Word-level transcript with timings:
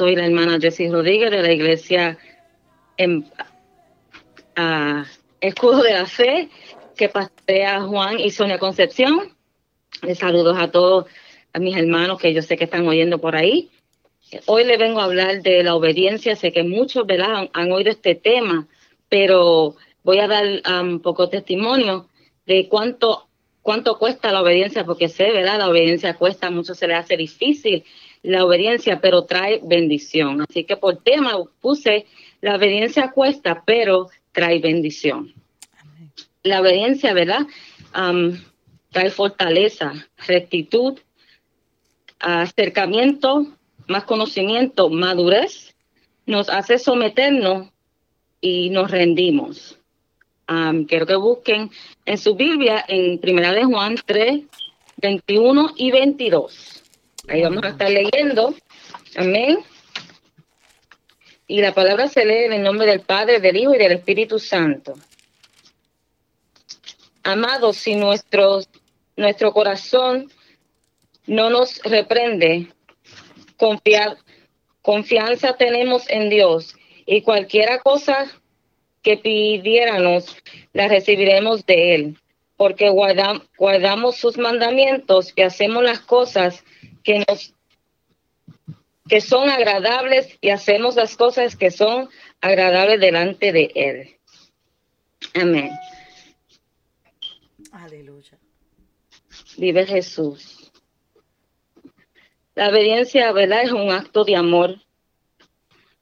soy 0.00 0.16
la 0.16 0.24
hermana 0.24 0.56
Jessie 0.58 0.90
Rodríguez 0.90 1.30
de 1.30 1.42
la 1.42 1.52
iglesia 1.52 2.16
en, 2.96 3.30
Escudo 5.42 5.82
de 5.82 5.92
la 5.92 6.06
Fe, 6.06 6.48
que 6.96 7.10
pasea 7.10 7.82
Juan 7.82 8.18
y 8.18 8.30
Sonia 8.30 8.58
Concepción. 8.58 9.36
Les 10.00 10.16
saludos 10.16 10.56
a 10.58 10.70
todos 10.70 11.04
a 11.52 11.58
mis 11.58 11.76
hermanos 11.76 12.18
que 12.18 12.32
yo 12.32 12.40
sé 12.40 12.56
que 12.56 12.64
están 12.64 12.88
oyendo 12.88 13.18
por 13.18 13.36
ahí. 13.36 13.68
Hoy 14.46 14.64
le 14.64 14.78
vengo 14.78 15.00
a 15.00 15.04
hablar 15.04 15.42
de 15.42 15.62
la 15.62 15.74
obediencia. 15.74 16.34
Sé 16.34 16.50
que 16.50 16.62
muchos 16.62 17.06
¿verdad? 17.06 17.50
Han, 17.52 17.70
oído 17.70 17.90
este 17.90 18.14
tema, 18.14 18.68
pero 19.10 19.76
voy 20.02 20.20
a 20.20 20.28
dar 20.28 20.46
un 20.46 20.88
um, 20.94 21.00
poco 21.00 21.28
testimonio 21.28 22.08
de 22.46 22.68
cuánto 22.70 23.26
cuánto 23.60 23.98
cuesta 23.98 24.32
la 24.32 24.40
obediencia, 24.40 24.86
porque 24.86 25.10
sé, 25.10 25.30
¿verdad? 25.30 25.58
La 25.58 25.68
obediencia 25.68 26.14
cuesta, 26.14 26.50
mucho 26.50 26.74
se 26.74 26.88
le 26.88 26.94
hace 26.94 27.18
difícil 27.18 27.84
la 28.22 28.44
obediencia, 28.44 29.00
pero 29.00 29.24
trae 29.24 29.60
bendición. 29.62 30.42
Así 30.48 30.64
que 30.64 30.76
por 30.76 30.98
tema 31.02 31.32
puse, 31.60 32.06
la 32.40 32.56
obediencia 32.56 33.10
cuesta, 33.10 33.62
pero 33.64 34.08
trae 34.32 34.58
bendición. 34.58 35.34
La 36.42 36.60
obediencia, 36.60 37.12
¿verdad? 37.12 37.46
trae 38.90 39.10
fortaleza, 39.10 39.92
rectitud, 40.26 40.98
acercamiento, 42.18 43.46
más 43.88 44.04
conocimiento, 44.04 44.90
madurez, 44.90 45.74
nos 46.26 46.48
hace 46.48 46.78
someternos 46.78 47.68
y 48.40 48.70
nos 48.70 48.90
rendimos. 48.90 49.78
quiero 50.88 51.06
que 51.06 51.16
busquen 51.16 51.70
en 52.04 52.18
su 52.18 52.34
Biblia, 52.34 52.84
en 52.86 53.18
Primera 53.18 53.52
de 53.52 53.64
Juan 53.64 53.96
3, 54.04 54.44
21 54.98 55.72
y 55.76 55.90
22. 55.90 56.79
Ahí 57.30 57.42
vamos 57.42 57.62
a 57.62 57.68
estar 57.68 57.88
leyendo. 57.88 58.52
Amén. 59.16 59.60
Y 61.46 61.60
la 61.60 61.72
palabra 61.72 62.08
se 62.08 62.24
lee 62.24 62.46
en 62.46 62.54
el 62.54 62.62
nombre 62.64 62.88
del 62.88 63.02
Padre, 63.02 63.38
del 63.38 63.56
Hijo 63.56 63.72
y 63.72 63.78
del 63.78 63.92
Espíritu 63.92 64.40
Santo. 64.40 64.94
Amados, 67.22 67.76
si 67.76 67.94
nuestro, 67.94 68.58
nuestro 69.16 69.52
corazón 69.52 70.28
no 71.28 71.50
nos 71.50 71.80
reprende, 71.84 72.66
confiar, 73.56 74.16
confianza 74.82 75.56
tenemos 75.56 76.10
en 76.10 76.30
Dios 76.30 76.74
y 77.06 77.22
cualquiera 77.22 77.78
cosa 77.78 78.26
que 79.02 79.18
pidiéramos, 79.18 80.36
la 80.72 80.88
recibiremos 80.88 81.64
de 81.64 81.94
Él, 81.94 82.18
porque 82.56 82.90
guardamos 82.90 84.16
sus 84.16 84.36
mandamientos 84.36 85.32
y 85.36 85.42
hacemos 85.42 85.84
las 85.84 86.00
cosas 86.00 86.64
nos 87.06 87.54
que 89.10 89.20
son 89.20 89.50
agradables 89.50 90.38
y 90.40 90.50
hacemos 90.50 90.94
las 90.94 91.16
cosas 91.16 91.56
que 91.56 91.72
son 91.72 92.08
agradables 92.40 93.00
delante 93.00 93.52
de 93.52 93.72
Él. 93.74 94.16
Amén. 95.34 95.70
Aleluya. 97.72 98.38
Vive 99.56 99.84
Jesús. 99.84 100.70
La 102.54 102.68
obediencia, 102.68 103.32
¿verdad? 103.32 103.64
Es 103.64 103.72
un 103.72 103.90
acto 103.90 104.24
de 104.24 104.36
amor. 104.36 104.76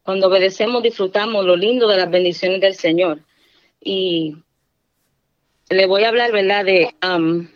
Cuando 0.03 0.27
obedecemos, 0.27 0.83
disfrutamos 0.83 1.47
lo 1.47 1.57
lindo 1.57 1.89
de 1.89 1.97
las 1.97 2.11
bendiciones 2.11 2.61
del 2.61 2.75
Señor. 2.75 3.25
Y 3.81 4.37
le 5.71 5.87
voy 5.87 6.05
a 6.05 6.09
hablar, 6.09 6.31
¿verdad? 6.33 6.65
De 6.67 6.95
um, 7.03 7.49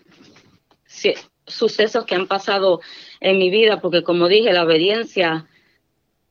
sucesos 1.47 2.07
que 2.07 2.15
han 2.15 2.27
pasado 2.27 2.81
en 3.23 3.39
mi 3.39 3.51
vida, 3.51 3.81
porque 3.81 4.03
como 4.03 4.29
dije, 4.29 4.53
la 4.53 4.65
obediencia 4.65 5.47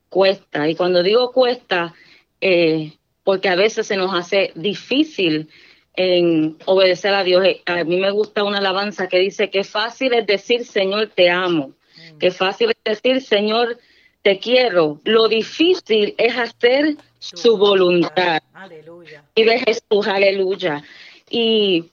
cuesta. 0.09 0.67
Y 0.67 0.75
cuando 0.75 1.01
digo 1.01 1.31
cuesta, 1.31 1.93
eh, 2.41 2.91
porque 3.23 3.49
a 3.49 3.55
veces 3.55 3.87
se 3.87 3.95
nos 3.95 4.13
hace 4.13 4.51
difícil 4.55 5.49
en 5.95 6.57
obedecer 6.65 7.13
a 7.13 7.23
Dios. 7.23 7.45
A 7.65 7.83
mí 7.85 7.97
me 7.97 8.11
gusta 8.11 8.43
una 8.43 8.57
alabanza 8.57 9.07
que 9.07 9.19
dice 9.19 9.49
que 9.49 9.63
fácil 9.63 10.13
es 10.13 10.27
decir, 10.27 10.65
Señor, 10.65 11.11
te 11.15 11.29
amo. 11.29 11.69
Mm. 12.13 12.17
Que 12.17 12.31
fácil 12.31 12.71
es 12.71 13.01
decir, 13.01 13.21
Señor, 13.21 13.79
te 14.21 14.37
quiero. 14.37 14.99
Lo 15.05 15.29
difícil 15.29 16.13
es 16.17 16.37
hacer 16.37 16.97
su 17.19 17.57
voluntad. 17.57 18.41
Aleluya. 18.53 19.23
Y 19.33 19.43
de 19.43 19.59
Jesús, 19.59 20.07
aleluya. 20.07 20.83
Y 21.29 21.85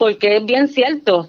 porque 0.00 0.36
es 0.36 0.46
bien 0.46 0.66
cierto, 0.68 1.28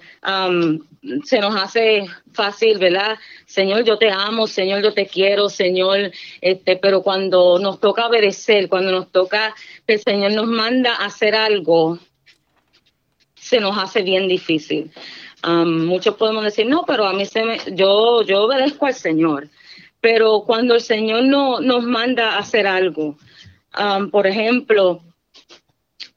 se 1.24 1.40
nos 1.40 1.54
hace 1.56 2.06
fácil, 2.32 2.78
¿verdad? 2.78 3.18
Señor, 3.44 3.84
yo 3.84 3.98
te 3.98 4.10
amo, 4.10 4.46
Señor, 4.46 4.82
yo 4.82 4.94
te 4.94 5.04
quiero, 5.04 5.50
Señor, 5.50 6.10
este, 6.40 6.76
pero 6.76 7.02
cuando 7.02 7.58
nos 7.58 7.80
toca 7.80 8.06
obedecer, 8.06 8.70
cuando 8.70 8.90
nos 8.90 9.12
toca 9.12 9.54
que 9.86 9.92
el 9.92 10.00
Señor 10.00 10.32
nos 10.32 10.46
manda 10.46 10.94
a 10.94 11.04
hacer 11.04 11.34
algo, 11.34 11.98
se 13.34 13.60
nos 13.60 13.76
hace 13.76 14.00
bien 14.00 14.26
difícil. 14.26 14.90
muchos 15.44 16.14
podemos 16.14 16.42
decir, 16.42 16.64
no, 16.64 16.84
pero 16.86 17.04
a 17.04 17.12
mí 17.12 17.26
se 17.26 17.44
me, 17.44 17.58
yo, 17.74 18.22
yo 18.22 18.44
obedezco 18.44 18.86
al 18.86 18.94
Señor. 18.94 19.50
Pero 20.00 20.44
cuando 20.46 20.76
el 20.76 20.80
Señor 20.80 21.24
no, 21.24 21.60
nos 21.60 21.84
manda 21.84 22.30
a 22.30 22.38
hacer 22.38 22.66
algo, 22.66 23.18
por 24.10 24.26
ejemplo, 24.26 25.02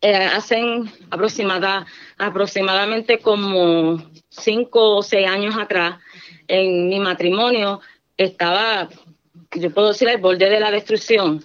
eh, 0.06 0.14
hacen 0.14 0.92
aproximada, 1.10 1.88
aproximadamente 2.20 3.18
como 3.18 3.98
cinco 4.30 4.98
o 4.98 5.02
seis 5.02 5.28
años 5.28 5.56
atrás, 5.58 5.98
en 6.48 6.90
mi 6.90 7.00
matrimonio, 7.00 7.82
estaba, 8.16 8.88
yo 9.56 9.74
puedo 9.74 9.88
decir, 9.88 10.08
al 10.08 10.20
borde 10.20 10.48
de 10.48 10.60
la 10.60 10.70
destrucción. 10.70 11.44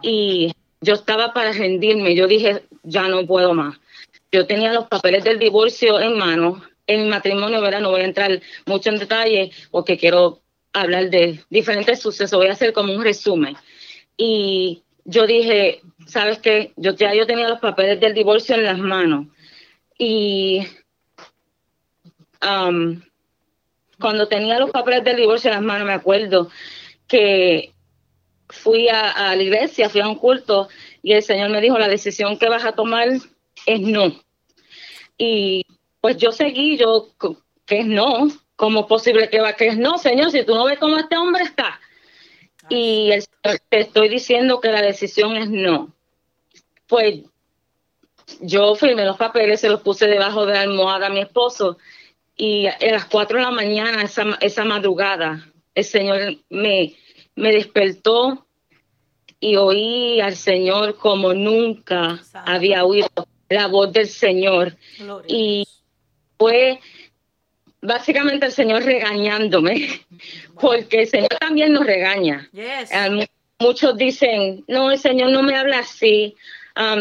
Y 0.00 0.52
yo 0.80 0.94
estaba 0.94 1.34
para 1.34 1.52
rendirme. 1.52 2.14
Yo 2.14 2.26
dije, 2.26 2.62
ya 2.82 3.08
no 3.08 3.26
puedo 3.26 3.52
más. 3.52 3.78
Yo 4.32 4.46
tenía 4.46 4.72
los 4.72 4.86
papeles 4.86 5.22
del 5.24 5.38
divorcio 5.38 6.00
en 6.00 6.16
mano. 6.16 6.62
En 6.86 7.02
mi 7.02 7.08
matrimonio, 7.10 7.60
¿verdad? 7.60 7.82
No 7.82 7.90
voy 7.90 8.00
a 8.00 8.04
entrar 8.04 8.40
mucho 8.64 8.88
en 8.88 9.00
detalle 9.00 9.50
porque 9.70 9.98
quiero 9.98 10.40
hablar 10.72 11.10
de 11.10 11.44
diferentes 11.50 12.00
sucesos. 12.00 12.38
Voy 12.38 12.48
a 12.48 12.52
hacer 12.52 12.72
como 12.72 12.94
un 12.94 13.04
resumen. 13.04 13.54
Y 14.16 14.82
yo 15.04 15.26
dije, 15.26 15.82
¿sabes 16.08 16.38
qué? 16.38 16.72
Yo 16.76 16.94
ya 16.94 17.14
yo 17.14 17.26
tenía 17.26 17.48
los 17.48 17.60
papeles 17.60 18.00
del 18.00 18.14
divorcio 18.14 18.54
en 18.54 18.64
las 18.64 18.78
manos. 18.78 19.26
Y 19.98 20.66
um, 22.42 23.00
cuando 24.00 24.26
tenía 24.28 24.58
los 24.58 24.70
papeles 24.70 25.04
del 25.04 25.16
divorcio 25.16 25.50
en 25.50 25.56
las 25.56 25.64
manos, 25.64 25.86
me 25.86 25.92
acuerdo 25.92 26.50
que 27.06 27.72
fui 28.48 28.88
a, 28.88 29.34
la 29.36 29.42
iglesia, 29.42 29.90
fui 29.90 30.00
a 30.00 30.08
un 30.08 30.16
culto 30.16 30.68
y 31.02 31.12
el 31.12 31.22
Señor 31.22 31.50
me 31.50 31.60
dijo, 31.60 31.78
la 31.78 31.88
decisión 31.88 32.38
que 32.38 32.48
vas 32.48 32.64
a 32.64 32.72
tomar 32.72 33.08
es 33.66 33.80
no. 33.80 34.14
Y 35.18 35.64
pues 36.00 36.16
yo 36.16 36.32
seguí, 36.32 36.76
yo, 36.76 37.08
que 37.66 37.80
es 37.80 37.86
no, 37.86 38.28
¿cómo 38.56 38.86
posible 38.86 39.28
que 39.28 39.40
va 39.40 39.52
que 39.52 39.68
es 39.68 39.78
no, 39.78 39.98
Señor? 39.98 40.30
Si 40.30 40.44
tú 40.44 40.54
no 40.54 40.64
ves 40.64 40.78
cómo 40.78 40.96
este 40.96 41.16
hombre 41.16 41.44
está, 41.44 41.80
y 42.70 43.10
te 43.68 43.80
estoy 43.80 44.08
diciendo 44.08 44.60
que 44.60 44.70
la 44.70 44.82
decisión 44.82 45.36
es 45.36 45.50
no. 45.50 45.94
Pues 46.88 47.20
yo 48.40 48.74
firmé 48.74 49.04
los 49.04 49.16
papeles, 49.16 49.60
se 49.60 49.68
los 49.68 49.80
puse 49.80 50.06
debajo 50.06 50.46
de 50.46 50.54
la 50.54 50.62
almohada 50.62 51.06
a 51.06 51.10
mi 51.10 51.20
esposo 51.20 51.78
y 52.36 52.66
a 52.66 52.76
las 52.80 53.06
cuatro 53.06 53.38
de 53.38 53.44
la 53.44 53.50
mañana, 53.50 54.02
esa, 54.02 54.24
esa 54.40 54.64
madrugada, 54.64 55.50
el 55.74 55.84
Señor 55.84 56.36
me, 56.48 56.94
me 57.34 57.52
despertó 57.52 58.46
y 59.40 59.56
oí 59.56 60.20
al 60.20 60.36
Señor 60.36 60.96
como 60.96 61.34
nunca 61.34 62.20
había 62.44 62.84
oído 62.84 63.08
la 63.48 63.66
voz 63.66 63.92
del 63.92 64.08
Señor. 64.08 64.76
y 65.26 65.66
fue 66.38 66.80
básicamente 67.80 68.46
el 68.46 68.52
Señor 68.52 68.84
regañándome, 68.84 69.88
porque 70.60 71.02
el 71.02 71.08
Señor 71.08 71.30
también 71.40 71.72
nos 71.72 71.86
regaña. 71.86 72.48
muchos 73.58 73.96
dicen, 73.96 74.64
no, 74.68 74.90
el 74.90 74.98
Señor 74.98 75.30
no 75.30 75.42
me 75.42 75.56
habla 75.56 75.80
así, 75.80 76.36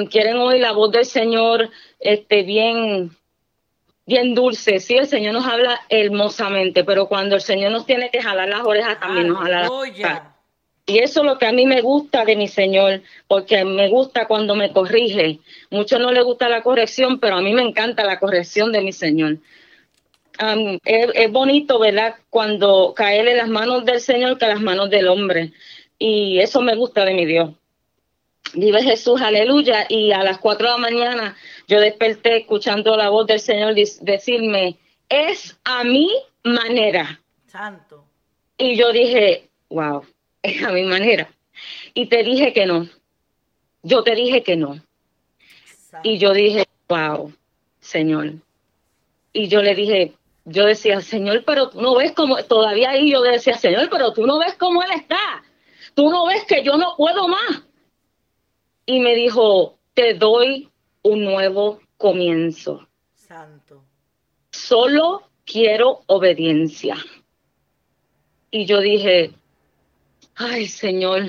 quieren 0.09 0.37
oír 0.37 0.61
la 0.61 0.71
voz 0.71 0.91
del 0.91 1.05
Señor 1.05 1.69
este, 1.99 2.43
bien, 2.43 3.11
bien 4.05 4.33
dulce. 4.33 4.79
Sí, 4.79 4.95
el 4.95 5.07
Señor 5.07 5.33
nos 5.33 5.45
habla 5.45 5.79
hermosamente, 5.89 6.83
pero 6.83 7.07
cuando 7.07 7.35
el 7.35 7.41
Señor 7.41 7.71
nos 7.71 7.85
tiene 7.85 8.09
que 8.09 8.21
jalar 8.21 8.49
las 8.49 8.63
orejas, 8.63 8.99
también 8.99 9.27
nos 9.27 9.39
jala 9.39 9.61
las 9.61 9.69
orejas. 9.69 10.21
Y 10.85 10.99
eso 10.99 11.19
es 11.19 11.25
lo 11.25 11.37
que 11.37 11.45
a 11.45 11.51
mí 11.51 11.65
me 11.65 11.81
gusta 11.81 12.23
de 12.23 12.37
mi 12.37 12.47
Señor, 12.47 13.01
porque 13.27 13.65
me 13.65 13.89
gusta 13.89 14.25
cuando 14.25 14.55
me 14.55 14.71
corrige. 14.71 15.39
Muchos 15.69 15.99
no 15.99 16.11
les 16.11 16.23
gusta 16.23 16.47
la 16.47 16.63
corrección, 16.63 17.19
pero 17.19 17.35
a 17.35 17.41
mí 17.41 17.53
me 17.53 17.61
encanta 17.61 18.05
la 18.05 18.19
corrección 18.19 18.71
de 18.71 18.81
mi 18.81 18.93
Señor 18.93 19.39
es, 20.83 21.31
bonito, 21.31 21.79
¿verdad? 21.79 22.15
Cuando 22.29 22.93
caer 22.95 23.27
en 23.27 23.37
las 23.37 23.49
manos 23.49 23.85
del 23.85 24.01
Señor 24.01 24.37
que 24.37 24.47
las 24.47 24.61
manos 24.61 24.89
del 24.89 25.07
hombre. 25.07 25.53
Y 25.97 26.39
eso 26.39 26.61
me 26.61 26.75
gusta 26.75 27.05
de 27.05 27.13
mi 27.13 27.25
Dios. 27.25 27.51
Vive 28.53 28.83
Jesús, 28.83 29.21
aleluya. 29.21 29.85
Y 29.89 30.11
a 30.11 30.23
las 30.23 30.37
cuatro 30.39 30.67
de 30.67 30.73
la 30.73 30.77
mañana 30.77 31.37
yo 31.67 31.79
desperté 31.79 32.37
escuchando 32.37 32.95
la 32.95 33.09
voz 33.09 33.27
del 33.27 33.39
Señor 33.39 33.75
decirme, 33.75 34.77
es 35.09 35.57
a 35.63 35.83
mi 35.83 36.09
manera. 36.43 37.19
Santo. 37.47 38.05
Y 38.57 38.75
yo 38.75 38.91
dije, 38.91 39.49
wow, 39.69 40.03
a 40.65 40.71
mi 40.71 40.83
manera. 40.83 41.29
Y 41.93 42.07
te 42.07 42.23
dije 42.23 42.53
que 42.53 42.65
no. 42.65 42.87
Yo 43.83 44.03
te 44.03 44.15
dije 44.15 44.43
que 44.43 44.55
no. 44.55 44.81
Y 46.03 46.17
yo 46.17 46.33
dije, 46.33 46.65
wow, 46.87 47.33
Señor. 47.79 48.33
Y 49.33 49.47
yo 49.47 49.61
le 49.61 49.75
dije, 49.75 50.13
yo 50.45 50.65
decía, 50.65 51.01
Señor, 51.01 51.43
pero 51.45 51.69
tú 51.69 51.81
no 51.81 51.95
ves 51.95 52.13
cómo, 52.13 52.37
todavía 52.43 52.91
ahí 52.91 53.11
yo 53.11 53.21
decía, 53.21 53.57
Señor, 53.57 53.89
pero 53.89 54.13
tú 54.13 54.25
no 54.25 54.39
ves 54.39 54.55
cómo 54.55 54.81
Él 54.83 54.91
está. 54.95 55.43
Tú 55.93 56.09
no 56.09 56.25
ves 56.25 56.45
que 56.45 56.63
yo 56.63 56.77
no 56.77 56.95
puedo 56.95 57.27
más. 57.27 57.63
Y 58.87 59.01
me 59.01 59.15
dijo, 59.15 59.77
te 59.93 60.13
doy 60.15 60.71
un 61.03 61.23
nuevo 61.23 61.81
comienzo. 61.97 62.87
Santo. 63.13 63.83
Solo 64.49 65.29
quiero 65.45 66.01
obediencia. 66.07 66.95
Y 68.49 68.65
yo 68.65 68.79
dije, 68.79 69.33
ay 70.35 70.67
Señor, 70.67 71.25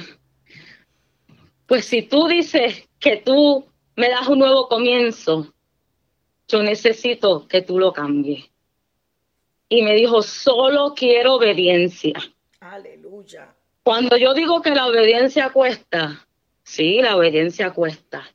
pues 1.66 1.84
si 1.84 2.02
tú 2.02 2.28
dices 2.28 2.88
que 3.00 3.16
tú 3.16 3.66
me 3.96 4.08
das 4.08 4.28
un 4.28 4.38
nuevo 4.38 4.68
comienzo, 4.68 5.52
yo 6.46 6.62
necesito 6.62 7.48
que 7.48 7.62
tú 7.62 7.78
lo 7.78 7.92
cambies. 7.92 8.48
Y 9.68 9.82
me 9.82 9.94
dijo, 9.94 10.22
solo 10.22 10.94
quiero 10.94 11.34
obediencia. 11.34 12.14
Aleluya. 12.60 13.52
Cuando 13.82 14.16
yo 14.16 14.32
digo 14.32 14.62
que 14.62 14.70
la 14.70 14.86
obediencia 14.86 15.50
cuesta, 15.50 16.27
sí, 16.68 17.00
la 17.00 17.16
obediencia 17.16 17.70
cuesta. 17.70 18.30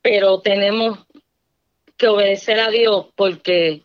Pero 0.00 0.40
tenemos 0.40 0.98
que 1.96 2.08
obedecer 2.08 2.58
a 2.58 2.70
Dios 2.70 3.06
porque 3.14 3.82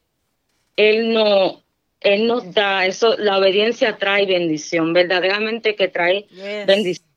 Él 0.76 1.14
no, 1.14 1.62
Él 2.00 2.26
nos 2.26 2.54
da 2.54 2.86
eso, 2.86 3.16
la 3.18 3.38
obediencia 3.38 3.98
trae 3.98 4.26
bendición, 4.26 4.94
verdaderamente 4.94 5.76
que 5.76 5.90
trae 5.90 6.26
bendición. 6.66 7.08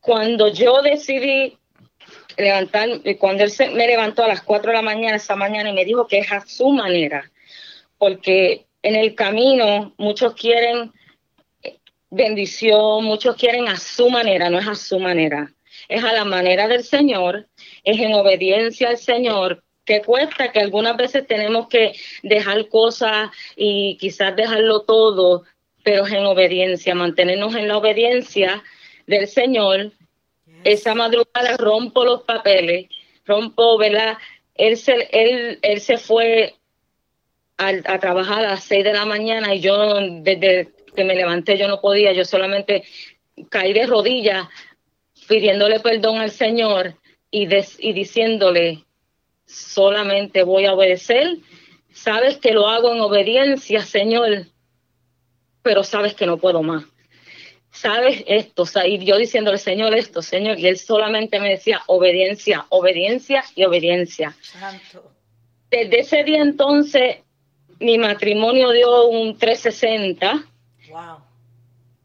Cuando 0.00 0.48
yo 0.48 0.80
decidí 0.80 1.58
levantar, 2.38 2.88
cuando 3.18 3.44
Él 3.44 3.50
se, 3.50 3.68
me 3.68 3.86
levantó 3.86 4.24
a 4.24 4.28
las 4.28 4.42
4 4.42 4.70
de 4.70 4.76
la 4.76 4.82
mañana 4.82 5.16
esa 5.16 5.36
mañana 5.36 5.68
y 5.68 5.74
me 5.74 5.84
dijo 5.84 6.06
que 6.08 6.18
es 6.18 6.32
a 6.32 6.40
su 6.46 6.70
manera, 6.70 7.30
porque 7.98 8.64
en 8.82 8.96
el 8.96 9.14
camino 9.14 9.92
muchos 9.98 10.34
quieren 10.34 10.92
bendición, 12.10 13.04
muchos 13.04 13.36
quieren 13.36 13.68
a 13.68 13.76
su 13.76 14.10
manera, 14.10 14.50
no 14.50 14.58
es 14.58 14.68
a 14.68 14.74
su 14.74 14.98
manera, 14.98 15.52
es 15.88 16.02
a 16.04 16.12
la 16.12 16.24
manera 16.24 16.68
del 16.68 16.84
Señor, 16.84 17.46
es 17.84 17.98
en 17.98 18.12
obediencia 18.14 18.88
al 18.88 18.98
Señor, 18.98 19.62
que 19.84 20.02
cuesta, 20.02 20.52
que 20.52 20.60
algunas 20.60 20.96
veces 20.96 21.26
tenemos 21.26 21.68
que 21.68 21.92
dejar 22.22 22.68
cosas 22.68 23.30
y 23.56 23.96
quizás 23.98 24.36
dejarlo 24.36 24.82
todo, 24.82 25.44
pero 25.82 26.06
es 26.06 26.12
en 26.12 26.26
obediencia, 26.26 26.94
mantenernos 26.94 27.54
en 27.54 27.68
la 27.68 27.78
obediencia 27.78 28.62
del 29.06 29.26
Señor. 29.26 29.92
Esa 30.62 30.94
madrugada 30.94 31.56
rompo 31.56 32.04
los 32.04 32.22
papeles, 32.22 32.86
rompo, 33.24 33.78
¿verdad? 33.78 34.18
Él 34.54 34.76
se, 34.76 35.08
él, 35.10 35.58
él 35.62 35.80
se 35.80 35.96
fue 35.96 36.54
a, 37.56 37.98
trabajar 37.98 38.44
a 38.44 38.50
las 38.50 38.64
seis 38.64 38.84
de 38.84 38.92
la 38.92 39.04
mañana 39.04 39.54
y 39.54 39.60
yo 39.60 39.76
desde 40.22 40.70
que 40.90 41.04
me 41.04 41.14
levanté 41.14 41.56
yo 41.56 41.68
no 41.68 41.80
podía, 41.80 42.12
yo 42.12 42.24
solamente 42.24 42.84
caí 43.48 43.72
de 43.72 43.86
rodillas 43.86 44.48
pidiéndole 45.28 45.80
perdón 45.80 46.18
al 46.18 46.30
Señor 46.30 46.94
y, 47.30 47.48
y 47.78 47.92
diciéndole, 47.92 48.84
solamente 49.46 50.42
voy 50.42 50.66
a 50.66 50.74
obedecer. 50.74 51.38
Sabes 51.92 52.38
que 52.38 52.52
lo 52.52 52.68
hago 52.68 52.92
en 52.92 53.00
obediencia, 53.00 53.82
Señor, 53.82 54.46
pero 55.62 55.84
sabes 55.84 56.14
que 56.14 56.26
no 56.26 56.38
puedo 56.38 56.62
más. 56.62 56.84
Sabes 57.72 58.24
esto, 58.26 58.64
y 58.84 59.04
yo 59.04 59.16
diciéndole, 59.16 59.58
Señor, 59.58 59.94
esto, 59.94 60.22
Señor, 60.22 60.58
y 60.58 60.66
él 60.66 60.76
solamente 60.76 61.38
me 61.38 61.50
decía 61.50 61.82
obediencia, 61.86 62.66
obediencia 62.68 63.44
y 63.54 63.64
obediencia. 63.64 64.36
Desde 65.70 66.00
ese 66.00 66.24
día 66.24 66.42
entonces, 66.42 67.18
mi 67.78 67.96
matrimonio 67.96 68.70
dio 68.72 69.06
un 69.06 69.38
360. 69.38 70.44
Wow. 70.90 71.18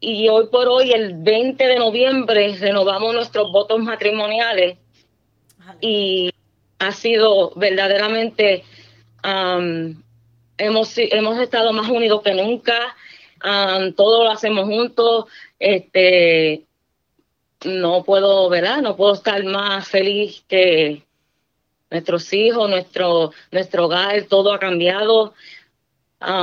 Y 0.00 0.28
hoy 0.28 0.46
por 0.48 0.68
hoy, 0.68 0.92
el 0.92 1.14
20 1.14 1.66
de 1.66 1.78
noviembre, 1.78 2.56
renovamos 2.58 3.14
nuestros 3.14 3.50
votos 3.50 3.80
matrimoniales. 3.80 4.78
Y 5.80 6.30
ha 6.78 6.92
sido 6.92 7.52
verdaderamente, 7.56 8.64
hemos, 10.58 10.94
hemos 10.96 11.38
estado 11.38 11.72
más 11.72 11.88
unidos 11.88 12.22
que 12.22 12.34
nunca, 12.34 12.96
todo 13.96 14.24
lo 14.24 14.30
hacemos 14.30 14.64
juntos, 14.66 15.24
este, 15.58 16.64
no 17.64 18.04
puedo, 18.04 18.48
¿verdad? 18.48 18.78
No 18.82 18.96
puedo 18.96 19.14
estar 19.14 19.42
más 19.44 19.88
feliz 19.88 20.44
que 20.46 21.02
nuestros 21.90 22.32
hijos, 22.32 22.68
nuestro, 22.68 23.32
nuestro 23.50 23.86
hogar, 23.86 24.24
todo 24.24 24.52
ha 24.52 24.58
cambiado. 24.58 25.34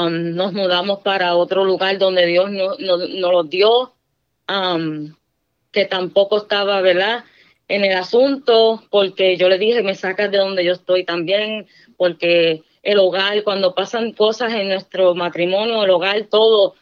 Nos 0.09 0.53
mudamos 0.53 0.99
para 0.99 1.35
otro 1.35 1.65
lugar 1.65 1.97
donde 1.97 2.25
Dios 2.25 2.51
nos 2.51 2.79
no, 2.79 2.97
no 2.97 3.31
lo 3.31 3.43
dio, 3.43 3.93
que 5.71 5.85
tampoco 5.85 6.37
estaba, 6.37 6.81
¿verdad? 6.81 7.23
en 7.67 7.85
el 7.85 7.97
asunto, 7.97 8.83
porque 8.89 9.37
yo 9.37 9.49
le 9.49 9.57
dije, 9.57 9.83
me 9.83 9.95
sacas 9.95 10.31
de 10.31 10.37
donde 10.37 10.63
yo 10.63 10.73
estoy 10.73 11.05
también, 11.05 11.67
porque 11.97 12.63
el 12.83 12.99
hogar, 12.99 13.43
cuando 13.43 13.73
pasan 13.73 14.11
cosas 14.11 14.53
en 14.53 14.67
nuestro 14.67 15.15
matrimonio, 15.15 15.83
el 15.83 15.89
hogar, 15.89 16.23
todo, 16.29 16.75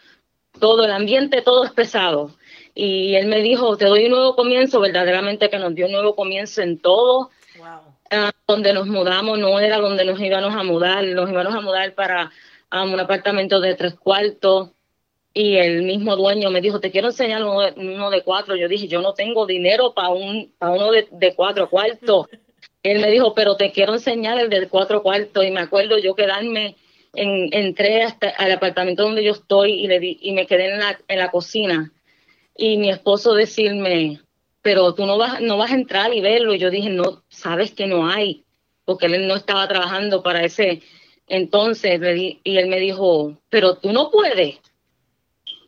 todo, 0.59 0.83
el 0.85 0.91
ambiente, 0.91 1.41
todo 1.41 1.63
es 1.63 1.71
pesado. 1.71 2.31
Y 2.73 3.15
él 3.15 3.27
me 3.27 3.41
dijo, 3.41 3.77
te 3.77 3.85
doy 3.85 4.05
un 4.05 4.11
nuevo 4.11 4.35
comienzo, 4.35 4.79
verdaderamente 4.79 5.49
que 5.49 5.59
nos 5.59 5.75
dio 5.75 5.85
un 5.85 5.91
nuevo 5.91 6.15
comienzo 6.15 6.61
en 6.61 6.79
todo. 6.79 7.29
Ah, 8.13 8.31
donde 8.45 8.73
nos 8.73 8.87
mudamos 8.87 9.39
no 9.39 9.57
era 9.61 9.77
donde 9.77 10.03
nos 10.03 10.19
íbamos 10.19 10.53
a 10.53 10.63
mudar, 10.63 11.01
nos 11.05 11.29
íbamos 11.29 11.55
a 11.55 11.61
mudar 11.61 11.93
para 11.93 12.29
un 12.71 12.99
apartamento 12.99 13.59
de 13.59 13.75
tres 13.75 13.95
cuartos 13.95 14.71
y 15.33 15.55
el 15.55 15.83
mismo 15.83 16.15
dueño 16.15 16.49
me 16.49 16.61
dijo, 16.61 16.79
te 16.79 16.91
quiero 16.91 17.07
enseñar 17.07 17.43
uno 17.43 18.09
de, 18.09 18.23
cuatro. 18.23 18.55
Yo 18.55 18.67
dije, 18.67 18.87
yo 18.87 19.01
no 19.01 19.13
tengo 19.13 19.45
dinero 19.45 19.93
para 19.93 20.09
un, 20.09 20.53
para 20.57 20.73
uno 20.73 20.91
de, 20.91 21.33
cuatro 21.35 21.69
cuartos. 21.69 22.27
Él 22.83 22.99
me 22.99 23.11
dijo, 23.11 23.33
pero 23.33 23.55
te 23.55 23.71
quiero 23.71 23.93
enseñar 23.93 24.39
el 24.39 24.49
de 24.49 24.67
cuatro 24.67 25.01
cuartos. 25.01 25.45
Y 25.45 25.51
me 25.51 25.61
acuerdo 25.61 25.97
yo 25.99 26.15
quedarme, 26.15 26.75
en, 27.13 27.49
entré 27.53 28.03
hasta 28.03 28.29
al 28.29 28.51
apartamento 28.51 29.03
donde 29.03 29.23
yo 29.23 29.33
estoy 29.33 29.73
y, 29.73 29.87
le 29.87 29.99
di, 29.99 30.17
y 30.21 30.33
me 30.33 30.47
quedé 30.47 30.73
en 30.73 30.79
la, 30.79 30.99
en 31.07 31.19
la 31.19 31.31
cocina. 31.31 31.93
Y 32.57 32.77
mi 32.77 32.89
esposo 32.89 33.33
decirme, 33.33 34.19
pero 34.61 34.93
tú 34.93 35.05
no 35.05 35.17
vas, 35.17 35.39
no 35.39 35.57
vas 35.57 35.71
a 35.71 35.75
entrar 35.75 36.13
y 36.13 36.19
verlo. 36.19 36.53
Y 36.53 36.59
yo 36.59 36.69
dije, 36.69 36.89
no, 36.89 37.23
sabes 37.29 37.71
que 37.71 37.87
no 37.87 38.09
hay, 38.09 38.43
porque 38.83 39.05
él 39.05 39.27
no 39.27 39.35
estaba 39.35 39.65
trabajando 39.67 40.23
para 40.23 40.43
ese 40.43 40.81
entonces. 41.31 41.99
Y 42.43 42.57
él 42.57 42.67
me 42.67 42.79
dijo, 42.79 43.37
pero 43.49 43.75
tú 43.77 43.91
no 43.91 44.11
puedes 44.11 44.59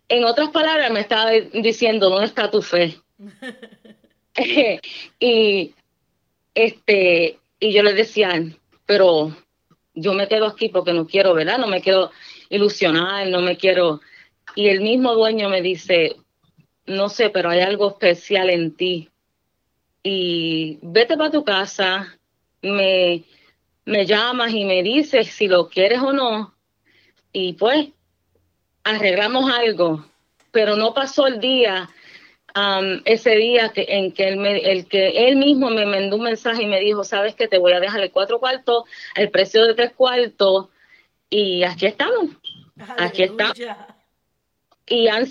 en 0.09 0.25
otras 0.25 0.49
palabras, 0.49 0.91
me 0.91 0.99
estaba 0.99 1.31
diciendo, 1.31 2.09
¿dónde 2.09 2.27
está 2.27 2.51
tu 2.51 2.61
fe? 2.61 2.95
y 5.19 5.73
este 6.55 7.39
y 7.59 7.71
yo 7.71 7.81
le 7.81 7.93
decía, 7.93 8.43
pero 8.85 9.35
yo 9.93 10.13
me 10.13 10.27
quedo 10.27 10.47
aquí 10.47 10.69
porque 10.69 10.93
no 10.93 11.07
quiero, 11.07 11.33
¿verdad? 11.33 11.57
No 11.57 11.67
me 11.67 11.81
quiero 11.81 12.11
ilusionar, 12.49 13.27
no 13.27 13.41
me 13.41 13.57
quiero. 13.57 14.01
Y 14.55 14.67
el 14.67 14.81
mismo 14.81 15.13
dueño 15.13 15.49
me 15.49 15.61
dice, 15.61 16.17
no 16.85 17.09
sé, 17.09 17.29
pero 17.29 17.49
hay 17.49 17.61
algo 17.61 17.89
especial 17.89 18.49
en 18.49 18.75
ti. 18.75 19.09
Y 20.03 20.77
vete 20.81 21.15
para 21.15 21.31
tu 21.31 21.45
casa, 21.45 22.19
me, 22.61 23.23
me 23.85 24.05
llamas 24.05 24.53
y 24.53 24.65
me 24.65 24.83
dices 24.83 25.27
si 25.27 25.47
lo 25.47 25.69
quieres 25.69 25.99
o 25.99 26.13
no. 26.13 26.53
Y 27.31 27.53
pues 27.53 27.89
arreglamos 28.83 29.51
algo, 29.51 30.05
pero 30.51 30.75
no 30.75 30.93
pasó 30.93 31.27
el 31.27 31.39
día, 31.39 31.89
um, 32.55 33.01
ese 33.05 33.35
día 33.35 33.69
que, 33.69 33.85
en 33.87 34.11
que 34.11 34.27
él, 34.27 34.37
me, 34.37 34.57
el 34.57 34.87
que 34.87 35.27
él 35.27 35.37
mismo 35.37 35.69
me 35.69 35.85
mandó 35.85 36.17
un 36.17 36.23
mensaje 36.23 36.63
y 36.63 36.67
me 36.67 36.79
dijo, 36.79 37.03
sabes 37.03 37.35
que 37.35 37.47
te 37.47 37.57
voy 37.57 37.73
a 37.73 37.79
dejar 37.79 38.01
el 38.01 38.11
cuatro 38.11 38.39
cuartos, 38.39 38.83
el 39.15 39.29
precio 39.31 39.65
de 39.65 39.73
tres 39.73 39.93
cuartos, 39.93 40.67
y 41.29 41.63
aquí 41.63 41.87
estamos, 41.87 42.29
aquí 42.97 43.23
estamos. 43.23 43.59
Y 44.85 45.07
han, 45.07 45.25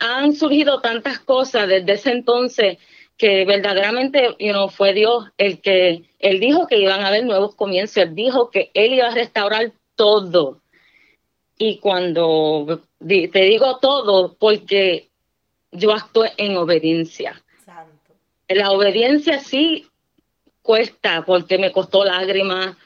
han, 0.00 0.32
surgido 0.32 0.80
tantas 0.80 1.18
cosas 1.18 1.68
desde 1.68 1.92
ese 1.92 2.12
entonces 2.12 2.78
que 3.16 3.44
verdaderamente 3.44 4.36
you 4.38 4.68
fue 4.68 4.92
Dios 4.92 5.26
el 5.38 5.60
que, 5.60 6.04
él 6.18 6.40
dijo 6.40 6.66
que 6.66 6.78
iban 6.78 7.00
a 7.00 7.08
haber 7.08 7.24
nuevos 7.24 7.54
comienzos, 7.54 7.96
él 7.98 8.14
dijo 8.14 8.50
que 8.50 8.70
él 8.74 8.94
iba 8.94 9.08
a 9.08 9.14
restaurar 9.14 9.72
todo 9.94 10.60
y 11.58 11.78
cuando 11.78 12.82
te 12.98 13.40
digo 13.40 13.78
todo, 13.78 14.36
porque 14.38 15.08
yo 15.72 15.92
actúo 15.92 16.24
en 16.36 16.56
obediencia. 16.56 17.42
La 18.48 18.70
obediencia 18.70 19.40
sí 19.40 19.86
cuesta, 20.62 21.24
porque 21.24 21.58
me 21.58 21.72
costó 21.72 22.04
lágrimas, 22.04 22.76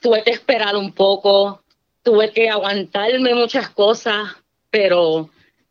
tuve 0.00 0.22
que 0.22 0.30
esperar 0.30 0.76
un 0.76 0.92
poco, 0.92 1.62
tuve 2.02 2.32
que 2.32 2.48
aguantarme 2.48 3.34
muchas 3.34 3.68
cosas, 3.68 4.34
pero 4.70 5.28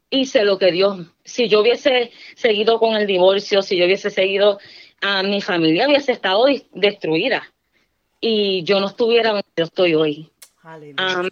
hice 0.10 0.44
lo 0.44 0.58
que 0.58 0.72
Dios, 0.72 1.08
si 1.24 1.48
yo 1.48 1.62
hubiese 1.62 2.12
seguido 2.36 2.80
con 2.80 2.96
el 2.96 3.08
divorcio, 3.08 3.62
si 3.62 3.78
yo 3.78 3.86
hubiese 3.86 4.10
seguido 4.10 4.60
a 5.02 5.24
mi 5.24 5.42
familia, 5.42 5.88
hubiese 5.88 6.12
estado 6.12 6.46
destruida 6.74 7.44
y 8.20 8.64
yo 8.64 8.80
no 8.80 8.88
estuviera 8.88 9.30
donde 9.30 9.48
yo 9.56 9.66
estoy 9.66 9.94
hoy. 9.94 10.30
Um, 10.64 11.30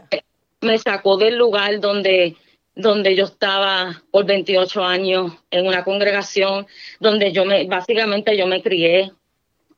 me 0.61 0.77
sacó 0.77 1.17
del 1.17 1.37
lugar 1.37 1.79
donde 1.79 2.35
donde 2.75 3.15
yo 3.15 3.25
estaba 3.25 4.01
por 4.09 4.25
28 4.25 4.83
años 4.83 5.33
en 5.51 5.67
una 5.67 5.83
congregación 5.83 6.65
donde 6.99 7.31
yo 7.31 7.45
me 7.45 7.65
básicamente 7.65 8.35
yo 8.35 8.47
me 8.47 8.63
crié, 8.63 9.11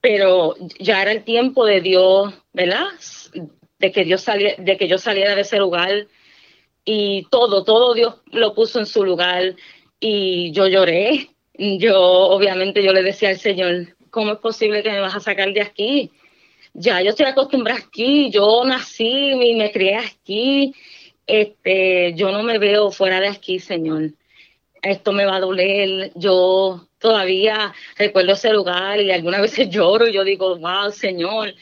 pero 0.01 0.55
ya 0.79 1.01
era 1.01 1.11
el 1.11 1.23
tiempo 1.23 1.65
de 1.65 1.81
Dios, 1.81 2.33
¿verdad? 2.53 2.85
De 3.79 3.91
que 3.91 4.05
Dios 4.05 4.21
saliera, 4.21 4.61
de 4.61 4.77
que 4.77 4.87
yo 4.87 4.97
saliera 4.97 5.35
de 5.35 5.41
ese 5.41 5.57
lugar 5.57 6.07
y 6.86 7.27
todo, 7.32 7.63
todo 7.63 7.96
Dios 7.96 8.15
lo 8.32 8.54
puso 8.54 8.80
en 8.80 8.86
su 8.86 9.04
lugar 9.04 9.56
y 10.00 10.51
yo 10.51 10.68
lloré. 10.68 11.30
Yo 11.58 12.00
obviamente 12.00 12.84
yo 12.84 12.94
le 12.94 13.01
decía 13.01 13.30
al 13.30 13.39
Señor, 13.39 13.96
¿cómo 14.12 14.34
es 14.34 14.39
posible 14.39 14.84
que 14.84 14.92
me 14.92 15.00
vas 15.00 15.15
a 15.15 15.20
sacar 15.20 15.51
de 15.51 15.62
aquí? 15.62 16.12
Ya 16.74 17.01
yo 17.01 17.10
estoy 17.10 17.25
acostumbrada 17.25 17.80
aquí, 17.80 18.30
yo 18.30 18.63
nací 18.65 19.32
y 19.32 19.56
me 19.56 19.72
crié 19.72 19.96
aquí, 19.96 20.74
este, 21.25 22.13
yo 22.13 22.32
no 22.32 22.44
me 22.44 22.60
veo 22.60 22.92
fuera 22.92 23.20
de 23.20 23.30
aquí, 23.30 23.60
Señor. 23.60 24.12
Esto 24.82 25.12
me 25.13 25.25
va 25.25 25.38
a 25.38 25.39
doler. 25.39 26.12
Yo 26.15 26.86
todavía 27.00 27.74
recuerdo 27.98 28.34
ese 28.34 28.51
lugar 28.51 29.01
y 29.01 29.12
algunas 29.12 29.42
veces 29.42 29.70
lloro 29.72 30.08
y 30.08 30.13
yo 30.13 30.24
digo, 30.24 30.58
wow, 30.58 30.92
Señor, 30.92 31.56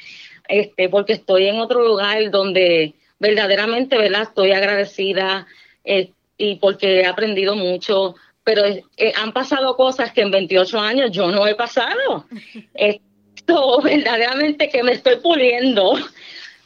este, 0.47 0.89
porque 0.89 1.13
estoy 1.13 1.47
en 1.47 1.59
otro 1.59 1.87
lugar 1.87 2.29
donde 2.31 2.95
verdaderamente, 3.19 3.97
¿verdad? 3.97 4.23
Estoy 4.23 4.51
agradecida 4.51 5.47
eh, 5.83 6.11
y 6.37 6.55
porque 6.55 7.01
he 7.01 7.05
aprendido 7.05 7.55
mucho, 7.55 8.15
pero 8.43 8.63
eh, 8.65 9.13
han 9.15 9.31
pasado 9.31 9.75
cosas 9.75 10.11
que 10.11 10.21
en 10.21 10.31
28 10.31 10.79
años 10.79 11.11
yo 11.11 11.31
no 11.31 11.47
he 11.47 11.55
pasado. 11.55 12.25
Esto 12.73 13.81
verdaderamente 13.81 14.69
que 14.69 14.83
me 14.83 14.93
estoy 14.93 15.17
puliendo. 15.17 15.95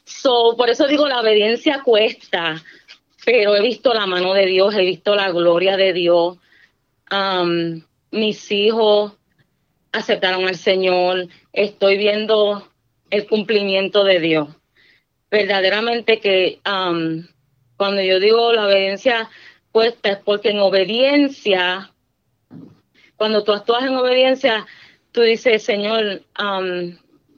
So, 0.03 0.55
por 0.57 0.69
eso 0.69 0.87
digo, 0.87 1.07
la 1.07 1.19
obediencia 1.19 1.81
cuesta, 1.83 2.63
pero 3.25 3.55
he 3.55 3.61
visto 3.61 3.93
la 3.93 4.05
mano 4.05 4.33
de 4.33 4.45
Dios, 4.45 4.73
he 4.73 4.81
visto 4.81 5.15
la 5.15 5.31
gloria 5.31 5.75
de 5.75 5.93
Dios. 5.93 6.37
Um, 7.11 7.83
mis 8.11 8.51
hijos 8.51 9.13
aceptaron 9.91 10.47
al 10.47 10.55
Señor, 10.55 11.27
estoy 11.51 11.97
viendo 11.97 12.67
el 13.09 13.27
cumplimiento 13.27 14.03
de 14.03 14.19
Dios 14.19 14.56
verdaderamente 15.37 16.19
que 16.19 16.59
cuando 16.63 18.01
yo 18.01 18.19
digo 18.19 18.53
la 18.53 18.65
obediencia 18.65 19.29
cuesta 19.71 20.09
es 20.09 20.17
porque 20.17 20.49
en 20.49 20.59
obediencia, 20.59 21.91
cuando 23.17 23.43
tú 23.43 23.53
actúas 23.53 23.83
en 23.83 23.95
obediencia, 23.95 24.65
tú 25.11 25.21
dices, 25.21 25.61
Señor, 25.61 26.23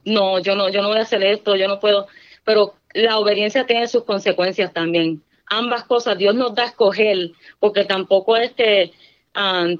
no, 0.04 0.38
yo 0.38 0.54
no, 0.56 0.70
yo 0.70 0.80
no 0.80 0.88
voy 0.88 0.98
a 0.98 1.02
hacer 1.02 1.22
esto, 1.22 1.56
yo 1.56 1.68
no 1.68 1.78
puedo, 1.78 2.08
pero 2.44 2.74
la 2.94 3.18
obediencia 3.18 3.66
tiene 3.66 3.86
sus 3.86 4.04
consecuencias 4.04 4.72
también. 4.72 5.22
Ambas 5.46 5.84
cosas, 5.84 6.16
Dios 6.16 6.34
nos 6.34 6.54
da 6.54 6.62
a 6.62 6.66
escoger, 6.66 7.32
porque 7.58 7.84
tampoco 7.84 8.36
es 8.36 8.52
que 8.52 8.92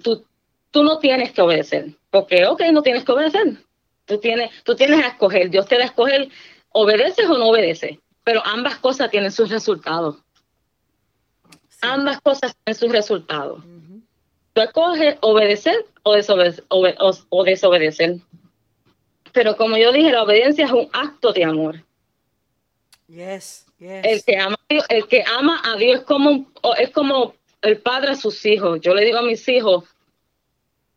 tú, 0.02 0.26
tú 0.70 0.82
no 0.82 0.98
tienes 0.98 1.32
que 1.32 1.40
obedecer, 1.40 1.94
porque, 2.10 2.44
ok, 2.44 2.64
no 2.72 2.82
tienes 2.82 3.04
que 3.04 3.12
obedecer. 3.12 3.56
Tú 4.04 4.18
tienes, 4.18 4.50
tú 4.64 4.74
tienes 4.74 5.02
a 5.04 5.08
escoger, 5.08 5.48
Dios 5.48 5.66
te 5.66 5.76
da 5.76 5.84
a 5.84 5.86
escoger 5.86 6.28
obedeces 6.72 7.28
o 7.28 7.38
no 7.38 7.48
obedeces, 7.48 7.98
pero 8.30 8.46
ambas 8.46 8.78
cosas 8.78 9.10
tienen 9.10 9.32
sus 9.32 9.50
resultados. 9.50 10.18
Ambas 11.80 12.20
cosas 12.20 12.54
tienen 12.54 12.78
sus 12.78 12.92
resultados. 12.92 13.60
Tú 14.52 14.60
escoges 14.60 15.16
obedecer 15.20 15.84
o, 16.04 16.14
desobedecer, 17.42 18.18
Pero 19.32 19.56
como 19.56 19.76
yo 19.76 19.90
dije, 19.90 20.12
la 20.12 20.22
obediencia 20.22 20.66
es 20.66 20.70
un 20.70 20.88
acto 20.92 21.32
de 21.32 21.42
amor. 21.42 21.84
Yes, 23.08 23.66
yes. 23.80 24.04
El 24.04 24.22
que 24.22 24.38
ama, 24.38 24.56
el 24.68 25.08
que 25.08 25.24
ama 25.36 25.60
a 25.64 25.74
Dios 25.74 25.98
es 25.98 26.04
como, 26.04 26.46
es 26.78 26.90
como 26.90 27.34
el 27.62 27.78
padre 27.78 28.12
a 28.12 28.14
sus 28.14 28.46
hijos. 28.46 28.80
Yo 28.80 28.94
le 28.94 29.04
digo 29.04 29.18
a 29.18 29.22
mis 29.22 29.48
hijos, 29.48 29.86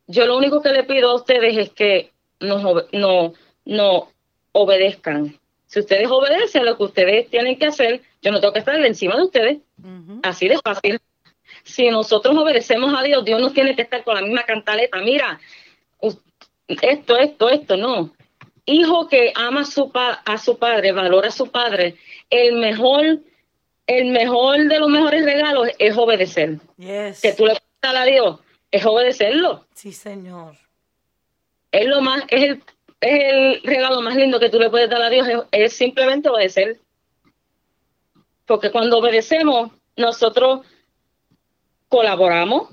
yo 0.05 0.27
lo 0.27 0.37
único 0.37 0.61
que 0.61 0.69
le 0.69 0.83
pido 0.83 1.09
a 1.09 1.15
ustedes 1.15 1.57
es 1.57 1.71
que 1.71 2.11
no, 2.39 2.83
no, 2.91 3.33
no 3.65 4.11
obedezcan, 4.51 5.39
si 5.73 5.79
ustedes 5.79 6.07
obedecen 6.07 6.65
lo 6.65 6.77
que 6.77 6.83
ustedes 6.83 7.29
tienen 7.31 7.57
que 7.57 7.65
hacer, 7.65 8.03
yo 8.21 8.31
no 8.31 8.39
tengo 8.39 8.53
que 8.53 8.59
estar 8.59 8.75
encima 8.85 9.15
de 9.15 9.23
ustedes. 9.23 9.57
Así 10.21 10.47
de 10.47 10.59
fácil. 10.59 11.01
Si 11.63 11.89
nosotros 11.89 12.37
obedecemos 12.37 12.93
a 12.95 13.01
Dios, 13.01 13.25
Dios 13.25 13.41
no 13.41 13.51
tiene 13.51 13.75
que 13.75 13.81
estar 13.81 14.03
con 14.03 14.13
la 14.13 14.21
misma 14.21 14.43
cantaleta. 14.43 14.99
Mira, 14.99 15.39
esto, 16.67 17.17
esto, 17.17 17.49
esto, 17.49 17.75
no. 17.75 18.13
Hijo 18.67 19.07
que 19.07 19.33
ama 19.33 19.61
a 19.61 19.65
su, 19.65 19.91
a 19.95 20.37
su 20.37 20.59
padre, 20.59 20.91
valora 20.91 21.29
a 21.29 21.31
su 21.31 21.49
padre, 21.49 21.95
el 22.29 22.53
mejor, 22.57 23.21
el 23.87 24.11
mejor 24.11 24.67
de 24.67 24.79
los 24.79 24.89
mejores 24.89 25.25
regalos 25.25 25.69
es 25.79 25.97
obedecer. 25.97 26.59
Que 26.77 27.33
tú 27.35 27.47
le 27.47 27.55
puedes 27.81 27.99
a 27.99 28.05
Dios, 28.05 28.39
es 28.69 28.85
obedecerlo. 28.85 29.65
Sí, 29.73 29.91
Señor. 29.91 30.55
Es 31.71 31.87
lo 31.87 32.01
más, 32.01 32.25
es 32.27 32.43
el 32.43 32.63
es 33.03 33.33
el 33.33 33.61
regalo 33.63 34.01
más 34.01 34.15
lindo 34.15 34.39
que 34.39 34.49
tú 34.49 34.59
le 34.59 34.69
puedes 34.69 34.89
dar 34.89 35.01
a 35.01 35.09
Dios, 35.09 35.27
es, 35.51 35.73
simplemente 35.73 36.29
obedecer. 36.29 36.79
Porque 38.45 38.71
cuando 38.71 38.97
obedecemos, 38.97 39.71
nosotros 39.95 40.65
colaboramos, 41.89 42.69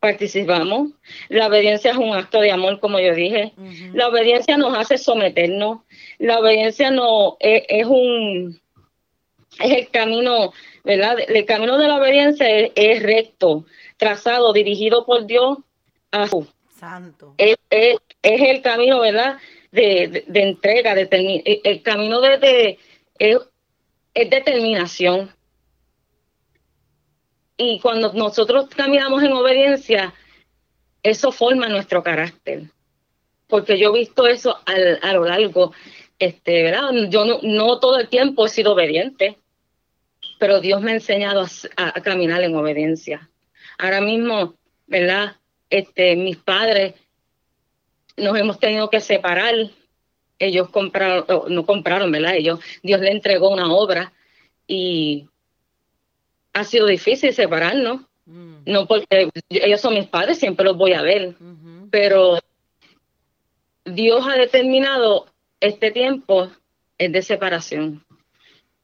participamos. 0.00 0.90
La 1.28 1.48
obediencia 1.48 1.90
es 1.90 1.96
un 1.96 2.14
acto 2.14 2.40
de 2.40 2.52
amor, 2.52 2.80
como 2.80 2.98
yo 3.00 3.14
dije. 3.14 3.52
La 3.92 4.08
obediencia 4.08 4.56
nos 4.56 4.76
hace 4.76 4.98
someternos. 4.98 5.80
La 6.18 6.38
obediencia 6.38 6.90
no 6.90 7.36
es, 7.40 7.86
un 7.86 8.60
es 9.60 9.72
el 9.72 9.90
camino, 9.90 10.52
¿verdad? 10.84 11.16
El 11.28 11.44
camino 11.44 11.78
de 11.78 11.88
la 11.88 11.96
obediencia 11.96 12.46
es, 12.48 13.02
recto, 13.02 13.64
trazado, 13.96 14.52
dirigido 14.52 15.04
por 15.04 15.26
Dios 15.26 15.58
a 16.10 16.26
su 16.26 16.46
Santo. 16.86 17.34
Es, 17.36 17.56
el 18.22 18.62
camino, 18.62 19.00
¿verdad? 19.00 19.38
De, 19.72 20.24
entrega, 20.28 20.94
de, 20.94 21.08
el 21.64 21.82
camino 21.82 22.20
de, 22.20 22.78
es, 23.18 23.38
determinación. 24.14 25.34
Y 27.56 27.80
cuando 27.80 28.12
nosotros 28.12 28.68
caminamos 28.68 29.22
en 29.24 29.32
obediencia, 29.32 30.14
eso 31.02 31.32
forma 31.32 31.68
nuestro 31.68 32.04
carácter. 32.04 32.70
Porque 33.48 33.78
yo 33.78 33.90
he 33.90 33.98
visto 33.98 34.28
eso 34.28 34.56
a 34.66 35.12
lo 35.12 35.24
largo, 35.24 35.72
este, 36.20 36.62
¿verdad? 36.62 36.90
Yo 37.08 37.24
no, 37.42 37.80
todo 37.80 37.98
el 37.98 38.08
tiempo 38.08 38.46
he 38.46 38.48
sido 38.48 38.74
obediente, 38.74 39.38
pero 40.38 40.60
Dios 40.60 40.80
me 40.82 40.92
ha 40.92 40.94
enseñado 40.94 41.44
a 41.76 42.00
caminar 42.02 42.42
en 42.42 42.54
obediencia. 42.54 43.28
Ahora 43.78 44.00
mismo, 44.00 44.54
¿verdad? 44.86 45.36
Este, 45.70 46.16
mis 46.16 46.36
padres 46.36 46.94
nos 48.16 48.38
hemos 48.38 48.58
tenido 48.58 48.90
que 48.90 49.00
separar. 49.00 49.54
Ellos 50.38 50.68
compraron, 50.70 51.24
no 51.48 51.64
compraron, 51.64 52.12
¿verdad? 52.12 52.34
Ellos, 52.36 52.60
Dios 52.82 53.00
le 53.00 53.10
entregó 53.10 53.50
una 53.50 53.72
obra 53.72 54.12
y 54.66 55.28
ha 56.52 56.64
sido 56.64 56.86
difícil 56.86 57.32
separarnos. 57.32 58.02
Mm. 58.26 58.56
No 58.66 58.86
porque 58.86 59.30
ellos 59.48 59.80
son 59.80 59.94
mis 59.94 60.08
padres, 60.08 60.38
siempre 60.38 60.64
los 60.64 60.76
voy 60.76 60.92
a 60.92 61.02
ver, 61.02 61.36
pero 61.90 62.40
Dios 63.84 64.26
ha 64.26 64.36
determinado 64.36 65.26
este 65.60 65.90
tiempo 65.90 66.50
es 66.98 67.12
de 67.12 67.22
separación. 67.22 68.04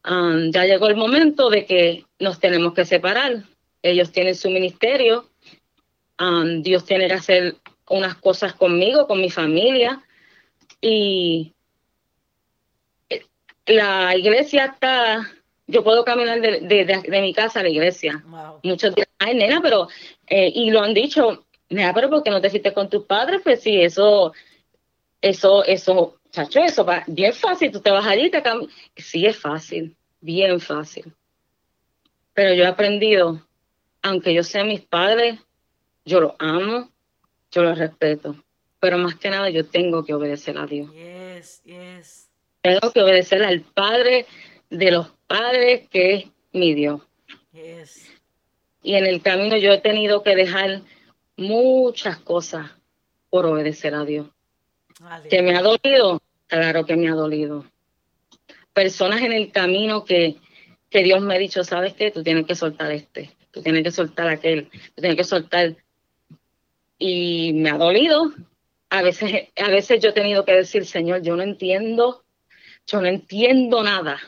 Um, 0.05 0.51
ya 0.51 0.65
llegó 0.65 0.89
el 0.89 0.97
momento 0.97 1.51
de 1.51 1.65
que 1.65 2.05
nos 2.19 2.41
tenemos 2.41 2.75
que 2.75 2.85
separar. 2.85 3.45
Ellos 3.83 4.12
tienen 4.12 4.35
su 4.35 4.51
ministerio, 4.51 5.29
Um, 6.23 6.62
Dios 6.62 6.85
tiene 6.85 7.09
que 7.09 7.14
hacer 7.14 7.57
unas 7.88 8.14
cosas 8.14 8.55
conmigo, 8.55 9.09
con 9.09 9.21
mi 9.21 9.31
familia. 9.31 10.00
Y 10.81 11.52
la 13.67 14.17
iglesia 14.17 14.67
está, 14.67 15.29
yo 15.67 15.83
puedo 15.83 16.05
caminar 16.05 16.41
de, 16.41 17.21
mi 17.21 17.35
casa 17.35 17.61
a 17.61 17.62
la 17.64 17.71
iglesia. 17.71 18.23
Muchos 18.62 18.95
días, 18.95 19.09
ay, 19.19 19.35
nena, 19.35 19.61
pero, 19.61 19.88
eh, 20.29 20.52
y 20.55 20.71
lo 20.71 20.81
han 20.81 20.95
dicho, 20.95 21.45
nena, 21.69 21.93
pero 21.93 22.09
¿por 22.09 22.23
qué 22.23 22.31
no 22.31 22.41
te 22.41 22.50
fuiste 22.50 22.73
con 22.73 22.88
tus 22.88 23.05
padres? 23.05 23.41
Pues 23.43 23.61
sí, 23.61 23.81
eso, 23.81 24.33
eso, 25.21 25.64
eso, 25.64 26.19
chacho, 26.31 26.61
eso 26.61 26.85
va 26.85 27.02
bien 27.09 27.33
fácil, 27.33 27.73
tú 27.73 27.81
te 27.81 27.91
vas 27.91 28.07
allí 28.07 28.26
y 28.26 28.31
te 28.31 28.43
Sí, 28.97 29.26
es 29.26 29.37
fácil, 29.37 29.97
bien 30.21 30.61
fácil. 30.61 31.12
Pero 32.33 32.55
yo 32.55 32.62
he 32.62 32.69
aprendido, 32.69 33.45
aunque 34.02 34.33
yo 34.35 34.45
sea 34.45 34.64
mis 34.64 34.81
padres, 34.81 35.38
yo 36.04 36.21
lo 36.21 36.37
amo, 36.38 36.90
yo 37.50 37.62
lo 37.62 37.75
respeto, 37.75 38.37
pero 38.80 38.99
más 38.99 39.16
que 39.16 39.30
nada 39.30 39.50
yo 39.50 39.66
tengo 39.66 40.04
que 40.04 40.14
obedecer 40.14 40.59
a 40.59 40.66
Dios. 40.66 40.92
Yes, 40.92 41.62
yes. 41.64 42.28
Tengo 42.61 42.92
que 42.92 43.02
obedecer 43.02 43.42
al 43.42 43.61
Padre 43.61 44.26
de 44.71 44.90
los 44.90 45.09
padres 45.26 45.88
que 45.88 46.14
es 46.14 46.25
mi 46.52 46.75
Dios. 46.75 47.02
Yes. 47.52 48.11
Y 48.82 48.94
en 48.94 49.06
el 49.06 49.23
camino 49.23 49.56
yo 49.56 49.73
he 49.73 49.80
tenido 49.80 50.23
que 50.23 50.35
dejar 50.35 50.82
muchas 51.37 52.18
cosas 52.18 52.71
por 53.30 53.47
obedecer 53.47 53.94
a 53.94 54.04
Dios. 54.04 54.28
¿Que 55.28 55.42
me 55.42 55.56
ha 55.56 55.62
dolido? 55.62 56.21
Claro 56.47 56.85
que 56.85 56.97
me 56.97 57.09
ha 57.09 57.14
dolido. 57.14 57.64
Personas 58.73 59.23
en 59.23 59.32
el 59.32 59.50
camino 59.52 60.04
que, 60.04 60.37
que 60.90 61.02
Dios 61.02 61.23
me 61.23 61.35
ha 61.35 61.38
dicho, 61.38 61.64
¿sabes 61.64 61.94
qué? 61.94 62.11
Tú 62.11 62.23
tienes 62.23 62.47
que 62.47 62.54
soltar 62.54 62.90
este, 62.92 63.30
tú 63.50 63.62
tienes 63.62 63.85
que 63.85 63.90
soltar 63.90 64.28
aquel, 64.28 64.68
tú 64.71 65.00
tienes 65.00 65.16
que 65.16 65.25
soltar. 65.25 65.76
Y 67.04 67.52
me 67.54 67.71
ha 67.71 67.78
dolido. 67.78 68.32
A 68.90 69.02
veces, 69.02 69.49
a 69.56 69.68
veces 69.71 70.00
yo 70.00 70.11
he 70.11 70.12
tenido 70.12 70.44
que 70.44 70.52
decir, 70.52 70.87
Señor, 70.87 71.23
yo 71.23 71.35
no 71.35 71.42
entiendo, 71.42 72.23
yo 72.87 73.00
no 73.00 73.09
entiendo 73.09 73.82
nada, 73.82 74.21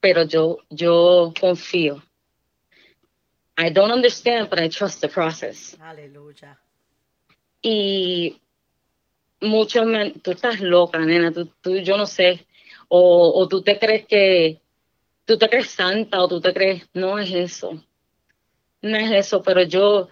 pero 0.00 0.24
yo, 0.24 0.58
yo 0.68 1.32
confío 1.40 2.02
I 3.56 3.70
don't 3.70 3.92
understand, 3.92 4.50
but 4.50 4.58
I 4.58 4.68
trust 4.68 5.00
the 5.00 5.08
process. 5.08 5.76
Aleluya. 5.80 6.58
Y 7.62 8.40
muchos 9.40 9.86
me, 9.86 10.10
tú 10.10 10.32
estás 10.32 10.60
loca, 10.60 10.98
nena, 10.98 11.32
tú, 11.32 11.46
tú 11.60 11.76
yo 11.76 11.96
no 11.96 12.06
sé, 12.06 12.46
o, 12.88 13.32
o 13.40 13.48
tú 13.48 13.62
te 13.62 13.78
crees 13.78 14.06
que, 14.06 14.60
tú 15.24 15.38
te 15.38 15.48
crees 15.48 15.70
santa 15.70 16.20
o 16.20 16.28
tú 16.28 16.40
te 16.40 16.52
crees, 16.52 16.84
no 16.94 17.18
es 17.18 17.32
eso, 17.32 17.82
no 18.82 18.96
es 18.96 19.10
eso, 19.12 19.42
pero 19.42 19.62
yo, 19.62 20.08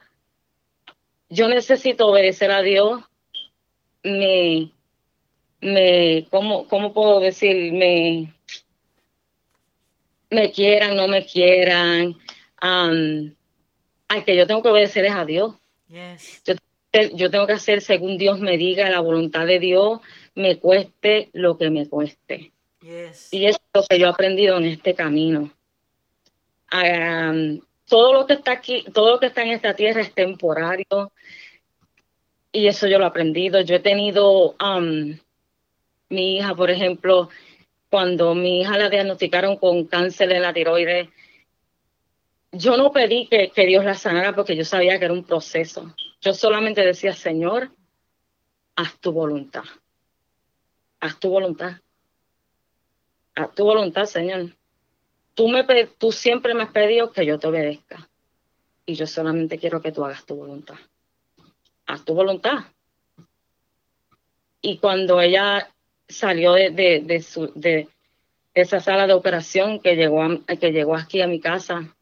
yo 1.33 1.49
necesito 1.49 2.09
obedecer 2.09 2.51
a 2.51 2.61
Dios, 2.61 3.03
me, 4.03 4.71
me, 5.63 6.27
¿cómo, 6.31 6.69
cómo 6.69 6.93
puedo 6.93 7.21
decir? 7.21 7.73
Me, 7.73 8.35
me 10.29 10.53
quieran, 10.53 10.95
no 10.95 11.09
me 11.09 11.25
quieran, 11.25 12.17
um, 12.63 13.35
al 14.09 14.25
que 14.27 14.37
yo 14.37 14.47
tengo 14.47 14.63
que 14.63 14.69
obedecer 14.69 15.07
es 15.07 15.15
a 15.15 15.25
Dios. 15.25 15.55
Yo, 15.89 17.31
tengo 17.31 17.47
que 17.47 17.55
hacer 17.55 17.81
según 17.81 18.19
Dios 18.19 18.39
me 18.39 18.59
diga, 18.59 18.91
la 18.91 19.01
voluntad 19.01 19.47
de 19.47 19.59
Dios, 19.59 20.01
me 20.35 20.59
cueste 20.59 21.31
lo 21.33 21.57
que 21.57 21.71
me 21.71 21.89
cueste. 21.89 22.53
Y 22.83 23.47
es 23.47 23.59
lo 23.73 23.85
que 23.89 23.99
yo 23.99 24.07
he 24.07 24.11
aprendido 24.11 24.59
en 24.59 24.65
este 24.65 24.95
camino. 24.95 25.51
Um, 26.71 27.61
todo 27.93 28.15
lo 28.15 28.27
que 28.27 28.33
está 28.33 28.53
aquí, 28.53 28.87
todo 28.95 29.11
lo 29.11 29.21
que 29.21 29.27
está 29.27 29.43
en 29.43 29.51
esta 29.51 29.77
tierra 29.77 30.01
es 30.01 30.15
temporario. 30.15 31.13
Y 32.51 32.67
eso 32.67 32.87
yo 32.87 32.97
lo 32.99 33.05
he 33.05 33.09
aprendido. 33.09 33.61
Yo 33.61 33.77
he 33.77 33.81
tenido 33.81 34.53
um, 34.53 35.19
mi 36.09 36.39
hija, 36.39 36.55
por 36.55 36.71
ejemplo, 36.71 37.29
cuando 37.91 38.35
mi 38.35 38.63
hija 38.63 38.79
la 38.79 38.89
diagnosticaron 38.89 39.59
con 39.59 39.85
cáncer 39.85 40.33
en 40.33 40.41
la 40.41 40.55
tiroides, 40.55 41.11
yo 42.51 42.79
no 42.79 42.93
pedí 42.93 43.29
que, 43.29 43.67
Dios 43.67 43.85
la 43.85 43.93
sanara 43.93 44.35
porque 44.35 44.57
yo 44.57 44.65
sabía 44.65 44.99
que 44.99 45.05
era 45.05 45.13
un 45.13 45.25
proceso. 45.25 45.95
Yo 46.23 46.33
solamente 46.33 46.81
decía, 46.81 47.13
Señor, 47.13 47.73
haz 48.75 48.99
tu 49.01 49.13
voluntad. 49.13 49.65
Haz 50.99 51.21
tu 51.21 51.29
voluntad. 51.29 51.73
Haz 53.35 53.55
tu 53.55 53.65
voluntad, 53.65 54.07
Señor. 54.07 54.57
Tú, 55.35 55.49
me, 55.49 55.65
tú 55.99 56.13
siempre 56.13 56.55
me 56.55 56.65
has 56.65 56.71
pedido 56.71 57.13
que 57.13 57.25
yo 57.25 57.39
te 57.39 57.47
obedezca. 57.47 58.09
Y 58.85 58.95
yo 58.95 59.07
solamente 59.07 59.59
quiero 59.59 59.81
que 59.81 59.93
tú 59.93 60.05
hagas 60.05 60.27
tu 60.27 60.35
voluntad. 60.35 60.77
Haz 61.87 62.05
tu 62.05 62.15
voluntad. 62.15 62.65
Y 64.61 64.79
cuando 64.79 65.21
ella 65.21 65.69
salió 66.09 66.53
de, 66.53 66.71
de, 66.71 67.23
su, 67.23 67.53
de 67.55 67.89
esa 68.55 68.81
sala 68.81 69.07
de 69.07 69.15
operación 69.15 69.81
que 69.81 69.97
llegó, 69.97 70.23
que 70.47 70.73
llegó 70.73 70.97
aquí 70.97 71.21
a 71.21 71.27
mi 71.27 71.41
casa, 71.41 71.95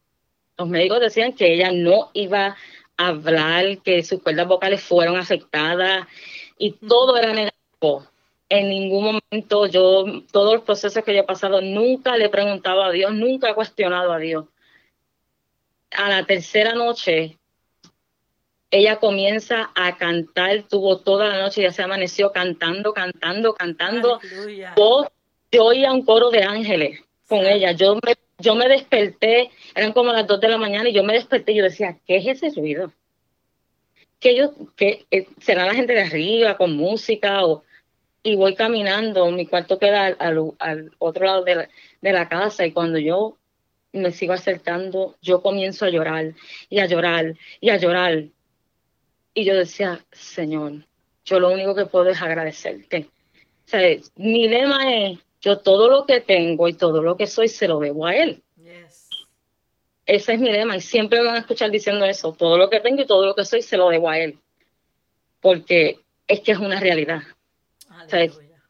los 0.57 0.67
médicos 0.67 0.99
decían 0.99 1.33
que 1.33 1.53
ella 1.53 1.71
no 1.71 2.11
iba 2.13 2.57
a 2.97 3.07
hablar, 3.07 3.79
que 3.79 4.03
sus 4.03 4.21
cuerdas 4.21 4.47
vocales 4.47 4.81
fueron 4.81 5.17
afectadas 5.17 6.07
y 6.57 6.73
todo 6.73 7.17
era 7.17 7.33
negativo. 7.33 8.10
En 8.53 8.67
ningún 8.67 9.21
momento 9.31 9.65
yo, 9.67 10.03
todos 10.29 10.55
los 10.55 10.63
procesos 10.63 11.05
que 11.05 11.13
yo 11.13 11.21
he 11.21 11.23
pasado, 11.23 11.61
nunca 11.61 12.17
le 12.17 12.25
he 12.25 12.29
preguntado 12.29 12.83
a 12.83 12.91
Dios, 12.91 13.13
nunca 13.13 13.49
he 13.49 13.55
cuestionado 13.55 14.11
a 14.11 14.17
Dios. 14.17 14.45
A 15.91 16.09
la 16.09 16.25
tercera 16.25 16.73
noche, 16.73 17.37
ella 18.69 18.97
comienza 18.97 19.71
a 19.73 19.95
cantar, 19.95 20.63
tuvo 20.63 20.97
toda 20.97 21.29
la 21.29 21.39
noche, 21.39 21.61
ya 21.61 21.71
se 21.71 21.81
amaneció 21.81 22.33
cantando, 22.33 22.91
cantando, 22.91 23.53
cantando. 23.53 24.19
yo 25.49 25.63
oía 25.63 25.93
un 25.93 26.03
coro 26.03 26.29
de 26.29 26.43
ángeles 26.43 26.99
con 27.29 27.45
ella. 27.45 27.71
Yo 27.71 27.95
me 27.95 28.15
yo 28.41 28.55
me 28.55 28.67
desperté, 28.67 29.49
eran 29.75 29.93
como 29.93 30.11
las 30.11 30.27
dos 30.27 30.41
de 30.41 30.49
la 30.49 30.57
mañana 30.57 30.89
y 30.89 30.93
yo 30.93 31.03
me 31.03 31.13
desperté 31.13 31.53
y 31.53 31.57
yo 31.59 31.63
decía, 31.63 31.97
¿qué 32.05 32.17
es 32.17 32.27
ese 32.27 32.59
ruido? 32.59 32.91
Que 34.19 34.35
yo, 34.35 34.51
que 34.75 35.05
eh, 35.09 35.27
será 35.39 35.65
la 35.65 35.73
gente 35.73 35.93
de 35.93 36.01
arriba 36.01 36.57
con 36.57 36.75
música 36.75 37.45
o 37.45 37.63
y 38.23 38.35
voy 38.35 38.55
caminando, 38.55 39.29
mi 39.31 39.47
cuarto 39.47 39.79
queda 39.79 40.07
al, 40.07 40.91
otro 40.99 41.25
lado 41.25 41.43
de 41.43 41.55
la, 41.55 41.69
de 42.01 42.13
la, 42.13 42.29
casa 42.29 42.65
y 42.65 42.71
cuando 42.71 42.99
yo 42.99 43.37
me 43.93 44.11
sigo 44.11 44.33
acercando, 44.33 45.15
yo 45.21 45.41
comienzo 45.41 45.85
a 45.85 45.89
llorar 45.89 46.33
y 46.69 46.79
a 46.79 46.85
llorar 46.85 47.35
y 47.59 47.69
a 47.69 47.77
llorar. 47.77 48.25
Y 49.33 49.45
yo 49.45 49.55
decía, 49.55 50.03
Señor, 50.11 50.85
yo 51.25 51.39
lo 51.39 51.51
único 51.51 51.75
que 51.75 51.85
puedo 51.85 52.09
es 52.09 52.21
agradecerte. 52.21 53.09
O 53.65 53.69
sea, 53.69 53.81
mi 54.15 54.47
lema 54.47 54.93
es, 54.93 55.19
yo 55.41 55.57
todo 55.59 55.89
lo 55.89 56.05
que 56.05 56.21
tengo 56.21 56.67
y 56.67 56.73
todo 56.73 57.01
lo 57.01 57.17
que 57.17 57.27
soy 57.27 57.47
se 57.47 57.67
lo 57.67 57.79
debo 57.79 58.05
a 58.05 58.15
Él. 58.15 58.43
Ese 60.05 60.33
es 60.33 60.39
mi 60.39 60.51
lema 60.51 60.75
y 60.75 60.81
siempre 60.81 61.19
me 61.19 61.27
van 61.27 61.35
a 61.35 61.39
escuchar 61.39 61.71
diciendo 61.71 62.05
eso. 62.05 62.33
Todo 62.33 62.57
lo 62.57 62.69
que 62.69 62.81
tengo 62.81 63.01
y 63.01 63.05
todo 63.05 63.25
lo 63.25 63.35
que 63.35 63.45
soy 63.45 63.61
se 63.61 63.77
lo 63.77 63.89
debo 63.89 64.09
a 64.09 64.19
Él. 64.19 64.37
Porque 65.39 65.99
es 66.27 66.41
que 66.41 66.51
es 66.51 66.57
una 66.57 66.79
realidad. 66.79 67.21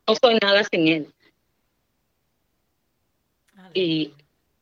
No 0.07 0.15
soy 0.15 0.39
nada 0.41 0.63
sin 0.63 0.87
Él. 0.87 1.13
Y 3.73 4.13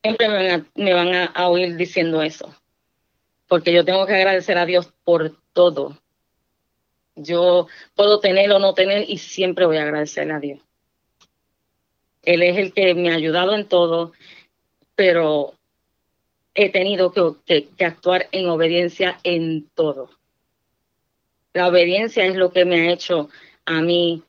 siempre 0.02 0.64
me 0.76 0.94
van, 0.94 1.14
a, 1.14 1.26
a 1.26 1.50
oír 1.50 1.76
diciendo 1.76 2.22
eso. 2.22 2.54
Porque 3.48 3.74
yo 3.74 3.84
tengo 3.84 4.06
que 4.06 4.16
agradecer 4.16 4.58
a 4.58 4.66
Dios 4.66 4.94
por 5.04 5.36
todo. 5.54 5.98
Yo 7.16 7.68
puedo 7.96 8.20
tener 8.20 8.52
o 8.52 8.60
no 8.60 8.74
tener 8.74 9.10
y 9.10 9.18
siempre 9.18 9.66
voy 9.66 9.78
a 9.78 9.84
agradecerle 9.84 10.34
a 10.34 10.40
Dios. 10.40 10.60
Él 12.24 12.44
es 12.44 12.58
el 12.58 12.74
que 12.74 12.94
me 12.94 13.12
ha 13.12 13.16
ayudado 13.16 13.56
en 13.56 13.68
todo, 13.68 14.14
pero 14.96 15.54
he 16.54 16.70
tenido 16.70 17.12
que, 17.12 17.70
actuar 17.84 18.28
en 18.32 18.50
obediencia 18.50 19.20
en 19.24 19.70
todo. 19.70 20.10
La 21.54 21.68
obediencia 21.68 22.26
es 22.26 22.36
lo 22.36 22.52
que 22.52 22.66
me 22.66 22.82
ha 22.82 22.94
hecho 22.94 23.30
a 23.66 23.82
mí 23.82 24.24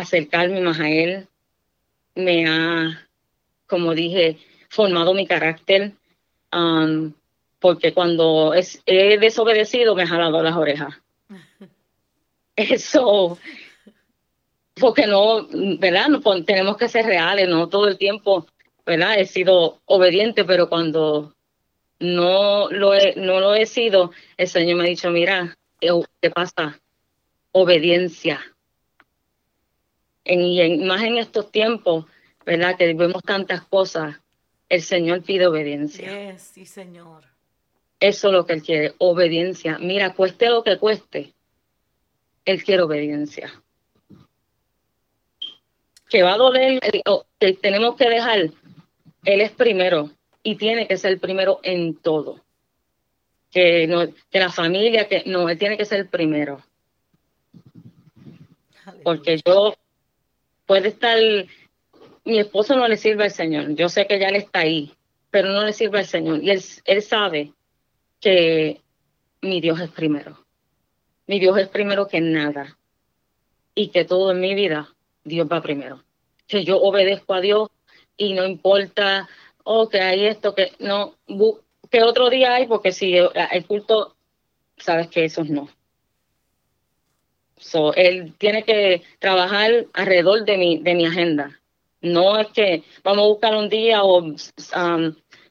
acercarme 0.00 0.60
más 0.60 0.80
a 0.80 0.90
Él, 0.90 1.28
me 2.14 2.46
ha, 2.46 3.06
como 3.66 3.94
dije, 3.94 4.38
formado 4.68 5.14
mi 5.14 5.26
carácter, 5.26 5.92
um, 6.52 7.12
porque 7.58 7.92
cuando 7.92 8.54
he 8.54 9.18
desobedecido 9.18 9.94
me 9.94 10.02
ha 10.02 10.06
jalado 10.06 10.42
las 10.42 10.56
orejas. 10.56 10.94
Eso, 12.56 13.38
porque 14.78 15.06
no, 15.06 15.46
¿verdad? 15.78 16.08
No, 16.08 16.20
tenemos 16.44 16.76
que 16.76 16.88
ser 16.88 17.06
reales, 17.06 17.48
no 17.48 17.68
todo 17.68 17.88
el 17.88 17.98
tiempo, 17.98 18.46
¿verdad? 18.84 19.18
He 19.18 19.26
sido 19.26 19.80
obediente, 19.86 20.44
pero 20.44 20.68
cuando 20.68 21.34
no 22.00 22.70
lo 22.70 22.94
he, 22.94 23.14
no 23.16 23.40
lo 23.40 23.54
he 23.54 23.66
sido, 23.66 24.12
el 24.36 24.48
Señor 24.48 24.78
me 24.78 24.84
ha 24.84 24.88
dicho, 24.88 25.10
mira, 25.10 25.56
eh, 25.80 25.90
¿qué 26.20 26.30
pasa? 26.30 26.80
Obediencia. 27.52 28.40
En, 30.28 30.42
y 30.42 30.60
en, 30.60 30.86
más 30.86 31.02
en 31.02 31.18
estos 31.18 31.50
tiempos, 31.50 32.04
¿verdad? 32.46 32.76
Que 32.76 32.94
vemos 32.94 33.22
tantas 33.24 33.62
cosas, 33.62 34.20
el 34.68 34.82
Señor 34.82 35.22
pide 35.22 35.48
obediencia. 35.48 36.38
sí, 36.38 36.64
Señor. 36.64 37.24
Eso 37.98 38.28
es 38.28 38.32
lo 38.32 38.46
que 38.46 38.52
Él 38.52 38.62
quiere, 38.62 38.94
obediencia. 38.98 39.78
Mira, 39.80 40.14
cueste 40.14 40.48
lo 40.48 40.62
que 40.62 40.78
cueste, 40.78 41.32
Él 42.44 42.62
quiere 42.62 42.84
obediencia 42.84 43.52
que 46.08 46.22
va 46.22 46.34
a 46.34 46.38
doler, 46.38 46.80
eh, 46.82 47.02
que 47.38 47.52
tenemos 47.54 47.96
que 47.96 48.08
dejar, 48.08 48.50
él 49.24 49.40
es 49.40 49.50
primero 49.52 50.10
y 50.42 50.56
tiene 50.56 50.86
que 50.86 50.96
ser 50.96 51.18
primero 51.20 51.60
en 51.62 51.96
todo. 51.96 52.40
Que, 53.50 53.86
no, 53.86 54.06
que 54.30 54.38
la 54.38 54.50
familia, 54.50 55.08
que 55.08 55.22
no, 55.26 55.48
él 55.48 55.58
tiene 55.58 55.76
que 55.76 55.84
ser 55.84 56.08
primero. 56.08 56.62
Porque 59.02 59.40
yo 59.44 59.74
puede 60.68 60.88
estar, 60.88 61.18
mi 62.24 62.38
esposo 62.38 62.76
no 62.76 62.86
le 62.86 62.98
sirve 62.98 63.24
al 63.24 63.30
Señor, 63.30 63.74
yo 63.74 63.88
sé 63.88 64.06
que 64.06 64.20
ya 64.20 64.28
él 64.28 64.36
está 64.36 64.60
ahí, 64.60 64.92
pero 65.30 65.48
no 65.48 65.64
le 65.64 65.72
sirve 65.72 66.00
al 66.00 66.06
Señor. 66.06 66.44
Y 66.44 66.50
él, 66.50 67.02
sabe 67.02 67.54
que 68.20 68.80
mi 69.40 69.62
Dios 69.62 69.80
es 69.80 69.90
primero. 69.90 70.44
Mi 71.26 71.40
Dios 71.40 71.56
es 71.58 71.68
primero 71.68 72.06
que 72.06 72.20
nada. 72.20 72.78
Y 73.74 73.88
que 73.88 74.04
todo 74.04 74.30
en 74.32 74.40
mi 74.40 74.54
vida 74.54 74.94
Dios 75.24 75.48
va 75.50 75.62
primero. 75.62 76.04
Que 76.46 76.64
yo 76.64 76.78
obedezco 76.78 77.32
a 77.32 77.40
Dios 77.40 77.70
y 78.18 78.34
no 78.34 78.46
importa, 78.46 79.26
oh, 79.64 79.88
que 79.88 80.00
hay 80.00 80.26
esto, 80.26 80.54
que 80.54 80.72
no, 80.80 81.14
qué 81.90 82.02
otro 82.02 82.28
día 82.28 82.54
hay, 82.54 82.66
porque 82.66 82.92
si 82.92 83.16
el, 83.16 83.66
culto, 83.66 84.16
sabes 84.76 85.08
que 85.08 85.24
eso 85.24 85.44
no. 85.44 85.70
So, 87.60 87.94
él 87.94 88.34
tiene 88.38 88.64
que 88.64 89.02
trabajar 89.18 89.86
alrededor 89.92 90.44
de 90.44 90.56
mi, 90.56 90.78
de 90.78 90.94
mi 90.94 91.06
agenda. 91.06 91.58
No 92.00 92.38
es 92.38 92.48
que 92.48 92.84
vamos 93.02 93.24
a 93.24 93.28
buscar 93.28 93.56
un 93.56 93.68
día 93.68 94.02
o 94.04 94.18
um, 94.22 94.36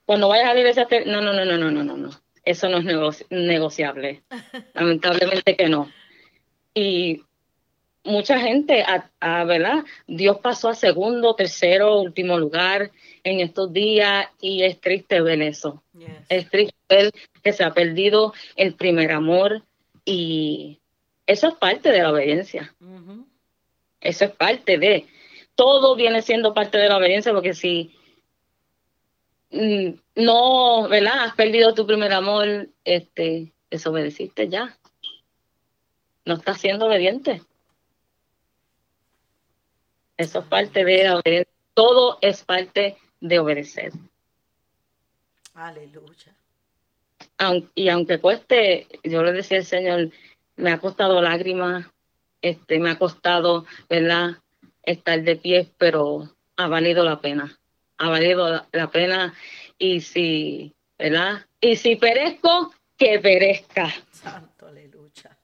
cuando 0.06 0.30
vayas 0.30 0.50
a 0.50 0.54
la 0.54 0.60
iglesia, 0.62 0.86
te- 0.86 1.06
no, 1.06 1.22
no, 1.22 1.34
no, 1.34 1.44
no, 1.46 1.58
no, 1.58 1.70
no, 1.72 1.84
no, 1.84 1.98
no. 1.98 2.10
Eso 2.46 2.70
no 2.70 2.78
es 2.78 2.86
negoci- 2.86 3.26
negociable. 3.30 4.24
Lamentablemente 4.74 5.56
que 5.56 5.68
no. 5.68 5.92
Y 6.74 7.22
mucha 8.04 8.40
gente, 8.40 8.84
a, 8.84 9.10
a, 9.20 9.44
¿verdad? 9.44 9.84
Dios 10.08 10.38
pasó 10.42 10.70
a 10.70 10.76
segundo, 10.76 11.36
tercero, 11.36 12.00
último 12.00 12.38
lugar 12.38 12.92
en 13.24 13.42
estos 13.42 13.74
días 13.74 14.28
y 14.40 14.64
es 14.64 14.80
triste 14.80 15.20
ver 15.22 15.42
eso. 15.42 15.84
Yes. 15.98 16.10
Es 16.30 16.50
triste 16.50 16.76
ver 16.88 17.12
que 17.44 17.52
se 17.52 17.66
ha 17.66 17.74
perdido 17.74 18.34
el 18.56 18.76
primer 18.76 19.12
amor 19.12 19.64
y 20.06 20.80
eso 21.28 21.50
es 21.50 21.56
parte 21.56 21.92
de 21.92 22.02
la 22.02 22.12
obediencia. 22.12 22.74
Eso 24.00 24.26
es 24.26 24.32
parte 24.32 24.78
de. 24.78 25.06
Todo 25.56 25.96
viene 25.96 26.22
siendo 26.22 26.54
parte 26.54 26.78
de 26.78 26.88
la 26.88 26.98
obediencia 26.98 27.34
porque 27.34 27.54
si 27.54 27.94
mm, 29.52 29.90
no, 30.16 30.88
¿verdad? 30.88 31.26
Has 31.26 31.36
perdido 31.36 31.74
tu 31.74 31.86
primer 31.86 32.14
amor, 32.14 32.70
este, 32.86 33.52
desobedeciste 33.70 34.48
ya. 34.48 34.78
No 36.26 36.36
estás 36.36 36.60
siendo 36.60 36.86
obediente. 36.86 37.42
Eso 40.16 40.40
es 40.40 40.46
parte 40.46 40.86
de 40.86 41.04
la 41.04 41.18
obediencia. 41.18 41.54
Todo 41.74 42.18
es 42.22 42.44
parte 42.44 42.98
de 43.20 43.40
obedecer. 43.40 43.92
Aleluya. 45.54 46.34
Y 47.76 47.90
aunque 47.90 48.20
cueste, 48.20 48.88
yo 49.04 49.22
le 49.24 49.32
decía 49.32 49.58
al 49.58 49.66
Señor, 49.66 50.12
me 50.58 50.72
ha 50.72 50.80
costado 50.80 51.22
lágrimas, 51.22 51.86
este, 52.42 52.80
me 52.80 52.90
ha 52.92 53.00
costado, 53.00 53.66
¿verdad? 53.90 54.38
Estar 54.84 55.22
de 55.24 55.36
pie, 55.36 55.70
pero 55.78 56.30
ha 56.58 56.68
valido 56.68 57.04
la 57.04 57.20
pena. 57.22 57.58
Ha 57.98 58.10
valido 58.10 58.50
la, 58.50 58.68
la 58.72 58.90
pena. 58.92 59.34
Y 59.78 60.02
si, 60.02 60.74
¿verdad? 60.98 61.46
Y 61.62 61.76
si 61.78 61.96
perezco, 61.96 62.74
que 62.98 63.20
perezca. 63.20 63.94
Santo, 64.12 64.68
aleluya. 64.68 65.38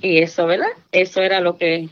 Y 0.00 0.18
eso, 0.18 0.46
¿verdad? 0.46 0.68
Eso 0.92 1.22
era 1.22 1.40
lo 1.40 1.56
que 1.58 1.88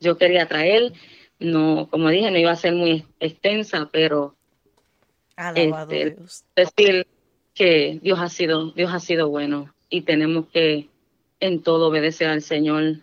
yo 0.00 0.16
quería 0.18 0.46
traer. 0.46 0.92
No, 1.38 1.88
como 1.90 2.08
dije, 2.08 2.30
no 2.30 2.38
iba 2.38 2.50
a 2.52 2.56
ser 2.56 2.74
muy 2.74 3.06
extensa, 3.20 3.88
pero 3.92 4.34
Alabado 5.36 5.92
Este, 5.92 6.10
Dios. 6.16 6.44
decir 6.56 7.06
que 7.54 7.98
Dios 8.02 8.18
ha 8.20 8.28
sido, 8.28 8.72
Dios 8.72 8.92
ha 8.92 8.98
sido 9.00 9.28
bueno 9.28 9.72
y 9.88 10.02
tenemos 10.02 10.46
que 10.48 10.88
en 11.40 11.62
todo 11.62 11.88
obedecer 11.88 12.28
al 12.28 12.42
Señor 12.42 13.00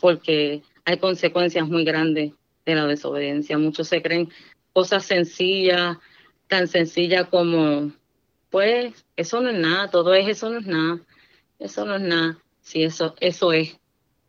porque 0.00 0.62
hay 0.84 0.98
consecuencias 0.98 1.66
muy 1.68 1.84
grandes 1.84 2.32
de 2.64 2.74
la 2.74 2.86
desobediencia. 2.86 3.58
Muchos 3.58 3.88
se 3.88 4.02
creen 4.02 4.30
cosas 4.72 5.04
sencillas, 5.04 5.96
tan 6.48 6.68
sencillas 6.68 7.28
como, 7.28 7.92
pues, 8.50 8.94
eso 9.16 9.40
no 9.40 9.50
es 9.50 9.58
nada, 9.58 9.90
todo 9.90 10.14
es, 10.14 10.28
eso 10.28 10.50
no 10.50 10.58
es 10.58 10.66
nada, 10.66 11.00
eso 11.58 11.84
no 11.84 11.96
es 11.96 12.02
nada. 12.02 12.38
Sí, 12.60 12.82
eso, 12.82 13.14
eso 13.20 13.52
es, 13.52 13.78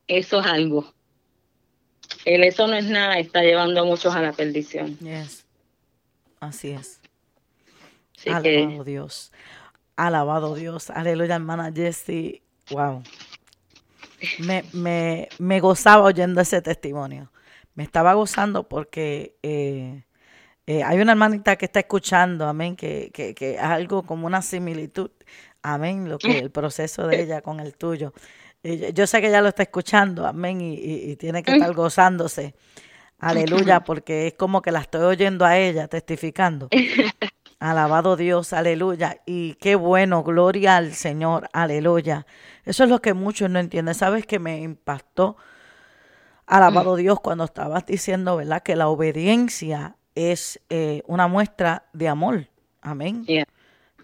eso 0.08 0.40
es 0.40 0.46
algo. 0.46 0.94
El 2.26 2.44
eso 2.44 2.68
no 2.68 2.76
es 2.76 2.86
nada 2.86 3.20
está 3.20 3.42
llevando 3.42 3.82
a 3.82 3.86
muchos 3.86 4.16
a 4.16 4.22
la 4.22 4.34
perdición. 4.34 4.98
Yes. 5.00 5.46
Así 6.40 6.72
es. 6.72 7.00
Así 8.18 8.30
Alabado 8.30 8.84
que 8.84 8.90
Dios. 8.92 9.32
Alabado 9.96 10.56
Dios. 10.56 10.90
Aleluya, 10.90 11.36
hermana 11.36 11.72
Jessie. 11.74 12.42
Wow. 12.70 13.04
Me, 14.40 14.64
me, 14.74 15.30
me 15.40 15.60
gozaba 15.60 16.04
oyendo 16.04 16.42
ese 16.42 16.62
testimonio. 16.62 17.32
Me 17.76 17.84
estaba 17.84 18.14
gozando 18.16 18.68
porque 18.68 19.36
eh, 19.44 20.04
eh, 20.66 20.84
hay 20.84 21.00
una 21.00 21.12
hermanita 21.14 21.56
que 21.56 21.66
está 21.66 21.80
escuchando, 21.80 22.48
amén, 22.48 22.76
que, 22.76 23.12
que, 23.14 23.34
que 23.36 23.56
es 23.56 23.62
algo 23.62 24.04
como 24.04 24.26
una 24.28 24.42
similitud, 24.42 25.12
amén, 25.62 26.10
lo 26.10 26.18
que 26.18 26.40
el 26.40 26.52
proceso 26.52 27.08
de 27.08 27.22
ella 27.22 27.42
con 27.42 27.60
el 27.60 27.76
tuyo. 27.76 28.14
Eh, 28.64 28.92
yo- 28.94 29.06
sé 29.08 29.22
que 29.22 29.28
ella 29.28 29.42
lo 29.42 29.50
está 29.50 29.64
escuchando, 29.64 30.26
amén, 30.26 30.60
y, 30.62 30.74
y- 30.76 31.12
y 31.12 31.16
tiene 31.16 31.44
que 31.44 31.52
estar 31.62 31.76
gozándose. 31.76 32.56
Aleluya, 33.20 33.80
porque 33.84 34.28
es 34.28 34.34
como 34.34 34.62
que 34.62 34.72
la 34.72 34.80
estoy 34.82 35.02
oyendo 35.02 35.46
a 35.46 35.58
ella 35.58 35.88
testificando. 35.88 36.68
Alabado 37.60 38.16
Dios, 38.16 38.54
aleluya. 38.54 39.22
Y 39.26 39.56
qué 39.56 39.76
bueno, 39.76 40.24
gloria 40.24 40.78
al 40.78 40.94
Señor, 40.94 41.50
aleluya. 41.54 42.28
Eso 42.66 42.84
es 42.84 42.90
lo 42.90 43.02
que 43.02 43.14
muchos 43.14 43.50
no 43.50 43.60
entienden. 43.60 43.96
¿Sabes 43.96 44.26
que 44.26 44.38
me 44.38 44.60
impactó? 44.62 45.38
Alabado 46.46 46.96
Dios 46.96 47.20
cuando 47.20 47.44
estabas 47.46 47.86
diciendo, 47.86 48.38
¿verdad? 48.38 48.62
Que 48.62 48.76
la 48.76 48.88
obediencia 48.88 49.98
es 50.16 50.62
eh, 50.70 51.02
una 51.08 51.28
muestra 51.28 51.88
de 51.94 52.08
amor. 52.08 52.48
Amén. 52.82 53.26
Yeah. 53.26 53.46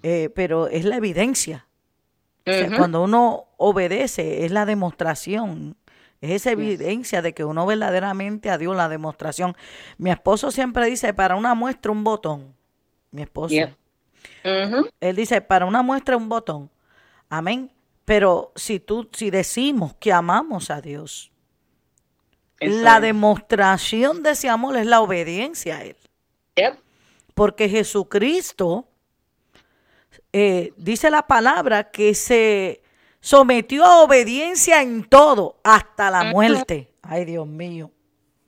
Eh, 0.01 0.29
pero 0.35 0.67
es 0.67 0.83
la 0.83 0.97
evidencia. 0.97 1.67
O 2.45 2.51
sea, 2.51 2.75
cuando 2.75 3.01
uno 3.01 3.45
obedece, 3.55 4.45
es 4.45 4.51
la 4.51 4.65
demostración. 4.65 5.77
Es 6.19 6.31
esa 6.31 6.51
evidencia 6.51 7.21
de 7.21 7.33
que 7.33 7.45
uno 7.45 7.65
verdaderamente 7.65 8.49
a 8.49 8.57
Dios 8.57 8.75
la 8.75 8.89
demostración. 8.89 9.55
Mi 9.97 10.09
esposo 10.09 10.51
siempre 10.51 10.85
dice, 10.87 11.13
para 11.13 11.35
una 11.35 11.53
muestra 11.53 11.91
un 11.91 12.03
botón. 12.03 12.53
Mi 13.13 13.21
esposo. 13.21 13.53
Yeah. 13.53 13.77
Él 14.99 15.15
dice, 15.15 15.39
para 15.39 15.65
una 15.65 15.81
muestra 15.81 16.17
un 16.17 16.27
botón. 16.27 16.69
Amén. 17.29 17.71
Pero 18.05 18.51
si 18.55 18.79
tú, 18.79 19.09
si 19.13 19.29
decimos 19.29 19.93
que 19.99 20.11
amamos 20.11 20.69
a 20.69 20.81
Dios, 20.81 21.31
Eso 22.59 22.81
la 22.81 22.97
es. 22.97 23.01
demostración 23.03 24.23
de 24.23 24.31
ese 24.31 24.49
amor 24.49 24.75
es 24.75 24.85
la 24.85 24.99
obediencia 24.99 25.77
a 25.77 25.83
Él. 25.83 25.95
Porque 27.33 27.69
Jesucristo, 27.69 28.87
eh, 30.33 30.73
dice 30.77 31.09
la 31.09 31.25
palabra, 31.25 31.89
que 31.91 32.13
se 32.13 32.83
sometió 33.21 33.85
a 33.85 34.01
obediencia 34.03 34.81
en 34.81 35.03
todo, 35.05 35.57
hasta 35.63 36.11
la 36.11 36.25
muerte. 36.25 36.91
Ay, 37.01 37.25
Dios 37.25 37.47
mío. 37.47 37.89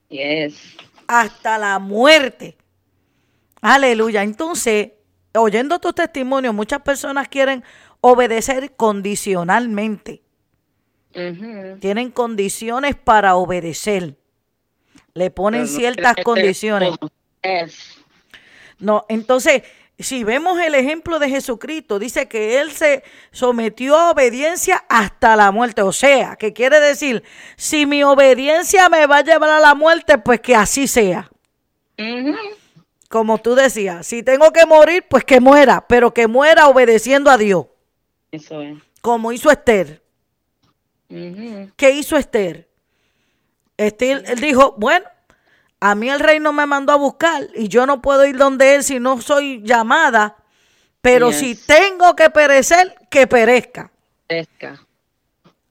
Yes. 0.10 0.76
hasta 1.08 1.58
la 1.58 1.80
muerte. 1.80 2.58
Aleluya. 3.66 4.22
Entonces, 4.22 4.92
oyendo 5.34 5.80
tu 5.80 5.92
testimonio, 5.92 6.54
muchas 6.54 6.84
personas 6.84 7.28
quieren 7.28 7.64
obedecer 8.00 8.76
condicionalmente. 8.76 10.22
Tienen 11.80 12.12
condiciones 12.12 12.96
para 12.96 13.36
obedecer. 13.36 14.18
Le 15.16 15.32
ponen 15.32 15.62
no 15.62 15.68
ciertas 15.68 16.16
condiciones. 16.24 16.92
No, 18.78 19.04
entonces, 19.10 19.64
si 19.98 20.24
vemos 20.24 20.60
el 20.60 20.76
ejemplo 20.76 21.18
de 21.18 21.30
Jesucristo, 21.30 21.98
dice 21.98 22.28
que 22.28 22.60
él 22.60 22.70
se 22.72 23.02
sometió 23.32 23.98
a 23.98 24.12
obediencia 24.12 24.86
hasta 24.90 25.36
la 25.36 25.52
muerte. 25.52 25.82
O 25.82 25.92
sea, 25.92 26.36
que 26.36 26.54
quiere 26.54 26.80
decir, 26.80 27.24
si 27.56 27.88
mi 27.88 28.04
obediencia 28.04 28.90
me 28.90 29.08
va 29.08 29.18
a 29.18 29.24
llevar 29.24 29.50
a 29.50 29.60
la 29.60 29.74
muerte, 29.74 30.20
pues 30.20 30.40
que 30.40 30.56
así 30.56 30.88
sea. 30.88 31.32
Como 33.16 33.38
tú 33.38 33.56
decías, 33.56 34.06
si 34.06 34.24
tengo 34.24 34.52
que 34.52 34.66
morir, 34.66 35.06
pues 35.10 35.24
que 35.24 35.40
muera, 35.40 35.88
pero 35.88 36.14
que 36.14 36.28
muera 36.28 36.68
obedeciendo 36.68 37.32
a 37.32 37.38
Dios, 37.38 37.68
Eso 38.30 38.62
es. 38.62 38.78
como 39.00 39.32
hizo 39.32 39.50
Esther. 39.50 40.04
¿Qué 41.08 41.92
hizo 41.92 42.18
Esther? 42.18 42.68
Esther 43.78 44.22
él 44.28 44.42
dijo, 44.42 44.76
bueno, 44.78 45.06
a 45.80 45.96
mí 45.96 46.10
el 46.10 46.20
rey 46.20 46.42
no 46.42 46.52
me 46.52 46.66
mandó 46.66 46.92
a 46.92 46.98
buscar 46.98 47.48
y 47.56 47.70
yo 47.70 47.86
no 47.86 48.02
puedo 48.02 48.26
ir 48.26 48.36
donde 48.36 48.76
él 48.76 48.84
si 48.84 49.00
no 49.00 49.22
soy 49.22 49.62
llamada, 49.64 50.36
pero 51.00 51.30
Yes. 51.30 51.40
si 51.40 51.56
tengo 51.56 52.18
que 52.18 52.30
perecer, 52.30 52.96
que 53.10 53.28
perezca. 53.28 53.92
Pesca. 54.28 54.86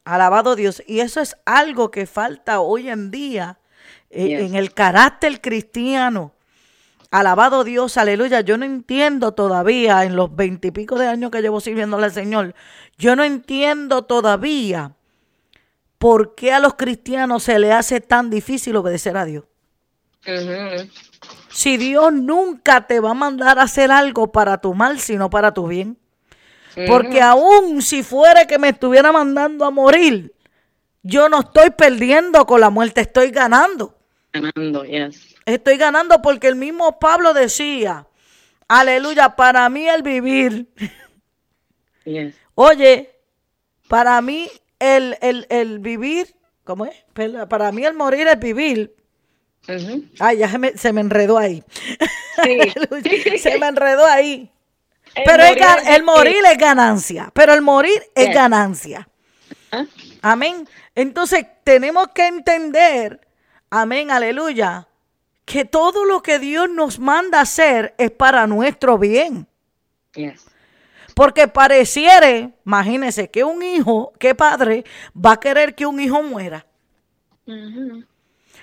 Alabado 0.07 0.57
Dios. 0.57 0.83
Y 0.87 1.01
eso 1.01 1.21
es 1.21 1.37
algo 1.45 1.91
que 1.91 2.07
falta 2.07 2.61
hoy 2.61 2.89
en 2.89 3.11
día 3.11 3.59
eh, 4.09 4.29
Yes. 4.29 4.41
en 4.41 4.55
el 4.55 4.73
carácter 4.73 5.43
cristiano. 5.43 6.33
Alabado 7.15 7.63
Dios, 7.63 7.97
aleluya. 7.97 8.41
Yo 8.41 8.59
no 8.59 8.65
entiendo 8.65 9.35
todavía, 9.35 10.03
en 10.03 10.17
los 10.17 10.35
veintipico 10.35 10.99
de 10.99 11.07
años 11.07 11.31
que 11.31 11.43
llevo 11.43 11.61
sirviéndole 11.61 12.07
al 12.07 12.13
Señor, 12.13 12.57
yo 12.99 13.15
no 13.15 13.23
entiendo 13.23 14.03
todavía 14.03 14.97
por 15.99 16.35
qué 16.35 16.53
a 16.53 16.59
los 16.59 16.75
cristianos 16.75 17.45
se 17.45 17.61
les 17.61 17.71
hace 17.71 18.01
tan 18.01 18.31
difícil 18.31 18.75
obedecer 18.75 19.17
a 19.17 19.27
Dios. 19.27 19.45
Si 21.51 21.77
Dios 21.77 22.13
nunca 22.13 22.89
te 22.89 22.99
va 22.99 23.13
a 23.13 23.15
mandar 23.15 23.61
a 23.61 23.63
hacer 23.63 23.93
algo 23.93 24.33
para 24.33 24.59
tu 24.59 24.75
mal, 24.75 24.99
sino 24.99 25.31
para 25.31 25.55
tu 25.55 25.69
bien. 25.69 25.97
Porque 26.89 27.23
aún 27.23 27.81
si 27.81 28.03
fuera 28.03 28.45
que 28.45 28.59
me 28.59 28.71
estuviera 28.71 29.13
mandando 29.13 29.65
a 29.65 29.71
morir, 29.71 30.35
yo 31.05 31.29
no 31.29 31.43
estoy 31.43 31.71
perdiendo 31.71 32.45
con 32.45 32.61
la 32.61 32.71
muerte, 32.71 33.03
estoy 33.03 33.31
ganando. 33.31 33.97
Ganando, 34.33 34.85
yes. 34.85 35.34
Estoy 35.47 35.77
ganando 35.77 36.23
porque 36.23 36.49
el 36.49 36.57
mismo 36.57 36.99
Pablo 36.99 37.35
decía, 37.35 38.07
aleluya, 38.69 39.37
para 39.37 39.69
mí 39.69 39.89
el 39.89 40.03
vivir 40.03 40.69
Oye, 42.55 43.11
para 43.89 44.21
mí 44.21 44.49
el, 44.79 45.17
el, 45.21 45.79
vivir, 45.79 46.35
¿cómo 46.65 46.87
es? 46.87 46.95
Para 47.49 47.73
mí 47.73 47.85
el 47.85 47.95
morir 47.95 48.27
es 48.29 48.39
vivir. 48.39 48.95
Ay, 50.19 50.39
ya 50.39 50.49
se 50.49 50.59
me, 50.59 50.77
se 50.77 50.93
me 50.93 51.01
enredó 51.01 51.39
ahí. 51.39 51.65
se 53.39 53.59
me 53.59 53.67
enredó 53.67 54.05
ahí. 54.07 54.51
pero 55.25 55.43
el, 55.43 56.03
morir 56.03 56.43
es 56.51 56.59
ganancia. 56.59 57.31
Pero 57.35 57.55
el 57.55 57.63
morir 57.63 58.03
es 58.15 58.35
ganancia. 58.35 59.09
¿Ah? 59.73 59.87
Amén. 60.21 60.69
Entonces 60.95 61.47
tenemos 61.65 62.09
que 62.09 62.27
entender, 62.27 63.27
amén, 63.71 64.11
aleluya, 64.11 64.87
que 65.45 65.65
todo 65.65 66.05
lo 66.05 66.23
que 66.23 66.39
Dios 66.39 66.69
nos 66.71 66.99
manda 66.99 67.41
hacer 67.41 67.95
es 67.99 68.11
para 68.11 68.47
nuestro 68.47 68.99
bien. 68.99 69.47
Porque 71.15 71.49
pareciere, 71.49 72.55
imagínese, 72.65 73.31
que 73.31 73.45
un 73.45 73.63
hijo, 73.63 74.13
que 74.19 74.35
padre, 74.35 74.85
va 75.15 75.33
a 75.33 75.41
querer 75.41 75.75
que 75.75 75.87
un 75.87 76.01
hijo 76.01 76.23
muera. 76.23 76.67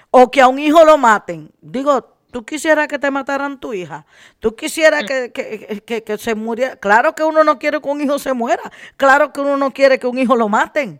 O 0.09 0.29
que 0.29 0.41
a 0.41 0.47
un 0.47 0.59
hijo 0.59 0.83
lo 0.83 0.97
maten. 0.97 1.51
Digo, 1.61 2.17
tú 2.31 2.43
quisieras 2.43 2.87
que 2.87 2.99
te 2.99 3.11
mataran 3.11 3.59
tu 3.59 3.73
hija. 3.73 4.05
Tú 4.39 4.55
quisieras 4.55 5.03
que, 5.05 5.31
que, 5.31 6.03
que, 6.03 6.17
se 6.17 6.35
muriera. 6.35 6.75
Claro 6.77 7.13
que 7.13 7.23
uno 7.23 7.43
no 7.43 7.59
quiere 7.59 7.79
que 7.79 7.87
un 7.87 8.01
hijo 8.01 8.19
se 8.19 8.33
muera. 8.33 8.71
Claro 8.97 9.31
que 9.31 9.39
uno 9.39 9.55
no 9.55 9.71
quiere 9.71 9.99
que 9.99 10.07
un 10.07 10.17
hijo 10.17 10.35
lo 10.35 10.49
maten. 10.49 10.99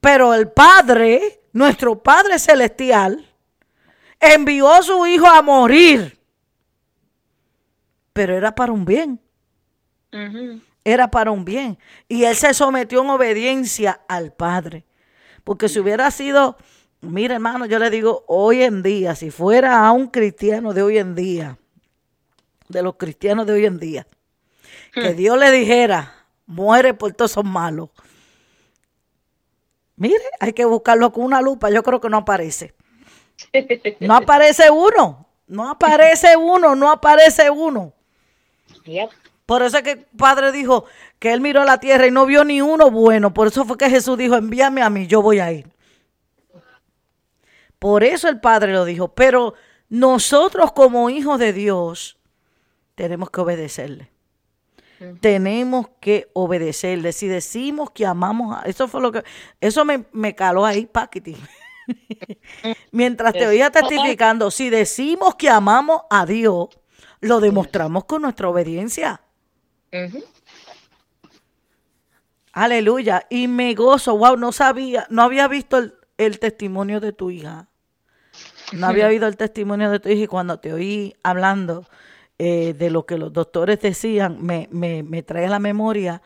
Pero 0.00 0.34
el 0.34 0.48
Padre, 0.50 1.42
nuestro 1.52 2.02
Padre 2.02 2.38
Celestial, 2.38 3.27
envió 4.20 4.72
a 4.72 4.82
su 4.82 5.06
Hijo 5.06 5.26
a 5.26 5.42
morir. 5.42 6.18
Pero 8.12 8.36
era 8.36 8.54
para 8.54 8.72
un 8.72 8.84
bien. 8.84 9.20
Era 10.84 11.10
para 11.10 11.30
un 11.30 11.44
bien. 11.44 11.78
Y 12.08 12.24
Él 12.24 12.34
se 12.34 12.54
sometió 12.54 13.02
en 13.02 13.10
obediencia 13.10 14.00
al 14.08 14.32
Padre. 14.32 14.84
Porque 15.44 15.68
si 15.68 15.78
hubiera 15.78 16.10
sido, 16.10 16.56
mire 17.00 17.34
hermano, 17.34 17.66
yo 17.66 17.78
le 17.78 17.90
digo, 17.90 18.24
hoy 18.26 18.62
en 18.62 18.82
día, 18.82 19.14
si 19.14 19.30
fuera 19.30 19.86
a 19.86 19.92
un 19.92 20.08
cristiano 20.08 20.74
de 20.74 20.82
hoy 20.82 20.98
en 20.98 21.14
día, 21.14 21.58
de 22.68 22.82
los 22.82 22.96
cristianos 22.96 23.46
de 23.46 23.52
hoy 23.52 23.64
en 23.66 23.78
día, 23.78 24.06
que 24.92 25.12
hmm. 25.12 25.16
Dios 25.16 25.38
le 25.38 25.50
dijera, 25.50 26.26
muere 26.46 26.94
por 26.94 27.12
todos 27.12 27.32
son 27.32 27.48
malos. 27.48 27.90
Mire, 29.96 30.22
hay 30.40 30.52
que 30.52 30.64
buscarlo 30.64 31.12
con 31.12 31.24
una 31.24 31.40
lupa, 31.40 31.70
yo 31.70 31.82
creo 31.82 32.00
que 32.00 32.08
no 32.08 32.18
aparece. 32.18 32.74
No 34.00 34.16
aparece 34.16 34.70
uno, 34.70 35.26
no 35.46 35.70
aparece 35.70 36.36
uno, 36.36 36.74
no 36.74 36.90
aparece 36.90 37.50
uno. 37.50 37.92
Por 39.46 39.62
eso 39.62 39.78
es 39.78 39.82
que 39.82 39.90
el 39.92 40.06
Padre 40.16 40.52
dijo 40.52 40.84
que 41.18 41.32
él 41.32 41.40
miró 41.40 41.62
a 41.62 41.64
la 41.64 41.80
tierra 41.80 42.06
y 42.06 42.10
no 42.10 42.26
vio 42.26 42.44
ni 42.44 42.60
uno 42.60 42.90
bueno. 42.90 43.32
Por 43.32 43.46
eso 43.46 43.64
fue 43.64 43.78
que 43.78 43.88
Jesús 43.88 44.18
dijo, 44.18 44.36
envíame 44.36 44.82
a 44.82 44.90
mí, 44.90 45.06
yo 45.06 45.22
voy 45.22 45.40
a 45.40 45.50
ir. 45.50 45.66
Por 47.78 48.04
eso 48.04 48.28
el 48.28 48.40
Padre 48.40 48.72
lo 48.72 48.84
dijo. 48.84 49.08
Pero 49.08 49.54
nosotros 49.88 50.72
como 50.72 51.08
hijos 51.08 51.38
de 51.38 51.52
Dios 51.52 52.18
tenemos 52.94 53.30
que 53.30 53.40
obedecerle. 53.40 54.10
Tenemos 55.20 55.86
que 56.00 56.28
obedecerle. 56.34 57.12
Si 57.12 57.28
decimos 57.28 57.90
que 57.92 58.04
amamos 58.04 58.56
a... 58.56 58.62
Eso 58.62 58.88
fue 58.88 59.00
lo 59.00 59.12
que... 59.12 59.22
Eso 59.60 59.84
me, 59.84 60.04
me 60.12 60.34
caló 60.34 60.66
ahí, 60.66 60.86
Paquiti. 60.86 61.36
Mientras 62.92 63.32
te 63.32 63.46
oía 63.46 63.70
testificando, 63.70 64.50
si 64.50 64.70
decimos 64.70 65.34
que 65.36 65.48
amamos 65.48 66.02
a 66.10 66.26
Dios, 66.26 66.68
lo 67.20 67.40
demostramos 67.40 68.04
con 68.04 68.22
nuestra 68.22 68.48
obediencia. 68.48 69.20
Aleluya. 72.52 73.26
Y 73.30 73.48
me 73.48 73.74
gozo. 73.74 74.16
Wow, 74.16 74.36
no 74.36 74.52
sabía, 74.52 75.06
no 75.10 75.22
había 75.22 75.48
visto 75.48 75.78
el, 76.16 76.38
testimonio 76.38 77.00
de 77.00 77.12
tu 77.12 77.30
hija. 77.30 77.68
No 78.72 78.86
había 78.86 79.06
oído 79.08 79.26
el 79.26 79.36
testimonio 79.36 79.90
de 79.90 80.00
tu 80.00 80.08
hija 80.08 80.24
y 80.24 80.26
cuando 80.26 80.58
te 80.60 80.72
oí 80.72 81.14
hablando 81.22 81.86
eh, 82.38 82.74
de 82.74 82.90
lo 82.90 83.06
que 83.06 83.18
los 83.18 83.32
doctores 83.32 83.80
decían, 83.80 84.38
me, 84.44 84.68
me, 84.70 85.22
trae 85.22 85.46
a 85.46 85.50
la 85.50 85.58
memoria 85.58 86.22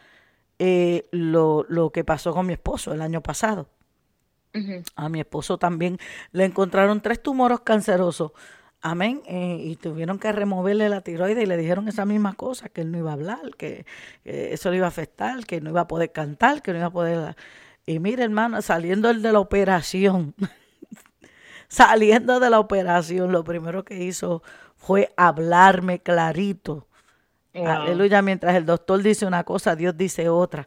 eh, 0.59 1.09
lo, 1.11 1.65
lo 1.69 1.91
que 1.91 2.05
pasó 2.05 2.33
con 2.33 2.47
mi 2.47 2.55
esposo 2.55 2.93
el 2.93 3.03
año 3.03 3.23
pasado. 3.23 3.69
A 4.97 5.09
mi 5.09 5.21
esposo 5.21 5.59
también 5.59 5.99
le 6.33 6.45
encontraron 6.45 7.01
tres 7.01 7.23
tumores 7.23 7.61
cancerosos. 7.61 8.33
Amén. 8.83 9.23
Eh, 9.27 9.59
y 9.61 9.77
tuvieron 9.77 10.19
que 10.19 10.33
removerle 10.33 10.89
la 10.89 11.01
tiroides 11.01 11.45
y 11.45 11.47
le 11.47 11.57
dijeron 11.57 11.87
esa 11.89 12.05
misma 12.05 12.35
cosa, 12.35 12.69
que 12.69 12.81
él 12.81 12.91
no 12.91 12.99
iba 12.99 13.11
a 13.11 13.15
hablar, 13.15 13.53
que, 13.57 13.87
eso 14.25 14.71
le 14.71 14.79
iba 14.79 14.87
a 14.87 14.89
afectar, 14.89 15.47
que 15.47 15.61
no 15.61 15.71
iba 15.71 15.83
a 15.83 15.89
poder 15.89 16.11
cantar, 16.11 16.63
que 16.63 16.73
no 16.73 16.79
iba 16.79 16.89
a 16.89 16.91
poder... 16.91 17.37
Y 17.87 17.99
mire, 18.01 18.25
hermano, 18.25 18.61
saliendo 18.61 19.09
el 19.11 19.23
de 19.23 19.33
la 19.33 19.39
operación, 19.39 20.35
saliendo 21.69 22.41
de 22.41 22.51
la 22.51 22.59
operación, 22.59 23.33
lo 23.33 23.45
primero 23.45 23.85
que 23.85 24.05
hizo 24.05 24.43
fue 24.77 25.13
hablarme 25.17 26.01
clarito. 26.01 26.89
Aleluya, 27.55 28.23
mientras 28.23 28.55
el 28.57 28.67
doctor 28.67 29.03
dice 29.03 29.27
una 29.27 29.45
cosa, 29.45 29.77
Dios 29.77 29.97
dice 29.97 30.29
otra. 30.29 30.67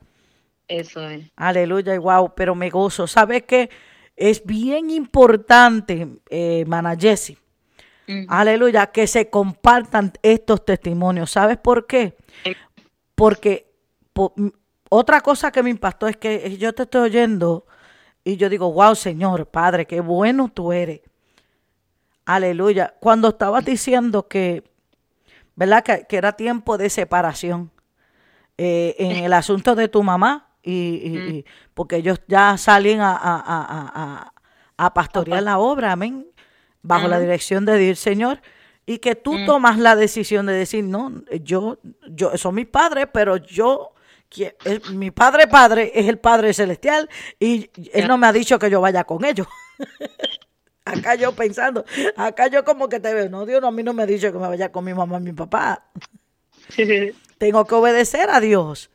Eso 0.68 1.08
es. 1.08 1.26
Aleluya, 1.36 1.96
y 1.96 1.98
wow, 1.98 2.34
pero 2.36 2.56
me 2.56 2.70
gozo. 2.70 3.08
¿Sabes 3.08 3.44
qué? 3.44 3.70
Es 4.16 4.46
bien 4.46 4.90
importante, 4.90 6.08
eh, 6.30 6.64
Mana 6.68 6.96
Jessie, 6.98 7.38
aleluya, 8.30 8.88
que 8.88 9.08
se 9.08 9.30
compartan 9.30 10.14
estos 10.22 10.64
testimonios. 10.64 11.32
¿Sabes 11.32 11.58
por 11.58 11.86
qué? 11.86 12.16
Porque 13.14 13.72
otra 14.90 15.22
cosa 15.22 15.52
que 15.52 15.64
me 15.64 15.70
impactó 15.70 16.08
es 16.08 16.18
que 16.18 16.58
yo 16.58 16.74
te 16.74 16.84
estoy 16.84 17.02
oyendo 17.02 17.66
y 18.24 18.38
yo 18.38 18.50
digo, 18.50 18.72
wow, 18.72 18.96
Señor, 18.96 19.48
Padre, 19.48 19.86
qué 19.86 20.02
bueno 20.02 20.50
tú 20.54 20.72
eres. 20.72 21.02
Aleluya. 22.26 22.96
Cuando 23.00 23.30
estabas 23.30 23.64
diciendo 23.64 24.28
que, 24.28 24.64
¿verdad? 25.56 25.84
Que, 25.84 26.18
era 26.18 26.34
tiempo 26.34 26.78
de 26.78 26.90
separación 26.90 27.72
eh, 28.58 28.96
en 28.98 29.24
el 29.24 29.34
asunto 29.34 29.76
de 29.76 29.88
tu 29.88 30.02
mamá, 30.02 30.45
y, 30.66 31.46
porque 31.74 31.98
ellos 31.98 32.20
ya 32.28 32.58
salen 32.58 33.00
a, 33.02 33.16
a, 33.16 34.34
a, 34.78 34.94
pastorear 34.94 35.44
la 35.44 35.60
obra, 35.60 35.92
amén, 35.92 36.28
bajo 36.82 37.08
la 37.08 37.20
dirección 37.20 37.66
de 37.66 37.78
Dios, 37.78 38.00
Señor, 38.00 38.42
y 38.86 39.00
que 39.00 39.16
tú 39.16 39.34
mm. 39.34 39.46
tomas 39.46 39.78
la 39.80 39.96
decisión 39.96 40.46
de 40.46 40.54
decir, 40.54 40.84
no, 40.84 41.24
yo, 41.44 41.78
yo, 42.10 42.38
son 42.38 42.56
mis 42.56 42.68
padres, 42.68 43.08
pero 43.14 43.38
yo, 43.38 43.94
mi 44.92 45.12
padre 45.12 45.48
padre 45.48 45.92
es 45.94 46.08
el 46.08 46.18
Padre 46.18 46.54
Celestial 46.54 47.10
y 47.40 47.70
Él 47.94 48.08
no 48.08 48.18
me 48.18 48.28
ha 48.28 48.34
dicho 48.34 48.60
que 48.60 48.70
yo 48.70 48.82
vaya 48.82 49.04
con 49.04 49.24
ellos. 49.24 49.48
acá 50.86 51.16
yo 51.16 51.34
pensando, 51.34 51.86
acá 52.16 52.48
yo 52.48 52.64
como 52.64 52.90
que 52.90 53.00
te 53.00 53.14
veo, 53.14 53.30
no, 53.30 53.46
Dios 53.46 53.62
no, 53.62 53.68
a 53.68 53.72
mí 53.72 53.84
no 53.84 53.94
me 53.94 54.04
ha 54.04 54.06
dicho 54.06 54.32
que 54.32 54.38
me 54.38 54.48
vaya 54.48 54.72
con 54.72 54.86
mi 54.86 54.94
mamá 54.94 55.18
y 55.18 55.22
mi 55.22 55.34
papá. 55.34 55.86
Tengo 57.38 57.66
que 57.66 57.76
obedecer 57.76 58.30
a 58.30 58.40
Dios. 58.40 58.90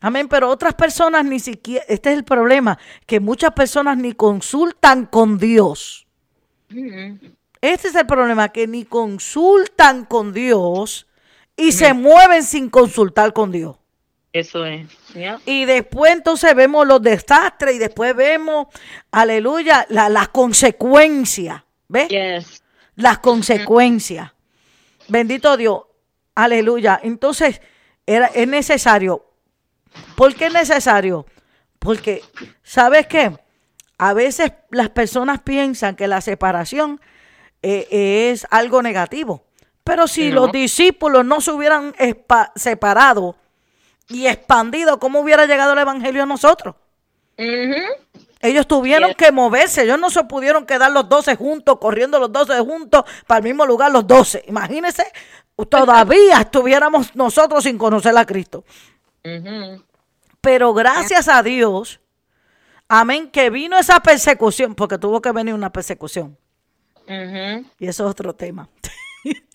Amén, 0.00 0.28
pero 0.28 0.48
otras 0.48 0.74
personas 0.74 1.24
ni 1.24 1.40
siquiera, 1.40 1.84
este 1.88 2.10
es 2.12 2.18
el 2.18 2.24
problema, 2.24 2.78
que 3.06 3.20
muchas 3.20 3.52
personas 3.52 3.96
ni 3.96 4.12
consultan 4.12 5.06
con 5.06 5.38
Dios. 5.38 6.06
Mm-hmm. 6.70 7.34
Este 7.60 7.88
es 7.88 7.94
el 7.94 8.06
problema, 8.06 8.50
que 8.50 8.66
ni 8.66 8.84
consultan 8.84 10.04
con 10.04 10.32
Dios 10.32 11.06
y 11.56 11.72
se 11.72 11.92
mm-hmm. 11.92 12.00
mueven 12.00 12.42
sin 12.44 12.70
consultar 12.70 13.32
con 13.32 13.50
Dios. 13.50 13.76
Eso 14.32 14.64
es. 14.66 14.86
Y 15.46 15.64
después 15.64 16.12
entonces 16.12 16.54
vemos 16.54 16.86
los 16.86 17.02
desastres 17.02 17.74
y 17.74 17.78
después 17.78 18.14
vemos, 18.14 18.68
aleluya, 19.10 19.86
las 19.88 20.28
consecuencias. 20.28 21.62
¿Ves? 21.88 22.62
Las 22.94 23.18
consecuencias. 23.18 24.32
Bendito 25.08 25.56
Dios. 25.56 25.80
Aleluya. 26.34 27.00
Entonces, 27.02 27.62
era, 28.06 28.26
es 28.26 28.46
necesario 28.46 29.27
¿Por 30.18 30.34
qué 30.34 30.46
es 30.46 30.52
necesario? 30.52 31.26
Porque, 31.78 32.24
¿sabes 32.64 33.06
qué? 33.06 33.38
A 33.98 34.14
veces 34.14 34.50
las 34.68 34.90
personas 34.90 35.42
piensan 35.42 35.94
que 35.94 36.08
la 36.08 36.20
separación 36.20 37.00
eh, 37.62 38.32
es 38.32 38.44
algo 38.50 38.82
negativo. 38.82 39.44
Pero 39.84 40.08
si 40.08 40.32
los 40.32 40.50
discípulos 40.50 41.24
no 41.24 41.40
se 41.40 41.52
hubieran 41.52 41.94
separado 42.56 43.36
y 44.08 44.26
expandido, 44.26 44.98
¿cómo 44.98 45.20
hubiera 45.20 45.46
llegado 45.46 45.74
el 45.74 45.78
Evangelio 45.78 46.24
a 46.24 46.26
nosotros? 46.26 46.74
Ellos 48.40 48.66
tuvieron 48.66 49.14
que 49.14 49.30
moverse, 49.30 49.84
ellos 49.84 50.00
no 50.00 50.10
se 50.10 50.24
pudieron 50.24 50.66
quedar 50.66 50.90
los 50.90 51.08
doce 51.08 51.36
juntos, 51.36 51.78
corriendo 51.78 52.18
los 52.18 52.32
doce 52.32 52.58
juntos 52.58 53.04
para 53.28 53.38
el 53.38 53.44
mismo 53.44 53.64
lugar 53.64 53.92
los 53.92 54.04
doce. 54.04 54.42
Imagínense, 54.48 55.04
todavía 55.68 56.40
estuviéramos 56.40 57.14
nosotros 57.14 57.62
sin 57.62 57.78
conocer 57.78 58.18
a 58.18 58.26
Cristo. 58.26 58.64
Pero 60.40 60.72
gracias 60.72 61.28
a 61.28 61.42
Dios, 61.42 62.00
amén, 62.88 63.30
que 63.30 63.50
vino 63.50 63.78
esa 63.78 64.00
persecución, 64.00 64.74
porque 64.74 64.98
tuvo 64.98 65.20
que 65.20 65.32
venir 65.32 65.54
una 65.54 65.72
persecución. 65.72 66.36
Y 67.78 67.86
eso 67.86 68.04
es 68.04 68.10
otro 68.10 68.34
tema. 68.34 68.68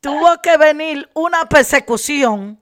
tuvo, 0.00 0.40
que, 0.42 0.56
venir 0.56 1.08
una 1.14 1.46
persecución 1.46 2.60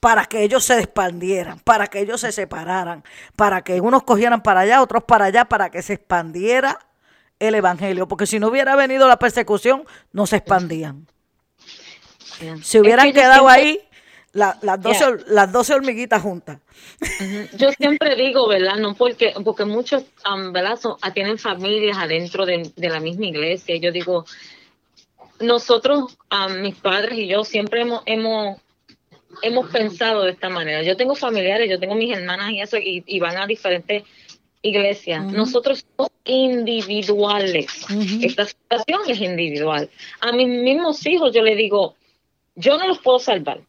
para 0.00 0.26
que 0.26 0.42
ellos 0.42 0.64
se 0.64 0.78
expandieran, 0.78 1.60
para 1.60 1.86
que 1.86 2.00
ellos 2.00 2.20
se 2.20 2.32
separaran, 2.32 3.04
para 3.36 3.62
que 3.62 3.80
unos 3.80 4.02
cogieran 4.02 4.42
para 4.42 4.60
allá, 4.60 4.82
otros 4.82 5.04
para 5.04 5.26
allá, 5.26 5.44
para 5.44 5.70
que 5.70 5.82
se 5.82 5.94
expandiera 5.94 6.80
el 7.38 7.54
evangelio, 7.54 8.08
porque 8.08 8.26
si 8.26 8.40
no 8.40 8.48
hubiera 8.48 8.74
venido 8.74 9.06
la 9.06 9.18
persecución, 9.18 9.84
no 10.12 10.26
se 10.26 10.36
expandían. 10.36 11.06
Si 12.62 12.78
hubieran 12.78 13.12
quedado 13.12 13.48
ahí 13.48 13.87
las, 14.38 14.82
12, 14.82 15.04
las 15.28 15.52
12 15.52 15.74
hormiguitas 15.74 16.22
juntas. 16.22 16.58
Yo 17.56 17.70
siempre 17.72 18.14
digo, 18.16 18.48
¿verdad? 18.48 18.76
No 18.76 18.94
porque, 18.94 19.34
porque 19.44 19.64
muchos, 19.64 20.04
um, 20.32 20.52
¿verdad? 20.52 20.78
Tienen 21.12 21.38
familias 21.38 21.98
adentro 21.98 22.46
de, 22.46 22.72
la 22.76 23.00
misma 23.00 23.26
iglesia. 23.26 23.76
Yo 23.76 23.92
digo, 23.92 24.24
nosotros, 25.40 26.16
um, 26.32 26.60
mis 26.60 26.76
padres 26.76 27.18
y 27.18 27.26
yo, 27.26 27.44
siempre 27.44 27.82
hemos, 27.82 28.02
hemos, 28.06 28.58
hemos 29.42 29.70
pensado 29.70 30.22
de 30.22 30.32
esta 30.32 30.48
manera. 30.48 30.82
Yo 30.82 30.96
tengo 30.96 31.14
familiares, 31.14 31.68
yo 31.68 31.78
tengo 31.78 31.94
mis 31.94 32.16
hermanas 32.16 32.50
y 32.52 32.60
eso, 32.60 32.76
y, 32.78 33.20
van 33.20 33.36
a 33.36 33.46
diferentes 33.46 34.04
iglesias. 34.62 35.24
Nosotros 35.24 35.84
somos 35.96 36.10
individuales. 36.24 37.66
Esta 38.22 38.46
situación 38.46 39.00
es 39.08 39.20
individual. 39.20 39.88
A 40.20 40.32
mis 40.32 40.48
mismos 40.48 41.04
hijos 41.06 41.32
yo 41.32 41.42
les 41.42 41.56
digo, 41.56 41.94
yo 42.54 42.76
no 42.76 42.88
los 42.88 42.98
puedo 42.98 43.18
salvar. 43.18 43.60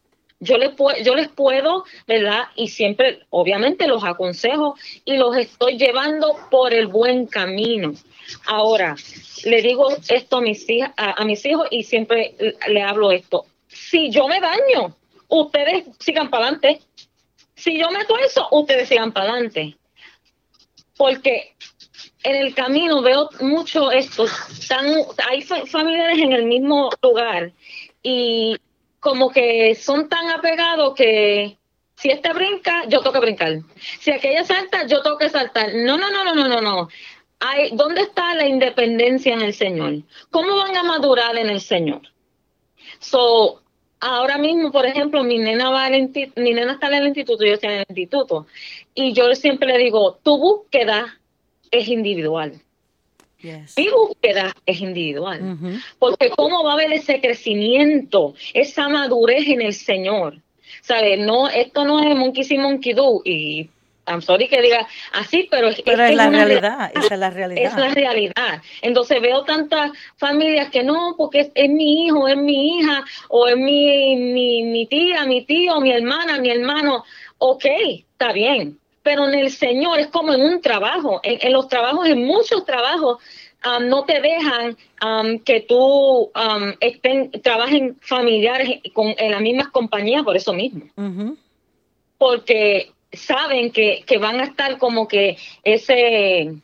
Yo 0.42 0.56
les, 0.56 0.70
yo 1.04 1.14
les 1.14 1.28
puedo, 1.28 1.84
¿verdad? 2.06 2.44
Y 2.56 2.68
siempre, 2.68 3.20
obviamente, 3.28 3.86
los 3.86 4.02
aconsejo 4.04 4.74
y 5.04 5.18
los 5.18 5.36
estoy 5.36 5.76
llevando 5.76 6.34
por 6.50 6.72
el 6.72 6.86
buen 6.86 7.26
camino. 7.26 7.92
Ahora, 8.46 8.96
le 9.44 9.60
digo 9.60 9.88
esto 10.08 10.38
a 10.38 10.40
mis, 10.40 10.68
hijas, 10.68 10.92
a, 10.96 11.22
mis 11.24 11.44
hijos 11.44 11.68
y 11.70 11.82
siempre 11.82 12.34
le 12.68 12.82
hablo 12.82 13.12
esto. 13.12 13.44
Si 13.68 14.10
yo 14.10 14.28
me 14.28 14.40
daño, 14.40 14.96
ustedes 15.28 15.84
sigan 15.98 16.30
para 16.30 16.44
adelante. 16.44 16.80
Si 17.54 17.78
yo 17.78 17.90
meto 17.90 18.16
eso, 18.18 18.48
ustedes 18.50 18.88
sigan 18.88 19.12
para 19.12 19.32
adelante. 19.32 19.76
Porque 20.96 21.54
en 22.22 22.36
el 22.36 22.54
camino 22.54 23.02
veo 23.02 23.28
mucho 23.40 23.90
esto. 23.90 24.24
hay 25.28 25.42
familiares 25.42 26.18
en 26.18 26.32
el 26.32 26.44
mismo 26.44 26.90
lugar 27.02 27.52
y 28.02 28.56
como 29.00 29.30
que 29.30 29.74
son 29.74 30.08
tan 30.08 30.28
apegados 30.30 30.94
que 30.94 31.56
si 31.96 32.10
este 32.10 32.32
brinca, 32.32 32.84
yo 32.88 33.00
tengo 33.00 33.12
que 33.12 33.20
brincar. 33.20 33.58
Si 33.98 34.10
aquella 34.10 34.44
salta, 34.44 34.86
yo 34.86 35.02
tengo 35.02 35.18
que 35.18 35.28
saltar. 35.28 35.74
No, 35.74 35.98
no, 35.98 36.10
no, 36.10 36.24
no, 36.24 36.34
no, 36.34 36.48
no, 36.48 36.60
no. 36.60 36.88
Hay, 37.40 37.70
¿Dónde 37.72 38.02
está 38.02 38.34
la 38.34 38.46
independencia 38.46 39.34
en 39.34 39.42
el 39.42 39.54
Señor? 39.54 40.02
¿Cómo 40.30 40.56
van 40.56 40.76
a 40.76 40.82
madurar 40.82 41.36
en 41.36 41.50
el 41.50 41.60
Señor? 41.60 42.02
So, 42.98 43.62
ahora 44.00 44.38
mismo, 44.38 44.72
por 44.72 44.86
ejemplo, 44.86 45.22
mi 45.24 45.38
nena 45.38 45.70
va 45.70 45.88
mi 45.90 46.54
nena 46.54 46.72
está 46.72 46.88
en 46.88 46.94
el 46.94 47.06
instituto, 47.08 47.44
yo 47.44 47.54
estoy 47.54 47.70
en 47.70 47.78
el 47.80 47.86
instituto, 47.88 48.46
y 48.94 49.12
yo 49.12 49.34
siempre 49.34 49.68
le 49.68 49.78
digo, 49.78 50.18
tu 50.22 50.38
búsqueda 50.38 51.18
es 51.70 51.88
individual. 51.88 52.60
Mi 53.42 53.88
búsqueda 53.88 54.54
es 54.66 54.80
individual. 54.80 55.58
Porque 55.98 56.30
cómo 56.30 56.64
va 56.64 56.72
a 56.72 56.74
haber 56.74 56.92
ese 56.92 57.20
crecimiento, 57.20 58.34
esa 58.54 58.88
madurez 58.88 59.48
en 59.48 59.62
el 59.62 59.74
Señor. 59.74 60.38
¿Sabes? 60.82 61.18
No, 61.18 61.48
esto 61.48 61.84
no 61.84 62.00
es 62.00 62.16
monkey 62.16 62.44
see, 62.44 62.58
monkey 62.58 62.92
do. 62.92 63.20
Y 63.24 63.68
I'm 64.10 64.22
sorry 64.22 64.48
que 64.48 64.60
diga 64.60 64.86
así, 65.12 65.46
pero, 65.50 65.68
es, 65.68 65.84
la 65.86 66.30
realidad, 66.30 66.90
esa 66.94 67.14
es 67.14 67.20
la 67.20 67.30
realidad. 67.30 67.64
Es 67.64 67.76
la 67.76 67.88
realidad. 67.90 68.62
Entonces 68.82 69.20
veo 69.20 69.44
tantas 69.44 69.92
familias 70.16 70.70
que 70.70 70.82
no, 70.82 71.14
porque 71.16 71.50
es, 71.54 71.70
mi 71.70 72.06
hijo, 72.06 72.26
es 72.26 72.36
mi 72.36 72.78
hija, 72.78 73.04
o 73.28 73.46
es 73.46 73.56
mi, 73.56 74.16
mi, 74.16 74.62
mi 74.64 74.86
tía, 74.86 75.24
mi 75.26 75.44
tío, 75.44 75.80
mi 75.80 75.92
hermana, 75.92 76.38
mi 76.38 76.50
hermano. 76.50 77.04
Ok, 77.38 77.64
está 78.12 78.32
bien, 78.32 78.79
pero 79.02 79.26
en 79.28 79.34
el 79.34 79.50
Señor 79.50 79.98
es 79.98 80.08
como 80.08 80.32
en 80.32 80.42
un 80.42 80.60
trabajo, 80.60 81.20
en, 81.22 81.52
los 81.52 81.68
trabajos, 81.68 82.06
en 82.08 82.24
muchos 82.24 82.64
trabajos, 82.64 83.18
um, 83.64 83.88
no 83.88 84.04
te 84.04 84.20
dejan 84.20 84.76
um, 85.04 85.38
que 85.38 85.60
tú 85.60 85.76
um, 85.76 86.74
estén, 86.80 87.30
trabajen 87.42 87.96
familiares 88.00 88.80
con, 88.92 89.14
en 89.16 89.30
las 89.30 89.40
mismas 89.40 89.68
compañías 89.68 90.22
por 90.22 90.36
eso 90.36 90.52
mismo. 90.52 90.82
Porque 92.18 92.92
saben 93.12 93.72
que, 93.72 94.04
que 94.06 94.18
van 94.18 94.40
a 94.40 94.44
estar 94.44 94.78
como 94.78 95.08
que 95.08 95.36
ese 95.64 96.54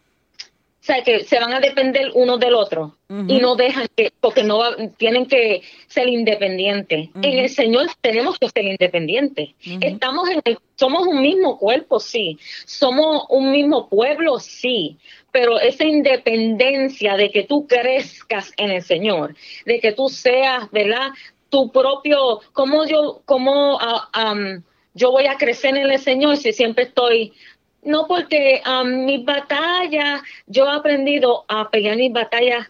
sea, 0.86 1.02
que 1.02 1.24
se 1.24 1.40
van 1.40 1.52
a 1.52 1.60
depender 1.60 2.12
uno 2.14 2.38
del 2.38 2.54
otro 2.54 2.96
y 3.08 3.38
no 3.38 3.56
dejan 3.56 3.86
que, 3.96 4.12
porque 4.20 4.44
no 4.44 4.60
tienen 4.96 5.26
que 5.26 5.62
ser 5.88 6.08
independientes. 6.08 7.10
En 7.22 7.38
el 7.38 7.48
Señor 7.48 7.88
tenemos 8.00 8.38
que 8.38 8.48
ser 8.48 8.64
independientes. 8.64 9.50
Estamos 9.80 10.28
en 10.30 10.40
somos 10.76 11.06
un 11.06 11.22
mismo 11.22 11.58
cuerpo, 11.58 11.98
sí. 11.98 12.38
Somos 12.66 13.24
un 13.30 13.50
mismo 13.50 13.88
pueblo, 13.88 14.38
sí. 14.38 14.96
Pero 15.32 15.58
esa 15.58 15.84
independencia 15.84 17.16
de 17.16 17.30
que 17.30 17.42
tú 17.42 17.66
crezcas 17.66 18.52
en 18.56 18.70
el 18.70 18.82
Señor, 18.82 19.34
de 19.64 19.80
que 19.80 19.92
tú 19.92 20.08
seas, 20.08 20.70
¿verdad? 20.70 21.08
Tu 21.48 21.70
propio, 21.72 22.40
como 22.52 22.86
yo, 22.86 23.22
como 23.24 23.76
uh, 23.76 24.62
yo 24.94 25.10
voy 25.10 25.26
a 25.26 25.36
crecer 25.36 25.76
en 25.76 25.90
el 25.90 25.98
Señor 25.98 26.36
si 26.36 26.52
siempre 26.52 26.84
estoy 26.84 27.32
no, 27.86 28.06
porque 28.08 28.60
um, 28.66 29.04
mis 29.04 29.24
batallas, 29.24 30.20
yo 30.46 30.66
he 30.66 30.76
aprendido 30.76 31.44
a 31.46 31.70
pelear 31.70 31.96
mis 31.96 32.12
batallas 32.12 32.68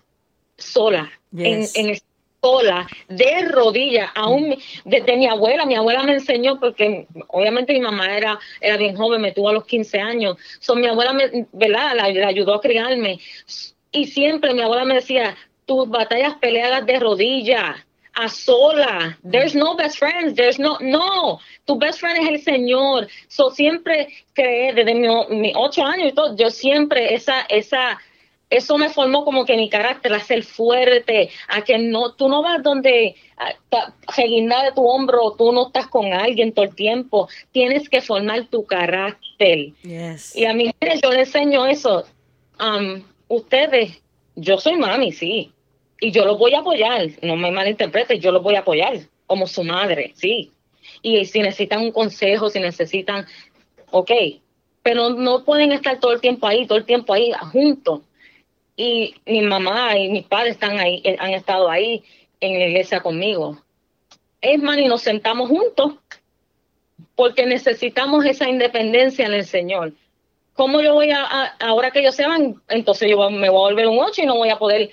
sola, 0.59 1.11
en, 1.35 1.67
en, 1.75 1.99
sola, 2.43 2.87
de 3.09 3.49
rodillas, 3.49 4.11
aún 4.15 4.55
desde 4.85 5.17
mi 5.17 5.27
abuela. 5.27 5.65
Mi 5.65 5.75
abuela 5.75 6.03
me 6.03 6.13
enseñó, 6.13 6.61
porque 6.61 7.07
obviamente 7.29 7.73
mi 7.73 7.81
mamá 7.81 8.15
era, 8.15 8.39
era 8.61 8.77
bien 8.77 8.95
joven, 8.95 9.23
me 9.23 9.33
tuvo 9.33 9.49
a 9.49 9.55
los 9.55 9.65
15 9.65 9.99
años. 9.99 10.37
So, 10.61 10.77
mi 10.77 10.87
abuela, 10.87 11.15
me, 11.15 11.47
¿verdad? 11.51 11.97
La, 11.97 12.11
la 12.11 12.29
ayudó 12.29 12.55
a 12.55 12.61
criarme. 12.61 13.19
Y 13.93 14.07
siempre 14.09 14.53
mi 14.53 14.61
abuela 14.61 14.85
me 14.85 14.97
decía, 14.97 15.35
tus 15.65 15.89
batallas 15.89 16.35
peleadas 16.35 16.85
de 16.85 17.01
rodillas 17.01 17.87
a 18.17 18.29
sola. 18.29 19.17
There's 19.23 19.55
no 19.55 19.77
best 19.77 19.99
friends. 19.99 20.35
There's 20.35 20.59
no, 20.59 20.79
no. 20.81 21.39
Tu 21.67 21.79
best 21.79 22.01
friend 22.01 22.19
es 22.23 22.29
el 22.29 22.41
Señor. 22.41 23.09
So 23.29 23.51
siempre 23.51 24.09
creé 24.33 24.73
desde 24.73 24.95
mis 24.95 25.53
ocho 25.55 25.85
años 25.85 26.09
y 26.09 26.13
todo. 26.13 26.35
Yo 26.35 26.51
siempre 26.51 27.15
esa, 27.15 27.43
esa, 27.43 28.01
eso 28.49 28.79
me 28.79 28.89
formó 28.89 29.25
como 29.25 29.45
que 29.45 29.57
mi 29.57 29.69
carácter 29.69 30.15
a 30.15 30.21
ser 30.21 30.45
fuerte, 30.45 31.29
a 31.49 31.61
que 31.61 31.79
no, 31.79 32.15
tú 32.15 32.29
no 32.29 32.43
vas 32.43 32.63
donde 32.63 33.15
reguinda 34.17 34.63
de 34.63 34.73
tu 34.73 34.83
hombro, 34.87 35.35
tú 35.37 35.53
no 35.53 35.67
estás 35.67 35.87
con 35.87 36.13
alguien 36.15 36.53
todo 36.53 36.65
el 36.65 36.75
tiempo. 36.75 37.29
Tienes 37.53 37.89
que 37.91 38.01
formar 38.01 38.47
tu 38.47 38.65
carácter. 38.65 39.73
Y 40.35 40.47
a 40.47 40.55
mí 40.55 40.75
yo 41.03 41.11
le 41.11 41.21
enseño 41.21 41.67
eso. 41.67 42.07
Um, 42.59 43.03
ustedes, 43.29 44.01
yo 44.37 44.57
soy 44.57 44.77
mami, 44.77 45.13
sí 45.13 45.53
y 46.01 46.11
yo 46.11 46.25
los 46.25 46.39
voy 46.39 46.55
a 46.55 46.61
apoyar, 46.61 47.09
no 47.23 47.37
me 47.37 47.51
malinterprete, 47.51 48.19
yo 48.19 48.31
los 48.33 48.43
voy 48.43 48.55
a 48.57 48.61
apoyar 48.61 48.99
como 49.27 49.47
su 49.47 49.65
madre, 49.65 50.13
sí. 50.15 50.53
Y 51.03 51.25
si 51.25 51.41
necesitan 51.41 51.83
un 51.83 51.93
consejo, 51.93 52.49
si 52.49 52.61
necesitan, 52.61 53.27
ok, 53.91 54.11
pero 54.83 55.11
no 55.11 55.45
pueden 55.45 55.73
estar 55.73 55.99
todo 55.99 56.13
el 56.13 56.21
tiempo 56.21 56.47
ahí, 56.47 56.67
todo 56.67 56.79
el 56.79 56.85
tiempo 56.85 57.13
ahí 57.13 57.33
juntos. 57.53 58.03
Y 58.77 59.15
mi 59.25 59.41
mamá 59.41 59.97
y 59.97 60.11
mis 60.11 60.25
padres 60.27 60.53
están 60.53 60.79
ahí, 60.79 61.01
eh, 61.03 61.17
han 61.19 61.33
estado 61.33 61.71
ahí 61.71 62.05
en 62.41 62.59
la 62.59 62.67
iglesia 62.67 63.01
conmigo. 63.01 63.61
Es 64.41 64.63
más, 64.63 64.79
y 64.79 64.87
nos 64.87 65.03
sentamos 65.03 65.49
juntos 65.49 65.95
porque 67.15 67.47
necesitamos 67.47 68.25
esa 68.27 68.49
independencia 68.49 69.27
en 69.27 69.33
el 69.33 69.45
Señor. 69.45 69.95
¿Cómo 70.53 70.81
yo 70.81 70.95
voy 70.95 71.11
a, 71.11 71.23
ahora 71.59 71.91
que 71.91 72.01
ellos 72.01 72.15
se 72.15 72.27
van, 72.27 72.63
entonces 72.69 73.11
yo 73.11 73.31
me 73.31 73.49
voy 73.49 73.59
a 73.59 73.73
volver 73.73 73.89
un 73.89 73.99
ocho 73.99 74.23
y 74.23 74.27
no 74.27 74.37
voy 74.37 74.51
a 74.51 74.59
poder 74.59 74.91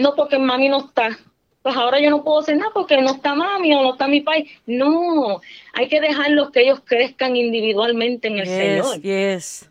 no 0.00 0.14
porque 0.14 0.38
mami 0.38 0.68
no 0.68 0.86
está, 0.86 1.18
pues 1.62 1.76
ahora 1.76 2.00
yo 2.00 2.10
no 2.10 2.24
puedo 2.24 2.40
hacer 2.40 2.56
nada 2.56 2.70
porque 2.72 3.00
no 3.00 3.12
está 3.12 3.34
mami 3.34 3.74
o 3.74 3.82
no 3.82 3.92
está 3.92 4.08
mi 4.08 4.22
país. 4.22 4.50
No, 4.66 5.40
hay 5.74 5.88
que 5.88 6.00
dejarlos 6.00 6.50
que 6.50 6.62
ellos 6.62 6.80
crezcan 6.84 7.36
individualmente 7.36 8.28
en 8.28 8.38
el 8.38 8.46
Señor. 8.46 9.00
Yes. 9.02 9.68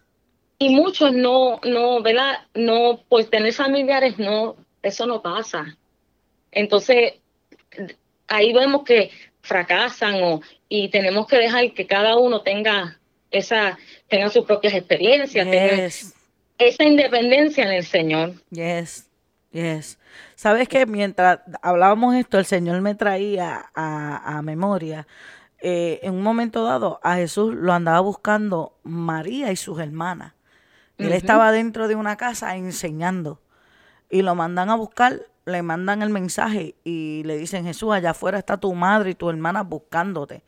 Y 0.59 0.69
muchos 0.69 1.13
no, 1.13 1.59
no, 1.63 2.01
¿verdad? 2.01 2.39
No, 2.53 2.99
pues 3.09 3.30
tener 3.30 3.53
familiares, 3.53 4.19
no, 4.19 4.55
eso 4.84 5.07
no 5.07 5.21
pasa. 5.21 5.77
Entonces, 6.51 7.13
ahí 8.27 8.53
vemos 8.53 8.84
que 8.84 9.09
fracasan 9.41 10.21
o, 10.21 10.41
y 10.67 10.89
tenemos 10.89 11.27
que 11.27 11.38
dejar 11.38 11.73
que 11.73 11.88
cada 11.88 12.17
uno 12.17 12.41
tenga 12.41 12.99
esa, 13.32 13.80
tenga 14.07 14.30
sus 14.30 14.45
propias 14.45 14.73
experiencias, 14.73 15.49
tenga 15.49 15.89
esa 16.59 16.84
independencia 16.84 17.63
en 17.63 17.71
el 17.71 17.86
Señor. 17.86 18.34
Yes. 18.51 19.09
Yes. 19.52 19.97
Sabes 20.36 20.68
que 20.70 20.86
mientras 20.86 21.39
hablábamos 21.62 22.16
esto, 22.16 22.38
el 22.38 22.45
Señor 22.45 22.82
me 22.82 22.95
traía 22.95 23.72
a, 23.74 24.41
memoria. 24.43 25.08
Eh, 25.62 26.00
en 26.04 26.14
un 26.14 26.24
momento 26.24 26.64
dado, 26.64 27.00
a 27.04 27.16
Jesús 27.16 27.56
lo 27.56 27.74
andaba 27.74 28.00
buscando 28.00 28.78
María 28.84 29.52
y 29.52 29.56
sus 29.56 29.80
hermanas. 29.80 30.34
Él 30.97 31.14
estaba 31.14 31.52
dentro 31.52 31.88
de 31.88 31.95
una 31.95 32.18
casa 32.18 32.56
enseñando. 32.56 33.41
Y 34.10 34.22
lo 34.22 34.36
mandan 34.36 34.70
a 34.70 34.76
buscar, 34.76 35.22
le 35.45 35.62
mandan 35.62 36.02
el 36.02 36.10
mensaje 36.10 36.76
y 36.84 37.24
le 37.26 37.38
dicen, 37.38 37.64
Jesús, 37.64 37.93
allá 37.93 38.12
afuera 38.12 38.38
está 38.38 38.58
tu 38.58 38.74
madre 38.74 39.12
y 39.12 39.16
tu 39.16 39.30
hermana 39.30 39.64
buscándote. 39.64 40.43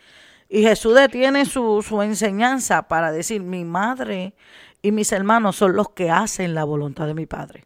Y 0.50 0.64
Jesús 0.64 0.96
detiene 0.96 1.46
su, 1.46 1.82
su 1.82 2.02
enseñanza 2.02 2.88
para 2.88 3.12
decir, 3.12 3.42
mi 3.42 3.64
madre 3.64 4.34
y 4.82 4.92
mis 4.92 5.12
hermanos 5.12 5.56
son 5.56 5.76
los 5.76 5.90
que 5.90 6.12
hacen 6.12 6.54
la 6.54 6.66
voluntad 6.66 7.08
de 7.08 7.14
mi 7.14 7.26
Padre. 7.26 7.66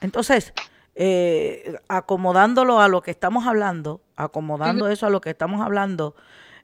Entonces, 0.00 0.52
eh, 0.94 1.76
acomodándolo 1.88 2.80
a 2.80 2.88
lo 2.88 3.02
que 3.02 3.10
estamos 3.10 3.46
hablando, 3.46 4.00
acomodando 4.16 4.88
eso 4.88 5.06
a 5.06 5.10
lo 5.10 5.20
que 5.20 5.30
estamos 5.30 5.60
hablando, 5.60 6.14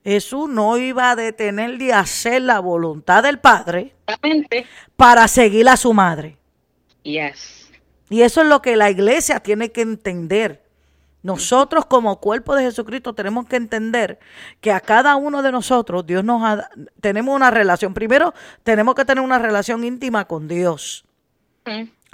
Jesús 0.05 0.49
no 0.49 0.77
iba 0.77 1.11
a 1.11 1.17
detener 1.17 1.79
de 1.79 1.93
hacer 1.93 2.43
la 2.43 2.61
voluntad 2.61 3.23
del 3.23 3.39
Padre 3.39 3.95
para 4.97 5.27
seguir 5.27 5.69
a 5.69 5.77
su 5.77 5.93
madre. 5.93 6.39
Yes. 7.03 7.71
Y 8.09 8.23
eso 8.23 8.43
es 8.43 8.49
lo 8.49 8.63
que 8.63 8.77
la 8.77 8.91
iglesia 8.91 9.41
tiene 9.41 9.73
que 9.73 9.81
entender. 9.81 10.63
Nosotros 11.23 11.87
como 11.87 12.21
cuerpo 12.21 12.55
de 12.55 12.63
Jesucristo 12.63 13.15
tenemos 13.15 13.47
que 13.47 13.57
entender 13.57 14.21
que 14.61 14.71
a 14.71 14.79
cada 14.79 15.17
uno 15.17 15.43
de 15.43 15.51
nosotros 15.51 16.07
Dios 16.07 16.23
nos 16.23 16.41
ha, 16.45 16.71
tenemos 17.01 17.35
una 17.35 17.51
relación. 17.51 17.95
Primero 17.95 18.33
tenemos 18.63 18.95
que 18.95 19.05
tener 19.05 19.25
una 19.25 19.41
relación 19.41 19.83
íntima 19.83 20.27
con 20.27 20.47
Dios. 20.47 21.05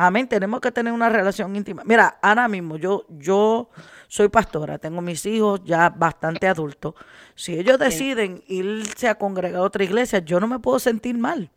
Amén, 0.04 0.26
tenemos 0.26 0.60
que 0.60 0.72
tener 0.72 0.92
una 0.92 1.08
relación 1.08 1.54
íntima. 1.54 1.84
Mira, 1.84 2.18
ahora 2.20 2.48
mismo 2.48 2.76
yo, 2.76 3.06
yo 3.08 3.70
soy 4.08 4.28
pastora, 4.28 4.76
tengo 4.76 5.00
mis 5.00 5.24
hijos 5.26 5.60
ya 5.64 5.90
bastante 5.90 6.48
adultos. 6.48 6.94
Si 7.36 7.56
ellos 7.56 7.78
deciden 7.78 8.42
irse 8.48 9.08
a 9.08 9.14
congregar 9.14 9.60
a 9.60 9.62
otra 9.62 9.84
iglesia, 9.84 10.18
yo 10.18 10.40
no 10.40 10.48
me 10.48 10.58
puedo 10.58 10.80
sentir 10.80 11.16
mal. 11.16 11.52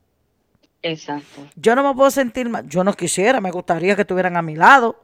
Exacto. 0.84 1.42
Yo 1.56 1.76
no 1.76 1.82
me 1.82 1.96
puedo 1.96 2.12
sentir 2.12 2.48
mal. 2.48 2.70
Yo 2.70 2.84
no 2.84 2.94
quisiera, 2.94 3.42
me 3.42 3.50
gustaría 3.50 3.96
que 3.96 4.04
estuvieran 4.04 4.38
a 4.38 4.44
mi 4.44 4.56
lado. 4.56 5.04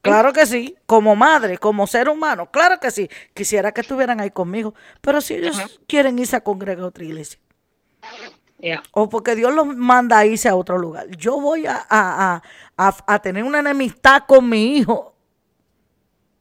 Claro 0.00 0.32
que 0.32 0.46
sí, 0.46 0.74
como 0.86 1.14
madre, 1.14 1.58
como 1.58 1.86
ser 1.86 2.08
humano, 2.08 2.50
claro 2.50 2.80
que 2.80 2.90
sí. 2.90 3.10
Quisiera 3.34 3.72
que 3.72 3.82
estuvieran 3.82 4.18
ahí 4.18 4.30
conmigo. 4.30 4.72
Pero 5.02 5.20
si 5.20 5.34
ellos 5.34 5.78
quieren 5.86 6.18
irse 6.18 6.36
a 6.36 6.40
congregar 6.40 6.84
a 6.84 6.86
otra 6.86 7.04
iglesia, 7.04 7.38
o 8.92 9.08
porque 9.08 9.36
Dios 9.36 9.54
los 9.54 9.66
manda 9.66 10.18
a 10.18 10.26
irse 10.26 10.48
a 10.48 10.56
otro 10.56 10.78
lugar. 10.78 11.08
Yo 11.16 11.40
voy 11.40 11.64
a, 11.66 12.42
tener 13.22 13.44
una 13.44 13.60
enemistad 13.60 14.24
con 14.26 14.48
mi 14.48 14.76
hijo 14.76 15.14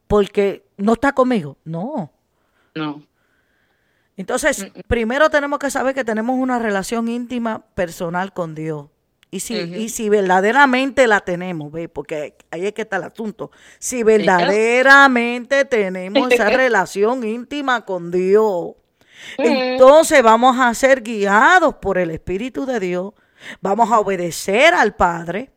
porque 0.08 0.66
no 0.78 0.94
está 0.94 1.14
conmigo. 1.14 1.58
No. 1.64 2.12
No. 2.74 3.04
Entonces, 4.16 4.64
mm, 4.64 4.80
mm. 4.80 4.82
primero 4.88 5.30
tenemos 5.30 5.60
que 5.60 5.70
saber 5.70 5.94
que 5.94 6.04
tenemos 6.04 6.38
una 6.38 6.58
relación 6.58 7.08
íntima 7.08 7.64
personal 7.76 8.34
con 8.34 8.56
Dios. 8.56 8.88
Y 9.30 9.42
si, 9.42 9.56
y 9.56 9.90
si 9.90 10.08
verdaderamente 10.08 11.06
la 11.06 11.20
tenemos, 11.20 11.72
¿ve? 11.72 11.90
porque 11.90 12.38
ahí 12.50 12.66
es 12.66 12.74
que 12.74 12.84
está 12.84 12.96
el 12.96 13.04
asunto. 13.04 13.52
Si 13.78 14.02
verdaderamente 14.02 15.66
tenemos 15.66 16.32
esa 16.32 16.50
relación 16.50 17.26
íntima 17.26 17.84
con 17.84 18.10
Dios, 18.10 18.76
entonces 19.38 20.22
vamos 20.24 20.58
a 20.60 20.74
ser 20.74 21.02
guiados 21.02 21.76
por 21.76 21.98
el 21.98 22.12
Espíritu 22.12 22.66
de 22.66 22.80
Dios, 22.80 23.14
vamos 23.62 23.92
a 23.92 24.00
obedecer 24.00 24.74
al 24.74 24.96
Padre 24.96 25.52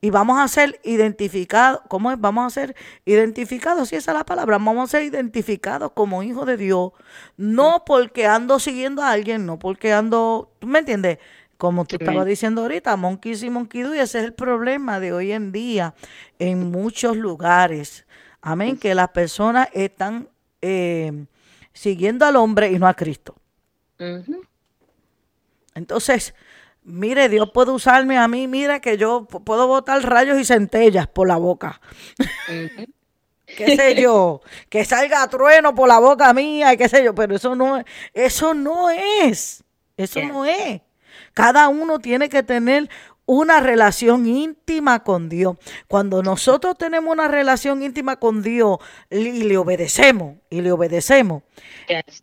y 0.00 0.10
vamos 0.10 0.38
a 0.38 0.48
ser 0.48 0.80
identificados, 0.82 1.82
¿cómo 1.88 2.10
es? 2.10 2.18
Vamos 2.18 2.46
a 2.46 2.50
ser 2.50 2.74
identificados, 3.04 3.90
si 3.90 3.96
esa 3.96 4.12
es 4.12 4.18
la 4.18 4.24
palabra, 4.24 4.56
vamos 4.56 4.88
a 4.88 4.98
ser 4.98 5.04
identificados 5.04 5.92
como 5.92 6.22
hijos 6.22 6.46
de 6.46 6.56
Dios, 6.56 6.92
no 7.36 7.84
porque 7.84 8.26
ando 8.26 8.58
siguiendo 8.58 9.02
a 9.02 9.10
alguien, 9.10 9.44
no 9.44 9.58
porque 9.58 9.92
ando, 9.92 10.52
¿tú 10.58 10.66
me 10.66 10.78
entiendes? 10.78 11.18
Como 11.58 11.84
tú 11.84 11.96
estabas 12.00 12.24
diciendo 12.24 12.62
ahorita, 12.62 12.96
monkey 12.96 13.34
y 13.42 13.50
monkey 13.50 13.82
y 13.82 13.98
ese 13.98 14.20
es 14.20 14.24
el 14.24 14.32
problema 14.32 14.98
de 14.98 15.12
hoy 15.12 15.32
en 15.32 15.52
día 15.52 15.94
en 16.38 16.70
muchos 16.70 17.18
lugares. 17.18 18.06
Amén, 18.40 18.78
que 18.78 18.94
las 18.94 19.10
personas 19.10 19.68
están 19.74 20.30
eh, 20.62 21.26
siguiendo 21.80 22.26
al 22.26 22.36
hombre 22.36 22.70
y 22.70 22.78
no 22.78 22.86
a 22.86 22.92
Cristo. 22.92 23.34
Entonces, 25.74 26.34
mire, 26.82 27.30
Dios 27.30 27.50
puede 27.54 27.70
usarme 27.70 28.18
a 28.18 28.28
mí, 28.28 28.46
mira 28.46 28.80
que 28.80 28.98
yo 28.98 29.24
puedo 29.24 29.66
botar 29.66 30.02
rayos 30.02 30.38
y 30.38 30.44
centellas 30.44 31.06
por 31.06 31.26
la 31.26 31.38
boca. 31.38 31.80
qué 33.46 33.76
sé 33.76 33.98
yo, 33.98 34.42
que 34.68 34.84
salga 34.84 35.26
trueno 35.28 35.74
por 35.74 35.88
la 35.88 35.98
boca 36.00 36.34
mía, 36.34 36.76
qué 36.76 36.86
sé 36.86 37.02
yo, 37.02 37.14
pero 37.14 37.34
eso 37.34 37.54
no 37.54 37.78
es, 37.78 37.86
eso 38.12 38.52
no 38.52 38.90
es, 38.90 39.64
eso 39.96 40.20
no 40.20 40.44
es. 40.44 40.82
Cada 41.32 41.68
uno 41.68 41.98
tiene 41.98 42.28
que 42.28 42.42
tener 42.42 42.90
una 43.30 43.60
relación 43.60 44.26
íntima 44.26 45.04
con 45.04 45.28
Dios. 45.28 45.56
Cuando 45.86 46.20
nosotros 46.20 46.76
tenemos 46.76 47.12
una 47.12 47.28
relación 47.28 47.80
íntima 47.80 48.16
con 48.16 48.42
Dios 48.42 48.78
y 49.08 49.44
le 49.44 49.56
obedecemos, 49.56 50.38
y 50.50 50.62
le 50.62 50.72
obedecemos, 50.72 51.44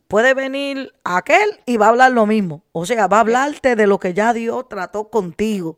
puede 0.09 0.33
venir 0.33 0.91
aquel 1.05 1.61
y 1.65 1.77
va 1.77 1.85
a 1.85 1.89
hablar 1.89 2.11
lo 2.11 2.25
mismo. 2.25 2.61
O 2.73 2.85
sea, 2.85 3.07
va 3.07 3.17
a 3.17 3.21
hablarte 3.21 3.77
de 3.77 3.87
lo 3.87 4.01
que 4.01 4.13
ya 4.13 4.33
Dios 4.33 4.67
trató 4.67 5.09
contigo. 5.09 5.77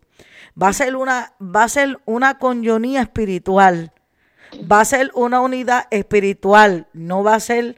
Va 0.60 0.70
a 0.70 0.74
ser 0.74 0.96
una, 0.96 1.34
va 1.40 1.66
a 1.66 1.70
ser 1.70 2.00
una 2.06 2.40
espiritual. 3.00 3.94
Va 4.60 4.80
a 4.80 4.86
ser 4.86 5.12
una 5.14 5.42
unidad 5.42 5.86
espiritual, 5.92 6.88
no 6.94 7.24
va 7.24 7.36
a 7.36 7.40
ser 7.40 7.76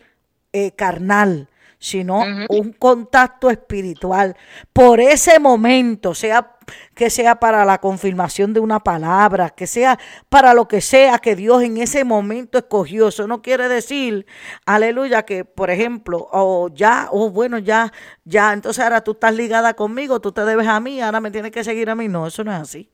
eh, 0.54 0.72
carnal 0.72 1.50
sino 1.82 2.24
un 2.48 2.74
contacto 2.74 3.50
espiritual. 3.50 4.38
Por 4.72 5.00
ese 5.00 5.40
momento, 5.40 6.14
sea 6.14 6.58
que 6.94 7.10
sea 7.10 7.40
para 7.40 7.66
la 7.66 7.80
confirmación 7.80 8.54
de 8.54 8.60
una 8.60 8.80
palabra, 8.80 9.50
que 9.50 9.66
sea 9.66 9.98
para 10.30 10.54
lo 10.54 10.68
que 10.68 10.80
sea 10.80 11.18
que 11.18 11.36
Dios 11.36 11.64
en 11.64 11.78
ese 11.78 12.04
momento 12.04 12.60
escogió. 12.60 13.08
Eso 13.08 13.26
no 13.26 13.42
quiere 13.42 13.68
decir, 13.68 14.28
aleluya, 14.68 15.24
que 15.24 15.44
por 15.44 15.72
ejemplo, 15.72 16.30
o 16.32 16.70
ya, 16.72 17.10
o 17.12 17.32
bueno, 17.32 17.58
ya, 17.58 17.92
ya, 18.26 18.54
entonces 18.54 18.84
ahora 18.84 19.04
tú 19.04 19.14
estás 19.14 19.34
ligada 19.34 19.74
conmigo, 19.74 20.22
tú 20.22 20.32
te 20.32 20.46
debes 20.46 20.68
a 20.68 20.80
mí, 20.80 21.02
ahora 21.02 21.20
me 21.20 21.32
tienes 21.32 21.52
que 21.52 21.64
seguir 21.64 21.90
a 21.90 21.96
mí. 21.96 22.08
No, 22.08 22.28
eso 22.28 22.44
no 22.44 22.52
es 22.52 22.62
así. 22.62 22.92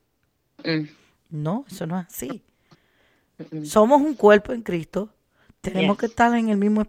Mm. 0.64 0.88
No, 1.28 1.66
eso 1.70 1.86
no 1.86 2.00
es 2.00 2.06
así. 2.06 2.42
Somos 3.64 4.00
un 4.00 4.14
cuerpo 4.14 4.54
en 4.54 4.62
Cristo 4.62 5.10
tenemos 5.60 5.98
que 5.98 6.06
estar 6.06 6.34
en 6.36 6.48
el 6.48 6.56
mismo, 6.56 6.86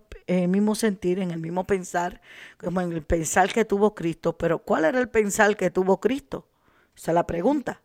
mismo 0.47 0.75
sentir, 0.75 1.19
en 1.19 1.31
el 1.31 1.39
mismo 1.39 1.65
pensar, 1.65 2.21
como 2.57 2.81
en 2.81 2.91
el 2.91 3.01
pensar 3.01 3.51
que 3.51 3.65
tuvo 3.65 3.95
Cristo. 3.95 4.37
Pero 4.37 4.59
¿cuál 4.59 4.85
era 4.85 4.99
el 4.99 5.09
pensar 5.09 5.57
que 5.57 5.71
tuvo 5.71 5.99
Cristo? 5.99 6.47
Esa 6.95 7.11
es 7.11 7.15
la 7.15 7.25
pregunta. 7.25 7.81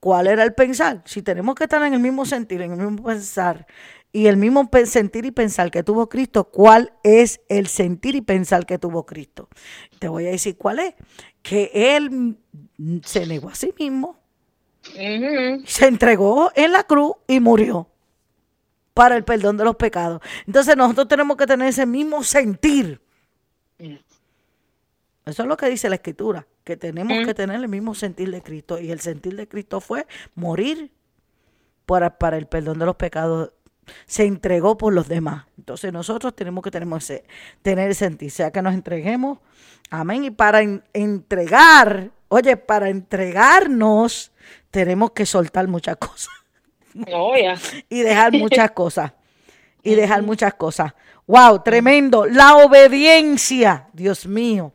¿Cuál 0.00 0.28
era 0.28 0.44
el 0.44 0.54
pensar? 0.54 1.02
Si 1.04 1.20
tenemos 1.20 1.54
que 1.54 1.64
estar 1.64 1.82
en 1.82 1.92
el 1.92 2.00
mismo 2.00 2.24
sentir, 2.24 2.62
en 2.62 2.72
el 2.72 2.78
mismo 2.78 3.04
pensar 3.04 3.66
y 4.12 4.26
el 4.26 4.38
mismo 4.38 4.68
sentir 4.86 5.26
y 5.26 5.30
pensar 5.30 5.70
que 5.70 5.82
tuvo 5.82 6.08
Cristo, 6.08 6.44
¿cuál 6.44 6.94
es 7.02 7.40
el 7.48 7.66
sentir 7.66 8.14
y 8.14 8.22
pensar 8.22 8.64
que 8.64 8.78
tuvo 8.78 9.04
Cristo? 9.04 9.48
Te 9.98 10.08
voy 10.08 10.26
a 10.26 10.30
decir 10.30 10.56
cuál 10.56 10.78
es. 10.78 10.94
Que 11.42 11.70
Él 11.74 12.38
se 13.04 13.26
negó 13.26 13.50
a 13.50 13.54
sí 13.54 13.74
mismo, 13.78 14.18
se 15.64 15.86
entregó 15.86 16.50
en 16.54 16.72
la 16.72 16.84
cruz 16.84 17.16
y 17.26 17.40
murió 17.40 17.89
para 18.94 19.16
el 19.16 19.24
perdón 19.24 19.56
de 19.56 19.64
los 19.64 19.76
pecados. 19.76 20.20
Entonces 20.46 20.76
nosotros 20.76 21.08
tenemos 21.08 21.36
que 21.36 21.46
tener 21.46 21.68
ese 21.68 21.86
mismo 21.86 22.22
sentir. 22.22 23.00
Eso 23.78 25.42
es 25.42 25.48
lo 25.48 25.56
que 25.56 25.68
dice 25.68 25.88
la 25.88 25.96
escritura, 25.96 26.46
que 26.64 26.76
tenemos 26.76 27.24
que 27.24 27.34
tener 27.34 27.56
el 27.56 27.68
mismo 27.68 27.94
sentir 27.94 28.30
de 28.30 28.42
Cristo. 28.42 28.80
Y 28.80 28.90
el 28.90 29.00
sentir 29.00 29.36
de 29.36 29.48
Cristo 29.48 29.80
fue 29.80 30.06
morir 30.34 30.90
para, 31.86 32.18
para 32.18 32.36
el 32.36 32.46
perdón 32.46 32.78
de 32.78 32.86
los 32.86 32.96
pecados. 32.96 33.52
Se 34.06 34.24
entregó 34.24 34.76
por 34.76 34.92
los 34.92 35.08
demás. 35.08 35.46
Entonces 35.58 35.92
nosotros 35.92 36.34
tenemos 36.34 36.62
que 36.62 36.70
tener 36.70 36.88
ese, 36.96 37.24
tener 37.62 37.90
ese 37.90 38.06
sentir, 38.06 38.30
sea 38.30 38.50
que 38.50 38.62
nos 38.62 38.74
entreguemos. 38.74 39.38
Amén. 39.90 40.24
Y 40.24 40.30
para 40.30 40.62
entregar, 40.92 42.10
oye, 42.28 42.56
para 42.56 42.88
entregarnos, 42.88 44.32
tenemos 44.70 45.10
que 45.12 45.26
soltar 45.26 45.68
muchas 45.68 45.96
cosas. 45.98 46.39
Y 47.88 48.02
dejar 48.02 48.32
muchas 48.32 48.70
cosas. 48.72 49.12
Y 49.82 49.94
dejar 49.94 50.22
muchas 50.22 50.54
cosas. 50.54 50.92
Wow, 51.26 51.62
tremendo. 51.62 52.26
La 52.26 52.56
obediencia, 52.56 53.88
Dios 53.92 54.26
mío. 54.26 54.72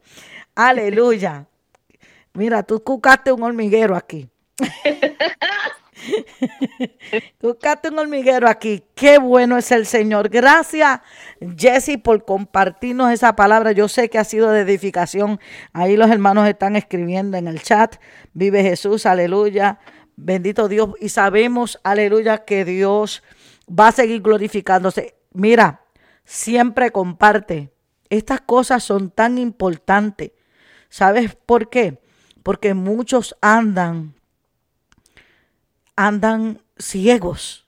Aleluya. 0.55 1.45
Mira, 2.33 2.63
tú 2.63 2.81
cucaste 2.81 3.31
un 3.31 3.43
hormiguero 3.43 3.95
aquí. 3.95 4.29
cucaste 7.41 7.89
un 7.89 7.99
hormiguero 7.99 8.47
aquí. 8.47 8.83
Qué 8.95 9.17
bueno 9.17 9.57
es 9.57 9.71
el 9.71 9.85
Señor. 9.85 10.29
Gracias, 10.29 11.01
Jesse, 11.57 11.97
por 12.01 12.25
compartirnos 12.25 13.11
esa 13.11 13.35
palabra. 13.35 13.73
Yo 13.73 13.87
sé 13.87 14.09
que 14.09 14.17
ha 14.17 14.23
sido 14.23 14.51
de 14.51 14.61
edificación. 14.61 15.39
Ahí 15.73 15.97
los 15.97 16.09
hermanos 16.09 16.47
están 16.47 16.75
escribiendo 16.75 17.37
en 17.37 17.47
el 17.47 17.61
chat. 17.61 17.97
Vive 18.33 18.63
Jesús, 18.63 19.05
aleluya. 19.05 19.79
Bendito 20.15 20.67
Dios. 20.67 20.91
Y 20.99 21.09
sabemos, 21.09 21.79
aleluya, 21.83 22.45
que 22.45 22.65
Dios 22.65 23.23
va 23.67 23.89
a 23.89 23.91
seguir 23.91 24.21
glorificándose. 24.21 25.15
Mira, 25.33 25.81
siempre 26.23 26.91
comparte. 26.91 27.71
Estas 28.09 28.41
cosas 28.41 28.83
son 28.83 29.09
tan 29.11 29.37
importantes. 29.37 30.31
¿Sabes 30.89 31.35
por 31.35 31.69
qué? 31.69 31.99
Porque 32.43 32.73
muchos 32.73 33.35
andan, 33.41 34.15
andan 35.95 36.61
ciegos. 36.77 37.65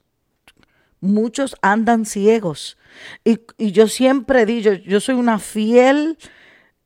Muchos 0.99 1.55
andan 1.61 2.05
ciegos. 2.05 2.77
Y, 3.23 3.71
yo 3.71 3.87
siempre 3.87 4.45
digo, 4.45 4.73
yo 4.73 4.99
soy 4.99 5.15
una 5.15 5.39
fiel, 5.39 6.17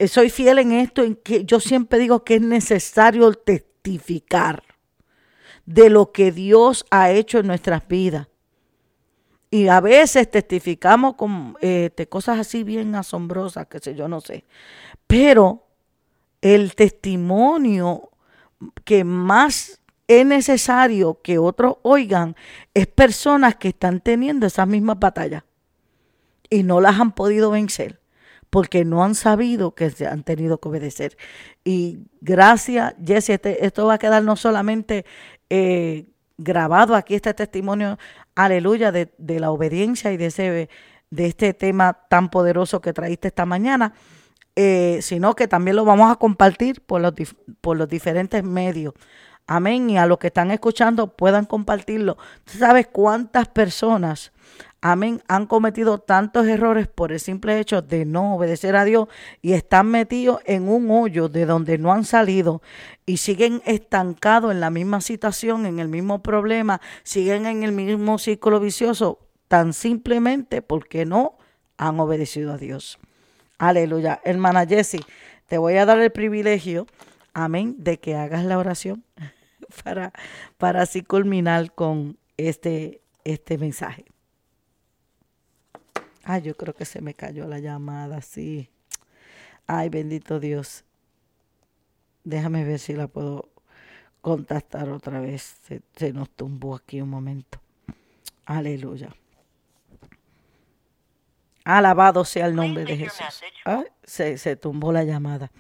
soy 0.08 0.30
fiel 0.30 0.60
en 0.60 0.72
esto, 0.72 1.04
en 1.04 1.16
que 1.16 1.46
yo 1.46 1.60
siempre 1.60 2.00
digo 2.00 2.24
que 2.24 2.36
es 2.36 2.42
necesario 2.42 3.32
testificar 3.34 4.64
de 5.74 5.90
lo 5.90 6.12
que 6.12 6.32
Dios 6.32 6.86
ha 6.92 7.12
hecho 7.12 7.40
en 7.40 7.48
nuestras 7.48 7.88
vidas. 7.88 8.28
Y 9.50 9.68
a 9.68 9.82
veces 9.82 10.30
testificamos 10.32 11.16
con 11.16 11.58
eh, 11.62 11.92
cosas 12.10 12.40
así 12.40 12.64
bien 12.64 12.96
asombrosas, 12.96 13.68
que 13.68 13.80
sé 13.80 13.96
yo, 13.96 14.08
no 14.08 14.22
sé. 14.22 14.46
Pero 15.08 15.68
el 16.42 16.76
testimonio 16.76 18.10
que 18.86 19.04
más 19.04 19.82
es 20.08 20.26
necesario 20.26 21.20
que 21.22 21.38
otros 21.38 21.78
oigan 21.84 22.36
es 22.74 22.88
personas 22.88 23.56
que 23.56 23.70
están 23.70 24.02
teniendo 24.02 24.46
esas 24.46 24.68
mismas 24.68 25.00
batallas 25.00 25.44
y 26.50 26.64
no 26.64 26.82
las 26.82 27.00
han 27.00 27.14
podido 27.14 27.52
vencer 27.52 28.02
porque 28.50 28.84
no 28.84 29.04
han 29.04 29.16
sabido 29.16 29.74
que 29.74 29.90
se 29.90 30.06
han 30.06 30.24
tenido 30.24 30.60
que 30.60 30.68
obedecer. 30.68 31.18
Y 31.64 32.00
gracias, 32.20 32.94
Jesse, 33.04 33.30
este, 33.32 33.66
esto 33.66 33.86
va 33.88 33.94
a 33.94 33.98
quedar 33.98 34.24
no 34.24 34.36
solamente 34.36 35.06
eh, 35.54 36.06
grabado 36.38 36.96
aquí, 36.96 37.14
este 37.14 37.34
testimonio, 37.34 38.00
aleluya, 38.36 38.94
de, 38.94 39.10
la 39.18 39.52
obediencia 39.52 40.14
y 40.14 40.16
de, 40.16 40.28
ese, 40.28 40.70
de 41.10 41.26
este 41.26 41.54
tema 41.54 42.00
tan 42.08 42.30
poderoso 42.30 42.80
que 42.80 42.94
traíste 42.94 43.28
esta 43.28 43.46
mañana, 43.46 43.94
eh, 44.56 45.00
sino 45.02 45.36
que 45.36 45.50
también 45.50 45.76
lo 45.76 45.84
vamos 45.84 46.10
a 46.10 46.16
compartir 46.16 46.80
por 46.80 47.02
los, 47.02 47.14
por 47.60 47.76
los 47.76 47.90
diferentes 47.90 48.46
medios. 48.46 48.94
Amén. 49.46 49.90
Y 49.90 49.98
a 49.98 50.06
los 50.06 50.20
que 50.20 50.28
están 50.28 50.52
escuchando 50.52 51.08
puedan 51.08 51.44
compartirlo. 51.44 52.18
sabes 52.46 52.88
cuántas 52.88 53.50
personas, 53.50 54.32
amén, 54.82 55.22
han 55.28 55.46
cometido 55.46 56.00
tantos 56.00 56.48
errores 56.48 56.88
por 56.88 57.12
el 57.12 57.20
simple 57.20 57.60
hecho 57.60 57.82
de 57.82 58.06
no 58.06 58.36
obedecer 58.36 58.76
a 58.76 58.84
Dios 58.84 59.08
y 59.42 59.54
están 59.54 59.88
metidos 59.88 60.42
en 60.46 60.68
un 60.68 60.90
hoyo 60.90 61.30
de 61.30 61.46
donde 61.46 61.78
no 61.78 61.94
han 61.94 62.04
salido 62.04 62.62
y 63.06 63.18
siguen 63.18 63.62
estancados 63.66 64.52
en 64.52 64.60
la 64.60 64.72
misma 64.72 65.02
situación, 65.02 65.66
en 65.66 65.80
el 65.80 65.88
mismo 65.88 66.24
problema, 66.24 66.82
siguen 67.04 67.46
en 67.46 67.64
el 67.64 67.72
mismo 67.72 68.18
círculo 68.18 68.60
vicioso, 68.60 69.20
tan 69.48 69.74
simplemente 69.74 70.62
porque 70.62 71.06
no 71.06 71.38
han 71.78 72.00
obedecido 72.00 72.54
a 72.54 72.58
Dios. 72.58 73.00
Aleluya. 73.58 74.20
Hermana 74.24 74.66
Jessie, 74.66 75.06
te 75.46 75.60
voy 75.60 75.76
a 75.78 75.86
dar 75.86 76.00
el 76.00 76.12
privilegio, 76.12 76.88
amén, 77.34 77.76
de 77.78 78.00
que 78.00 78.16
hagas 78.16 78.44
la 78.44 78.58
oración 78.58 79.04
para, 79.84 80.12
para 80.58 80.82
así 80.82 81.04
culminar 81.04 81.72
con 81.74 82.18
este, 82.38 83.02
este 83.24 83.60
mensaje. 83.60 84.11
Ay, 86.24 86.42
yo 86.42 86.56
creo 86.56 86.74
que 86.74 86.86
se 86.86 87.02
me 87.02 87.14
cayó 87.14 87.48
la 87.48 87.60
llamada, 87.60 88.22
sí. 88.22 88.70
Ay, 89.68 89.90
bendito 89.90 90.40
Dios. 90.40 90.84
Déjame 92.24 92.64
ver 92.64 92.80
si 92.80 92.94
la 92.94 93.08
puedo 93.08 93.50
contactar 94.22 94.90
otra 94.90 95.20
vez. 95.20 95.58
Se, 95.64 95.82
se 95.96 96.14
nos 96.14 96.30
tumbó 96.30 96.76
aquí 96.76 97.02
un 97.02 97.10
momento. 97.10 97.60
Aleluya. 98.46 99.10
Alabado 101.64 102.26
sea 102.26 102.48
el 102.48 102.56
nombre 102.56 102.86
de 102.86 102.98
Jesús. 102.98 103.26
se, 104.04 104.38
se 104.38 104.56
tumbó 104.56 104.92
la 104.92 105.04
llamada. 105.04 105.52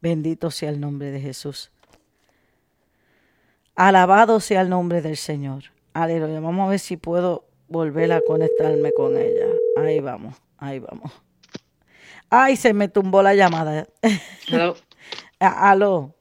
Bendito 0.00 0.50
sea 0.50 0.70
el 0.70 0.80
nombre 0.80 1.10
de 1.10 1.20
Jesús. 1.20 1.70
Alabado 3.74 4.40
sea 4.40 4.60
el 4.60 4.68
nombre 4.68 5.02
del 5.02 5.16
Señor. 5.16 5.64
Aleluya. 5.94 6.40
Vamos 6.40 6.66
a 6.66 6.70
ver 6.70 6.78
si 6.78 6.96
puedo 6.96 7.44
volver 7.68 8.12
a 8.12 8.20
conectarme 8.20 8.92
con 8.92 9.16
ella. 9.16 9.47
Ahí 9.86 10.00
vamos, 10.00 10.36
ahí 10.58 10.78
vamos. 10.78 11.12
Ay, 12.30 12.56
se 12.56 12.72
me 12.72 12.88
tumbó 12.88 13.22
la 13.22 13.34
llamada. 13.34 13.86
Aló. 15.40 16.14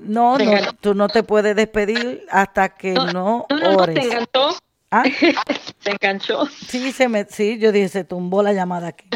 No, 0.00 0.36
no, 0.36 0.72
tú 0.80 0.94
no 0.94 1.08
te 1.08 1.22
puedes 1.22 1.54
despedir 1.54 2.26
hasta 2.30 2.70
que 2.70 2.92
no, 2.92 3.46
ores. 3.76 3.94
¿Te 3.94 4.02
enganchó? 4.02 4.56
¿Ah? 4.90 5.04
¿Se 5.78 5.90
enganchó? 5.90 6.46
Sí, 6.46 6.92
se 6.92 7.08
me, 7.08 7.24
sí, 7.24 7.58
yo 7.58 7.72
dije, 7.72 7.88
se 7.88 8.04
tumbó 8.04 8.42
la 8.42 8.52
llamada 8.52 8.88
aquí. 8.88 9.08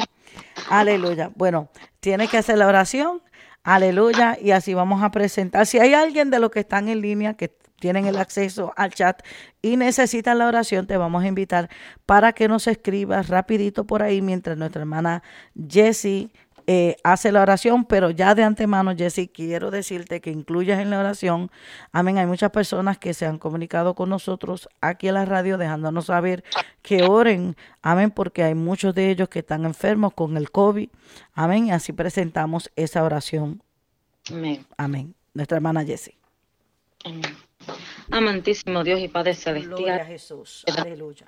Aleluya. 0.71 1.31
Bueno, 1.35 1.69
tienes 2.01 2.31
que 2.31 2.39
hacer 2.39 2.59
la 2.59 2.67
oración. 2.67 3.23
Aleluya. 3.63 4.39
Y 4.41 4.53
así 4.53 4.75
vamos 4.75 5.03
a 5.03 5.11
presentar. 5.11 5.67
Si 5.67 5.79
hay 5.79 5.93
alguien 5.95 6.31
de 6.31 6.39
los 6.39 6.51
que 6.51 6.61
están 6.61 6.89
en 6.89 7.01
línea 7.01 7.35
que 7.35 7.53
tienen 7.79 8.07
el 8.07 8.17
acceso 8.17 8.73
al 8.77 8.93
chat 8.93 9.23
y 9.63 9.77
necesitan 9.77 10.39
la 10.39 10.49
oración, 10.49 10.87
te 10.87 10.97
vamos 10.97 11.25
a 11.25 11.27
invitar 11.27 11.69
para 12.05 12.33
que 12.33 12.49
nos 12.49 12.67
escribas 12.67 13.29
rapidito 13.29 13.87
por 13.87 14.03
ahí 14.03 14.23
mientras 14.23 14.57
nuestra 14.57 14.83
hermana 14.83 15.23
Jessie 15.69 16.31
eh, 16.69 16.97
hace 17.05 17.31
la 17.31 17.43
oración, 17.43 17.85
pero 17.85 18.11
ya 18.11 18.35
de 18.35 18.43
antemano, 18.43 18.93
Jessie, 18.97 19.29
quiero 19.29 19.71
decirte 19.71 20.21
que 20.21 20.33
incluyas 20.33 20.81
en 20.81 20.91
la 20.91 20.99
oración, 20.99 21.49
amén, 21.93 22.19
hay 22.19 22.27
muchas 22.27 22.51
personas 22.51 22.99
que 22.99 23.15
se 23.15 23.25
han 23.25 23.39
comunicado 23.39 23.95
con 23.95 24.09
nosotros 24.09 24.69
aquí 24.81 25.07
en 25.07 25.15
la 25.15 25.25
radio 25.25 25.59
dejándonos 25.59 26.07
saber 26.07 26.43
que 26.83 27.05
oren, 27.05 27.57
amén, 27.83 28.11
porque 28.11 28.43
hay 28.43 28.57
muchos 28.57 28.97
de 28.97 29.11
ellos 29.11 29.29
que 29.29 29.41
están 29.41 29.65
enfermos 29.65 30.13
con 30.13 30.37
el 30.37 30.51
COVID, 30.51 30.89
amén, 31.35 31.67
y 31.69 31.71
así 31.71 31.93
presentamos 31.93 32.73
esa 32.75 33.05
oración. 33.05 33.63
Amén. 34.29 34.67
Amén. 34.77 35.15
Nuestra 35.35 35.59
hermana 35.59 35.85
Jessie. 35.85 36.19
Amén. 37.05 37.46
Amantísimo 38.11 38.85
Dios 38.85 39.01
y 39.01 39.09
Padre 39.09 39.35
Celestial. 39.35 39.77
Gloria 39.77 39.97
a 39.97 40.05
Jesús. 40.05 40.65
Aleluya. 40.77 41.27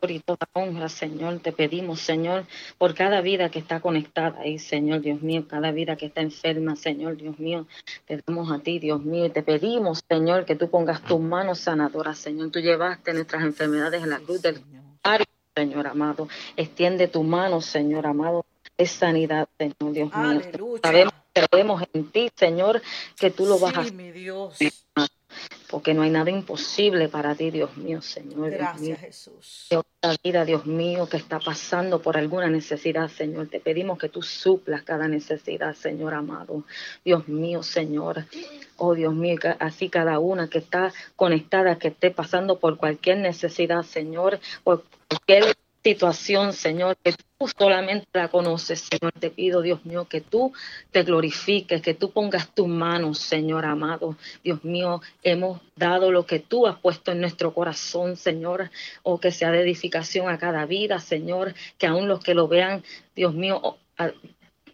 Por 0.00 0.10
y 0.12 0.20
toda 0.20 0.48
honra, 0.52 0.88
Señor, 0.88 1.40
te 1.40 1.50
pedimos, 1.50 2.00
Señor, 2.00 2.46
por 2.78 2.94
cada 2.94 3.20
vida 3.20 3.50
que 3.50 3.58
está 3.58 3.80
conectada 3.80 4.40
ahí, 4.40 4.60
Señor, 4.60 5.00
Dios 5.00 5.22
mío, 5.22 5.46
cada 5.48 5.72
vida 5.72 5.96
que 5.96 6.06
está 6.06 6.20
enferma, 6.20 6.76
Señor, 6.76 7.16
Dios 7.16 7.38
mío, 7.40 7.66
te 8.06 8.22
damos 8.24 8.52
a 8.52 8.60
ti, 8.60 8.78
Dios 8.78 9.02
mío, 9.02 9.26
y 9.26 9.30
te 9.30 9.42
pedimos, 9.42 10.00
Señor, 10.08 10.44
que 10.44 10.54
tú 10.54 10.70
pongas 10.70 11.02
tus 11.02 11.18
manos 11.18 11.58
sanadoras, 11.58 12.16
Señor. 12.18 12.52
Tú 12.52 12.60
llevaste 12.60 13.12
nuestras 13.12 13.42
enfermedades 13.42 14.02
en 14.02 14.10
la 14.10 14.20
cruz 14.20 14.40
del 14.42 14.62
Señor 15.56 15.88
amado. 15.88 16.28
Extiende 16.56 17.08
tu 17.08 17.24
mano, 17.24 17.60
Señor 17.60 18.06
amado, 18.06 18.46
es 18.76 18.92
sanidad, 18.92 19.48
Señor, 19.58 19.92
Dios 19.92 20.10
mío. 20.14 20.40
Sabemos, 20.80 21.14
creemos 21.32 21.82
en 21.92 22.10
ti, 22.12 22.30
Señor, 22.36 22.80
que 23.18 23.32
tú 23.32 23.46
lo 23.46 23.58
vas 23.58 23.76
a 23.76 23.80
hacer. 23.80 24.12
Dios 24.12 24.56
porque 25.70 25.94
no 25.94 26.02
hay 26.02 26.10
nada 26.10 26.30
imposible 26.30 27.08
para 27.08 27.34
ti, 27.34 27.50
Dios 27.50 27.76
mío, 27.76 28.00
Señor. 28.00 28.50
Gracias, 28.50 29.00
Jesús. 29.00 29.66
Dios, 29.70 29.84
vida, 30.22 30.44
Dios 30.44 30.64
mío, 30.66 31.08
que 31.08 31.16
está 31.16 31.38
pasando 31.38 32.00
por 32.00 32.16
alguna 32.16 32.48
necesidad, 32.48 33.08
Señor. 33.08 33.48
Te 33.48 33.60
pedimos 33.60 33.98
que 33.98 34.08
tú 34.08 34.22
suplas 34.22 34.82
cada 34.82 35.08
necesidad, 35.08 35.74
Señor 35.74 36.14
amado. 36.14 36.64
Dios 37.04 37.28
mío, 37.28 37.62
Señor. 37.62 38.24
Oh, 38.76 38.94
Dios 38.94 39.14
mío, 39.14 39.38
así 39.58 39.88
cada 39.88 40.18
una 40.18 40.48
que 40.48 40.58
está 40.58 40.92
conectada, 41.16 41.78
que 41.78 41.88
esté 41.88 42.10
pasando 42.10 42.58
por 42.58 42.78
cualquier 42.78 43.18
necesidad, 43.18 43.82
Señor, 43.82 44.40
por 44.64 44.84
cualquier 45.08 45.54
situación, 45.82 46.52
Señor, 46.52 46.96
que 47.02 47.12
tú 47.12 47.48
solamente 47.56 48.06
la 48.12 48.28
conoces, 48.28 48.80
Señor. 48.80 49.12
Te 49.12 49.30
pido, 49.30 49.62
Dios 49.62 49.84
mío, 49.84 50.06
que 50.08 50.20
tú 50.20 50.52
te 50.90 51.02
glorifiques, 51.02 51.80
que 51.82 51.94
tú 51.94 52.10
pongas 52.10 52.52
tus 52.54 52.66
manos, 52.66 53.18
Señor 53.18 53.64
amado. 53.64 54.16
Dios 54.42 54.64
mío, 54.64 55.00
hemos 55.22 55.60
dado 55.76 56.10
lo 56.10 56.26
que 56.26 56.40
tú 56.40 56.66
has 56.66 56.78
puesto 56.78 57.12
en 57.12 57.20
nuestro 57.20 57.54
corazón, 57.54 58.16
Señor, 58.16 58.70
o 59.02 59.20
que 59.20 59.30
sea 59.30 59.50
de 59.50 59.62
edificación 59.62 60.28
a 60.28 60.38
cada 60.38 60.66
vida, 60.66 60.98
Señor, 60.98 61.54
que 61.78 61.86
aún 61.86 62.08
los 62.08 62.20
que 62.20 62.34
lo 62.34 62.48
vean, 62.48 62.82
Dios 63.14 63.34
mío, 63.34 63.78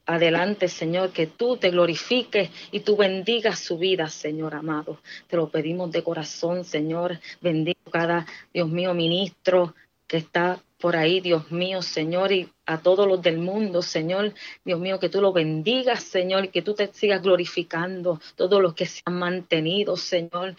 adelante, 0.07 0.68
Señor, 0.68 1.11
que 1.11 1.26
tú 1.26 1.57
te 1.57 1.70
glorifiques 1.70 2.50
y 2.70 2.80
tú 2.80 2.96
bendigas 2.96 3.59
su 3.59 3.78
vida, 3.78 4.09
Señor 4.09 4.55
amado. 4.55 4.98
Te 5.28 5.36
lo 5.36 5.48
pedimos 5.48 5.90
de 5.92 6.02
corazón, 6.02 6.64
Señor. 6.64 7.20
Bendigo 7.40 7.90
cada, 7.90 8.26
Dios 8.52 8.68
mío, 8.68 8.94
ministro 8.94 9.74
que 10.07 10.18
está 10.18 10.61
por 10.85 10.97
ahí, 10.97 11.20
Dios 11.20 11.51
mío, 11.51 11.80
Señor, 11.80 12.30
y 12.30 12.51
a 12.66 12.76
todos 12.76 13.09
los 13.09 13.22
del 13.22 13.39
mundo, 13.39 13.80
Señor, 13.80 14.35
Dios 14.66 14.78
mío, 14.78 15.01
que 15.01 15.09
tú 15.09 15.22
lo 15.22 15.32
bendigas, 15.32 16.03
Señor, 16.03 16.45
y 16.45 16.49
que 16.49 16.61
tú 16.61 16.74
te 16.74 16.89
sigas 16.93 17.22
glorificando, 17.22 18.20
todos 18.37 18.61
los 18.61 18.74
que 18.74 18.85
se 18.85 19.01
han 19.07 19.18
mantenido, 19.18 19.97
Señor. 19.97 20.57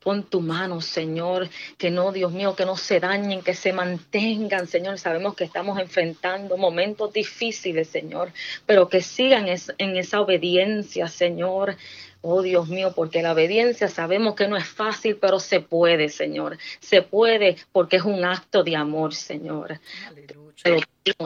Pon 0.00 0.24
tu 0.24 0.42
mano, 0.42 0.82
Señor, 0.82 1.48
que 1.78 1.90
no, 1.90 2.12
Dios 2.12 2.30
mío, 2.30 2.54
que 2.54 2.66
no 2.66 2.76
se 2.76 3.00
dañen, 3.00 3.40
que 3.40 3.54
se 3.54 3.72
mantengan, 3.72 4.66
Señor. 4.66 4.98
Sabemos 4.98 5.34
que 5.34 5.44
estamos 5.44 5.80
enfrentando 5.80 6.58
momentos 6.58 7.10
difíciles, 7.14 7.88
Señor, 7.88 8.32
pero 8.66 8.90
que 8.90 9.00
sigan 9.00 9.46
en 9.48 9.96
esa 9.96 10.20
obediencia, 10.20 11.08
Señor. 11.08 11.78
Oh 12.26 12.40
Dios 12.40 12.68
mío, 12.70 12.94
porque 12.96 13.20
la 13.20 13.32
obediencia 13.32 13.86
sabemos 13.86 14.34
que 14.34 14.48
no 14.48 14.56
es 14.56 14.66
fácil, 14.66 15.16
pero 15.20 15.38
se 15.38 15.60
puede, 15.60 16.08
Señor. 16.08 16.56
Se 16.80 17.02
puede 17.02 17.56
porque 17.70 17.96
es 17.96 18.02
un 18.02 18.24
acto 18.24 18.64
de 18.64 18.76
amor, 18.76 19.14
Señor. 19.14 19.78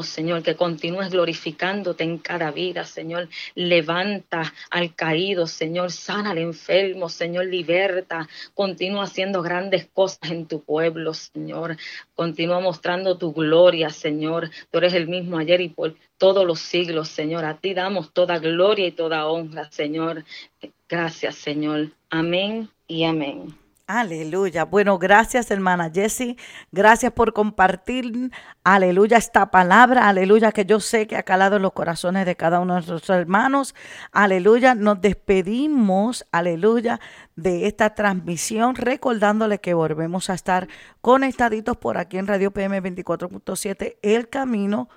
Señor, 0.02 0.42
que 0.42 0.56
continúes 0.56 1.10
glorificándote 1.10 2.02
en 2.02 2.18
cada 2.18 2.50
vida, 2.50 2.84
Señor. 2.84 3.28
Levanta 3.54 4.52
al 4.70 4.94
caído, 4.94 5.46
Señor. 5.46 5.92
Sana 5.92 6.30
al 6.30 6.38
enfermo, 6.38 7.08
Señor. 7.08 7.46
Liberta. 7.46 8.28
Continúa 8.54 9.04
haciendo 9.04 9.40
grandes 9.40 9.86
cosas 9.92 10.30
en 10.30 10.46
tu 10.46 10.62
pueblo, 10.62 11.14
Señor. 11.14 11.76
Continúa 12.14 12.58
mostrando 12.58 13.18
tu 13.18 13.32
gloria, 13.32 13.90
Señor. 13.90 14.50
Tú 14.70 14.78
eres 14.78 14.94
el 14.94 15.06
mismo 15.06 15.38
ayer 15.38 15.60
y 15.60 15.68
por 15.68 15.94
todos 16.16 16.44
los 16.44 16.58
siglos, 16.58 17.08
Señor. 17.08 17.44
A 17.44 17.58
ti 17.58 17.74
damos 17.74 18.12
toda 18.12 18.38
gloria 18.38 18.86
y 18.88 18.92
toda 18.92 19.26
honra, 19.26 19.70
Señor. 19.70 20.24
Gracias, 20.88 21.36
Señor. 21.36 21.92
Amén 22.10 22.68
y 22.88 23.04
amén. 23.04 23.67
Aleluya. 23.90 24.66
Bueno, 24.66 24.98
gracias 24.98 25.50
hermana 25.50 25.90
Jessie. 25.90 26.36
Gracias 26.72 27.10
por 27.10 27.32
compartir, 27.32 28.30
aleluya, 28.62 29.16
esta 29.16 29.50
palabra. 29.50 30.10
Aleluya, 30.10 30.52
que 30.52 30.66
yo 30.66 30.78
sé 30.78 31.06
que 31.06 31.16
ha 31.16 31.22
calado 31.22 31.56
en 31.56 31.62
los 31.62 31.72
corazones 31.72 32.26
de 32.26 32.36
cada 32.36 32.60
uno 32.60 32.74
de 32.74 32.86
nuestros 32.86 33.08
hermanos. 33.08 33.74
Aleluya. 34.12 34.74
Nos 34.74 35.00
despedimos, 35.00 36.26
aleluya, 36.32 37.00
de 37.34 37.66
esta 37.66 37.94
transmisión, 37.94 38.74
recordándole 38.74 39.58
que 39.58 39.72
volvemos 39.72 40.28
a 40.28 40.34
estar 40.34 40.68
conectaditos 41.00 41.78
por 41.78 41.96
aquí 41.96 42.18
en 42.18 42.26
Radio 42.26 42.50
PM 42.50 42.82
24.7, 42.82 43.96
El 44.02 44.28
Camino 44.28 44.90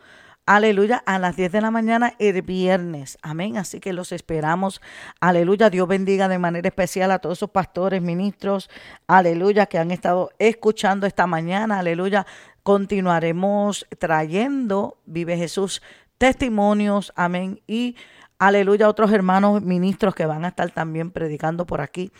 Aleluya, 0.54 1.02
a 1.06 1.18
las 1.18 1.38
10 1.38 1.54
de 1.54 1.62
la 1.62 1.72
mañana 1.72 2.14
el 2.20 2.42
viernes. 2.42 3.18
Amén. 3.22 3.56
Así 3.56 3.80
que 3.80 3.94
los 3.94 4.12
esperamos. 4.12 4.82
Aleluya. 5.22 5.70
Dios 5.70 5.88
bendiga 5.88 6.28
de 6.28 6.40
manera 6.40 6.68
especial 6.68 7.12
a 7.12 7.20
todos 7.20 7.38
esos 7.38 7.52
pastores, 7.52 8.02
ministros. 8.02 8.70
Aleluya, 9.08 9.68
que 9.68 9.78
han 9.78 9.92
estado 9.92 10.32
escuchando 10.40 11.08
esta 11.08 11.26
mañana. 11.26 11.80
Aleluya. 11.80 12.26
Continuaremos 12.64 13.88
trayendo, 13.98 14.98
vive 15.06 15.38
Jesús, 15.38 15.82
testimonios. 16.18 17.14
Amén. 17.16 17.62
Y 17.66 17.96
aleluya, 18.38 18.90
otros 18.90 19.10
hermanos 19.14 19.62
ministros 19.62 20.14
que 20.16 20.26
van 20.26 20.44
a 20.44 20.50
estar 20.50 20.70
también 20.72 21.12
predicando 21.12 21.66
por 21.66 21.80
aquí. 21.80 22.12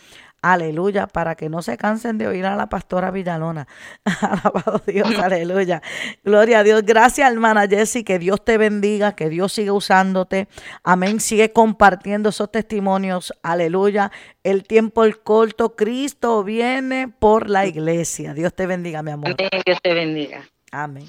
Aleluya, 0.42 1.06
para 1.06 1.36
que 1.36 1.48
no 1.48 1.62
se 1.62 1.76
cansen 1.76 2.18
de 2.18 2.26
oír 2.26 2.44
a 2.46 2.56
la 2.56 2.68
pastora 2.68 3.12
Villalona. 3.12 3.68
Alabado 4.20 4.82
Dios, 4.84 5.08
aleluya. 5.22 5.80
Gloria 6.24 6.58
a 6.58 6.62
Dios. 6.64 6.82
Gracias, 6.82 7.30
hermana 7.30 7.68
Jessie, 7.68 8.02
que 8.02 8.18
Dios 8.18 8.44
te 8.44 8.58
bendiga, 8.58 9.14
que 9.14 9.28
Dios 9.28 9.52
siga 9.52 9.72
usándote. 9.72 10.48
Amén. 10.82 11.20
Sigue 11.20 11.52
compartiendo 11.52 12.30
esos 12.30 12.50
testimonios. 12.50 13.32
Aleluya. 13.44 14.10
El 14.42 14.64
tiempo 14.64 15.04
el 15.04 15.20
corto, 15.20 15.76
Cristo 15.76 16.42
viene 16.42 17.06
por 17.06 17.48
la 17.48 17.66
iglesia. 17.66 18.34
Dios 18.34 18.52
te 18.52 18.66
bendiga, 18.66 19.02
mi 19.04 19.12
amor. 19.12 19.36
Amén. 19.38 19.62
Dios 19.64 19.78
te 19.80 19.94
bendiga. 19.94 20.42
Amén. 20.72 21.06